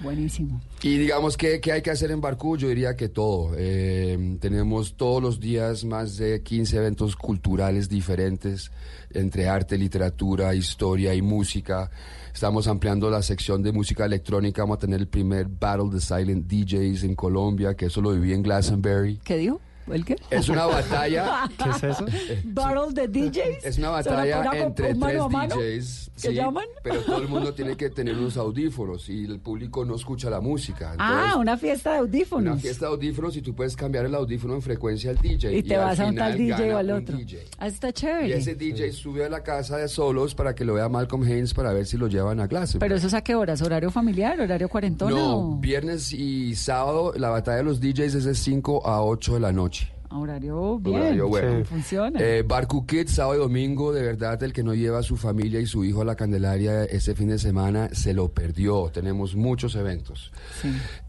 buenísimo. 0.00 0.60
Y 0.82 0.98
digamos, 0.98 1.36
¿qué, 1.36 1.60
qué 1.60 1.72
hay 1.72 1.82
que 1.82 1.90
hacer 1.90 2.10
en 2.10 2.20
Barcú? 2.20 2.56
Yo 2.56 2.68
diría 2.68 2.96
que 2.96 3.08
todo. 3.08 3.52
Eh, 3.56 4.36
tenemos 4.40 4.96
todos 4.96 5.22
los 5.22 5.40
días 5.40 5.84
más 5.84 6.16
de 6.16 6.42
15 6.42 6.76
eventos 6.76 7.16
culturales 7.16 7.88
diferentes, 7.88 8.70
entre 9.10 9.48
arte, 9.48 9.78
literatura, 9.78 10.54
historia 10.54 11.14
y 11.14 11.22
música. 11.22 11.90
Estamos 12.32 12.68
ampliando 12.68 13.08
la 13.08 13.22
sección 13.22 13.62
de 13.62 13.72
música 13.72 14.04
electrónica. 14.04 14.62
Vamos 14.62 14.76
a 14.76 14.80
tener 14.80 15.00
el 15.00 15.08
primer 15.08 15.46
Battle 15.48 15.90
de 15.90 16.00
Silent 16.00 16.46
DJs 16.46 17.04
en 17.04 17.14
Colombia, 17.14 17.74
que 17.74 17.86
eso 17.86 18.02
lo 18.02 18.12
viví 18.12 18.34
en 18.34 18.42
Glastonbury. 18.42 19.20
¿Qué 19.24 19.38
dijo? 19.38 19.60
¿El 19.86 20.04
qué? 20.04 20.16
Es 20.30 20.48
una 20.48 20.66
batalla. 20.66 21.48
¿Qué 21.62 21.70
es 21.70 21.82
eso? 21.84 22.06
Battle 22.44 22.92
de 22.92 23.08
DJs. 23.08 23.64
Es 23.64 23.78
una 23.78 24.02
¿Se 24.02 24.10
van 24.10 24.18
a 24.30 24.36
batalla 24.38 24.62
entre 24.64 24.86
tres 24.94 24.96
mano? 24.96 25.28
DJs. 25.56 26.10
¿Qué 26.22 26.34
llaman? 26.34 26.64
Pero 26.82 27.00
todo 27.02 27.18
el 27.22 27.28
mundo 27.28 27.52
tiene 27.54 27.76
que 27.76 27.90
tener 27.90 28.16
unos 28.16 28.36
audífonos 28.36 29.08
y 29.08 29.24
el 29.26 29.38
público 29.38 29.84
no 29.84 29.94
escucha 29.96 30.30
la 30.30 30.40
música. 30.40 30.94
Ah, 30.98 31.12
Entonces, 31.12 31.36
una 31.36 31.56
fiesta 31.58 31.92
de 31.92 31.98
audífonos. 31.98 32.52
Una 32.54 32.60
fiesta 32.60 32.86
de 32.86 32.92
audífonos 32.92 33.36
y 33.36 33.42
tú 33.42 33.54
puedes 33.54 33.76
cambiar 33.76 34.06
el 34.06 34.14
audífono 34.14 34.54
en 34.54 34.62
frecuencia 34.62 35.10
al 35.10 35.18
DJ. 35.18 35.58
Y 35.58 35.62
te 35.62 35.76
al 35.76 35.84
vas 35.84 36.00
a 36.00 36.06
un 36.06 36.16
tal 36.16 36.36
DJ 36.36 36.74
o 36.74 36.78
al 36.78 36.90
otro. 36.90 37.18
Ah, 37.58 37.66
está 37.66 37.90
Y 37.90 37.92
chévere. 37.92 38.36
ese 38.38 38.54
DJ 38.54 38.92
sube 38.92 39.24
a 39.24 39.28
la 39.28 39.42
casa 39.42 39.76
de 39.76 39.88
solos 39.88 40.34
para 40.34 40.54
que 40.54 40.64
lo 40.64 40.74
vea 40.74 40.88
Malcolm 40.88 41.22
Haynes 41.22 41.52
para 41.54 41.72
ver 41.72 41.86
si 41.86 41.96
lo 41.96 42.08
llevan 42.08 42.40
a 42.40 42.48
clase. 42.48 42.78
Pero 42.78 42.96
eso 42.96 43.06
es 43.08 43.14
a 43.14 43.22
qué 43.22 43.34
horas? 43.34 43.60
¿Horario 43.62 43.90
familiar? 43.90 44.40
¿Horario 44.40 44.68
cuarentona? 44.68 45.10
no, 45.14 45.38
o 45.38 45.56
viernes 45.56 46.12
y 46.12 46.54
sábado 46.56 47.12
la 47.16 47.28
batalla 47.28 47.58
de 47.58 47.64
los 47.64 47.80
DJs 47.80 48.14
es 48.14 48.24
de 48.24 48.34
5 48.34 48.86
a 48.86 49.02
8 49.04 49.34
de 49.34 49.40
la 49.40 49.52
noche. 49.52 49.75
A 50.08 50.18
horario 50.18 50.78
bien? 50.78 51.00
Horario 51.00 51.28
bueno. 51.28 51.64
Funciona. 51.64 52.20
Eh, 52.20 52.42
Barcu 52.42 52.86
Kids, 52.86 53.12
sábado 53.12 53.36
y 53.36 53.38
domingo, 53.38 53.92
de 53.92 54.02
verdad, 54.02 54.42
el 54.42 54.52
que 54.52 54.62
no 54.62 54.74
lleva 54.74 54.98
a 55.00 55.02
su 55.02 55.16
familia 55.16 55.60
y 55.60 55.66
su 55.66 55.84
hijo 55.84 56.02
a 56.02 56.04
la 56.04 56.16
Candelaria 56.16 56.84
este 56.84 57.14
fin 57.14 57.28
de 57.28 57.38
semana 57.38 57.88
se 57.92 58.14
lo 58.14 58.32
perdió. 58.32 58.90
Tenemos 58.92 59.34
muchos 59.34 59.74
eventos. 59.76 60.32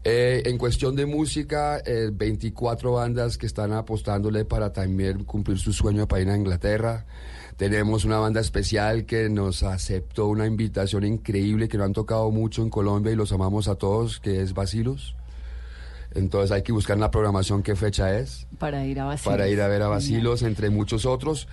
Eh, 0.04 0.42
en 0.46 0.58
cuestión 0.58 0.96
de 0.96 1.06
música, 1.06 1.78
eh, 1.84 2.10
24 2.12 2.92
bandas 2.92 3.38
que 3.38 3.46
están 3.46 3.72
apostándole 3.72 4.44
para 4.44 4.72
también 4.72 5.24
cumplir 5.24 5.58
su 5.58 5.72
sueño 5.72 6.06
para 6.06 6.22
ir 6.22 6.30
a 6.30 6.36
Inglaterra. 6.36 7.06
Tenemos 7.56 8.04
una 8.04 8.18
banda 8.18 8.40
especial 8.40 9.04
que 9.04 9.28
nos 9.28 9.64
aceptó 9.64 10.28
una 10.28 10.46
invitación 10.46 11.04
increíble 11.04 11.68
que 11.68 11.76
no 11.76 11.82
han 11.82 11.92
tocado 11.92 12.30
mucho 12.30 12.62
en 12.62 12.70
Colombia 12.70 13.12
y 13.12 13.16
los 13.16 13.32
amamos 13.32 13.66
a 13.66 13.74
todos, 13.74 14.20
que 14.20 14.42
es 14.42 14.54
Basilos. 14.54 15.16
Entonces 16.18 16.50
hay 16.50 16.62
que 16.62 16.72
buscar 16.72 16.94
en 16.94 17.00
la 17.00 17.10
programación 17.10 17.62
qué 17.62 17.76
fecha 17.76 18.18
es 18.18 18.46
para 18.58 18.84
ir 18.84 19.00
a 19.00 19.04
Basilos. 19.04 19.32
para 19.32 19.48
ir 19.48 19.60
a 19.60 19.68
ver 19.68 19.82
a 19.82 19.88
Basilos, 19.88 20.42
entre 20.42 20.70
muchos 20.70 21.06
otros. 21.06 21.48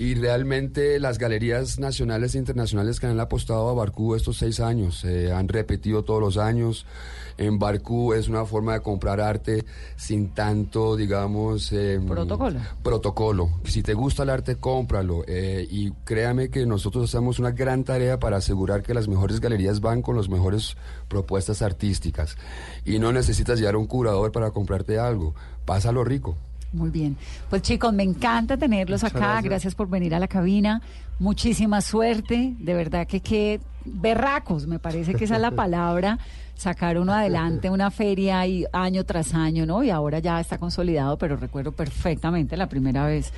Y 0.00 0.14
realmente 0.14 0.98
las 0.98 1.18
galerías 1.18 1.78
nacionales 1.78 2.34
e 2.34 2.38
internacionales 2.38 2.98
que 2.98 3.06
han 3.06 3.20
apostado 3.20 3.68
a 3.68 3.74
Barcú 3.74 4.14
estos 4.14 4.38
seis 4.38 4.58
años, 4.58 5.04
eh, 5.04 5.30
han 5.30 5.46
repetido 5.46 6.04
todos 6.04 6.22
los 6.22 6.38
años. 6.38 6.86
En 7.36 7.58
Barcú 7.58 8.14
es 8.14 8.26
una 8.26 8.46
forma 8.46 8.72
de 8.72 8.80
comprar 8.80 9.20
arte 9.20 9.62
sin 9.96 10.30
tanto, 10.32 10.96
digamos... 10.96 11.70
em, 11.72 12.06
Protocolo. 12.06 12.60
Protocolo. 12.82 13.50
Si 13.64 13.82
te 13.82 13.92
gusta 13.92 14.22
el 14.22 14.30
arte, 14.30 14.56
cómpralo. 14.56 15.22
Eh, 15.26 15.68
y 15.70 15.90
créame 16.04 16.48
que 16.48 16.64
nosotros 16.64 17.04
hacemos 17.04 17.38
una 17.38 17.50
gran 17.50 17.84
tarea 17.84 18.18
para 18.18 18.38
asegurar 18.38 18.82
que 18.82 18.94
las 18.94 19.06
mejores 19.06 19.38
galerías 19.38 19.82
van 19.82 20.00
con 20.00 20.16
las 20.16 20.30
mejores 20.30 20.78
propuestas 21.08 21.60
artísticas. 21.60 22.38
Y 22.86 23.00
no 23.00 23.12
necesitas 23.12 23.58
llevar 23.58 23.74
a 23.74 23.78
un 23.78 23.86
curador 23.86 24.32
para 24.32 24.50
comprarte 24.50 24.98
algo. 24.98 25.34
Pásalo 25.66 26.04
rico. 26.04 26.38
Muy 26.72 26.90
bien. 26.90 27.16
Pues 27.48 27.62
chicos, 27.62 27.92
me 27.92 28.02
encanta 28.02 28.56
tenerlos 28.56 29.02
Muchas 29.02 29.16
acá. 29.16 29.26
Gracias. 29.26 29.44
gracias. 29.44 29.74
por 29.74 29.88
venir 29.88 30.14
a 30.14 30.20
la 30.20 30.28
cabina. 30.28 30.82
Muchísima 31.18 31.80
suerte. 31.80 32.54
De 32.58 32.74
verdad 32.74 33.06
que 33.06 33.20
qué 33.20 33.60
berracos, 33.84 34.66
me 34.66 34.78
parece 34.78 35.14
que 35.14 35.24
esa 35.24 35.36
es 35.36 35.40
la 35.40 35.50
palabra. 35.50 36.18
Sacar 36.54 36.98
uno 36.98 37.12
adelante 37.12 37.70
una 37.70 37.90
feria 37.90 38.46
y 38.46 38.66
año 38.72 39.04
tras 39.04 39.34
año, 39.34 39.64
¿no? 39.66 39.82
Y 39.82 39.90
ahora 39.90 40.18
ya 40.18 40.40
está 40.40 40.58
consolidado, 40.58 41.16
pero 41.16 41.36
recuerdo 41.36 41.72
perfectamente 41.72 42.56
la 42.56 42.68
primera 42.68 43.06
vez 43.06 43.32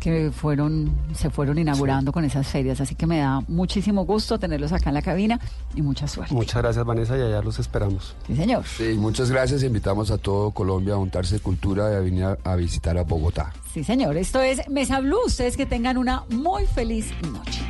que 0.00 0.30
fueron, 0.30 0.94
se 1.14 1.30
fueron 1.30 1.58
inaugurando 1.58 2.12
con 2.12 2.24
esas 2.24 2.46
ferias. 2.46 2.80
Así 2.80 2.94
que 2.94 3.06
me 3.06 3.18
da 3.18 3.40
muchísimo 3.48 4.04
gusto 4.04 4.38
tenerlos 4.38 4.72
acá 4.72 4.90
en 4.90 4.94
la 4.94 5.02
cabina 5.02 5.40
y 5.74 5.82
mucha 5.82 6.06
suerte. 6.06 6.34
Muchas 6.34 6.62
gracias, 6.62 6.84
Vanessa, 6.84 7.16
y 7.18 7.22
allá 7.22 7.42
los 7.42 7.58
esperamos. 7.58 8.14
Sí, 8.26 8.36
señor. 8.36 8.64
Sí, 8.64 8.94
muchas 8.96 9.30
gracias. 9.30 9.62
Invitamos 9.62 10.10
a 10.10 10.18
todo 10.18 10.50
Colombia 10.52 10.94
a 10.94 10.98
untarse 10.98 11.40
cultura 11.40 11.92
y 11.92 11.96
a 11.96 12.00
venir 12.00 12.24
a, 12.24 12.38
a 12.44 12.56
visitar 12.56 12.96
a 12.96 13.02
Bogotá. 13.02 13.52
Sí, 13.72 13.84
señor. 13.84 14.16
Esto 14.16 14.40
es 14.40 14.68
Mesa 14.68 15.00
Blue. 15.00 15.26
Ustedes 15.26 15.56
que 15.56 15.66
tengan 15.66 15.96
una 15.98 16.24
muy 16.30 16.64
feliz 16.66 17.12
noche. 17.32 17.60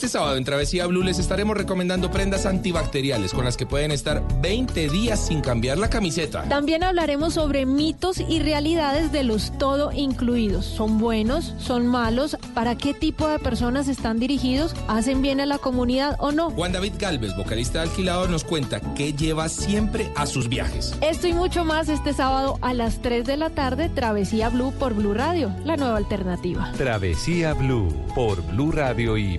Este 0.00 0.16
sábado 0.16 0.38
en 0.38 0.44
Travesía 0.44 0.86
Blue 0.86 1.02
les 1.02 1.18
estaremos 1.18 1.54
recomendando 1.54 2.10
prendas 2.10 2.46
antibacteriales 2.46 3.34
con 3.34 3.44
las 3.44 3.58
que 3.58 3.66
pueden 3.66 3.90
estar 3.90 4.22
20 4.40 4.88
días 4.88 5.26
sin 5.26 5.42
cambiar 5.42 5.76
la 5.76 5.90
camiseta. 5.90 6.44
También 6.44 6.82
hablaremos 6.82 7.34
sobre 7.34 7.66
mitos 7.66 8.18
y 8.18 8.38
realidades 8.38 9.12
de 9.12 9.24
los 9.24 9.52
todo 9.58 9.92
incluidos. 9.92 10.64
¿Son 10.64 10.96
buenos? 10.96 11.52
¿Son 11.58 11.86
malos? 11.86 12.38
¿Para 12.54 12.78
qué 12.78 12.94
tipo 12.94 13.28
de 13.28 13.38
personas 13.38 13.88
están 13.88 14.18
dirigidos? 14.18 14.74
¿Hacen 14.88 15.20
bien 15.20 15.38
a 15.38 15.44
la 15.44 15.58
comunidad 15.58 16.16
o 16.18 16.32
no? 16.32 16.50
Juan 16.52 16.72
David 16.72 16.94
Galvez, 16.98 17.36
vocalista 17.36 17.82
de 17.82 17.90
Alquilado, 17.90 18.26
nos 18.26 18.42
cuenta 18.42 18.80
qué 18.94 19.12
lleva 19.12 19.50
siempre 19.50 20.10
a 20.16 20.24
sus 20.24 20.48
viajes. 20.48 20.94
Esto 21.02 21.28
y 21.28 21.34
mucho 21.34 21.66
más 21.66 21.90
este 21.90 22.14
sábado 22.14 22.58
a 22.62 22.72
las 22.72 23.02
3 23.02 23.26
de 23.26 23.36
la 23.36 23.50
tarde, 23.50 23.90
Travesía 23.90 24.48
Blue 24.48 24.72
por 24.78 24.94
Blue 24.94 25.12
Radio, 25.12 25.54
la 25.66 25.76
nueva 25.76 25.98
alternativa. 25.98 26.72
Travesía 26.78 27.52
Blue 27.52 27.94
por 28.14 28.40
Blue 28.46 28.72
Radio 28.72 29.18
y 29.18 29.38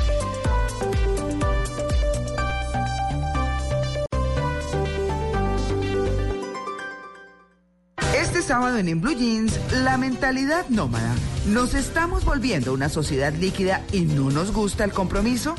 Este 8.41 8.53
sábado 8.53 8.79
en 8.79 8.89
En 8.89 8.99
Blue 8.99 9.13
Jeans, 9.13 9.59
la 9.83 9.97
mentalidad 9.97 10.67
nómada. 10.69 11.13
¿Nos 11.45 11.75
estamos 11.75 12.25
volviendo 12.25 12.73
una 12.73 12.89
sociedad 12.89 13.31
líquida 13.35 13.85
y 13.91 14.01
no 14.01 14.31
nos 14.31 14.51
gusta 14.51 14.83
el 14.83 14.93
compromiso? 14.93 15.53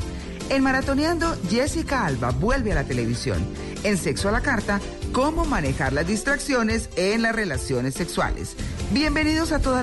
En 0.49 0.63
Maratoneando, 0.63 1.33
Jessica 1.49 2.05
Alba 2.05 2.31
vuelve 2.31 2.73
a 2.73 2.75
la 2.75 2.83
televisión. 2.83 3.41
En 3.83 3.97
Sexo 3.97 4.27
a 4.27 4.33
la 4.33 4.41
Carta, 4.41 4.81
cómo 5.13 5.45
manejar 5.45 5.93
las 5.93 6.07
distracciones 6.07 6.89
en 6.97 7.21
las 7.21 7.33
relaciones 7.33 7.93
sexuales. 7.93 8.57
Bienvenidos 8.91 9.53
a 9.53 9.59
todas 9.59 9.81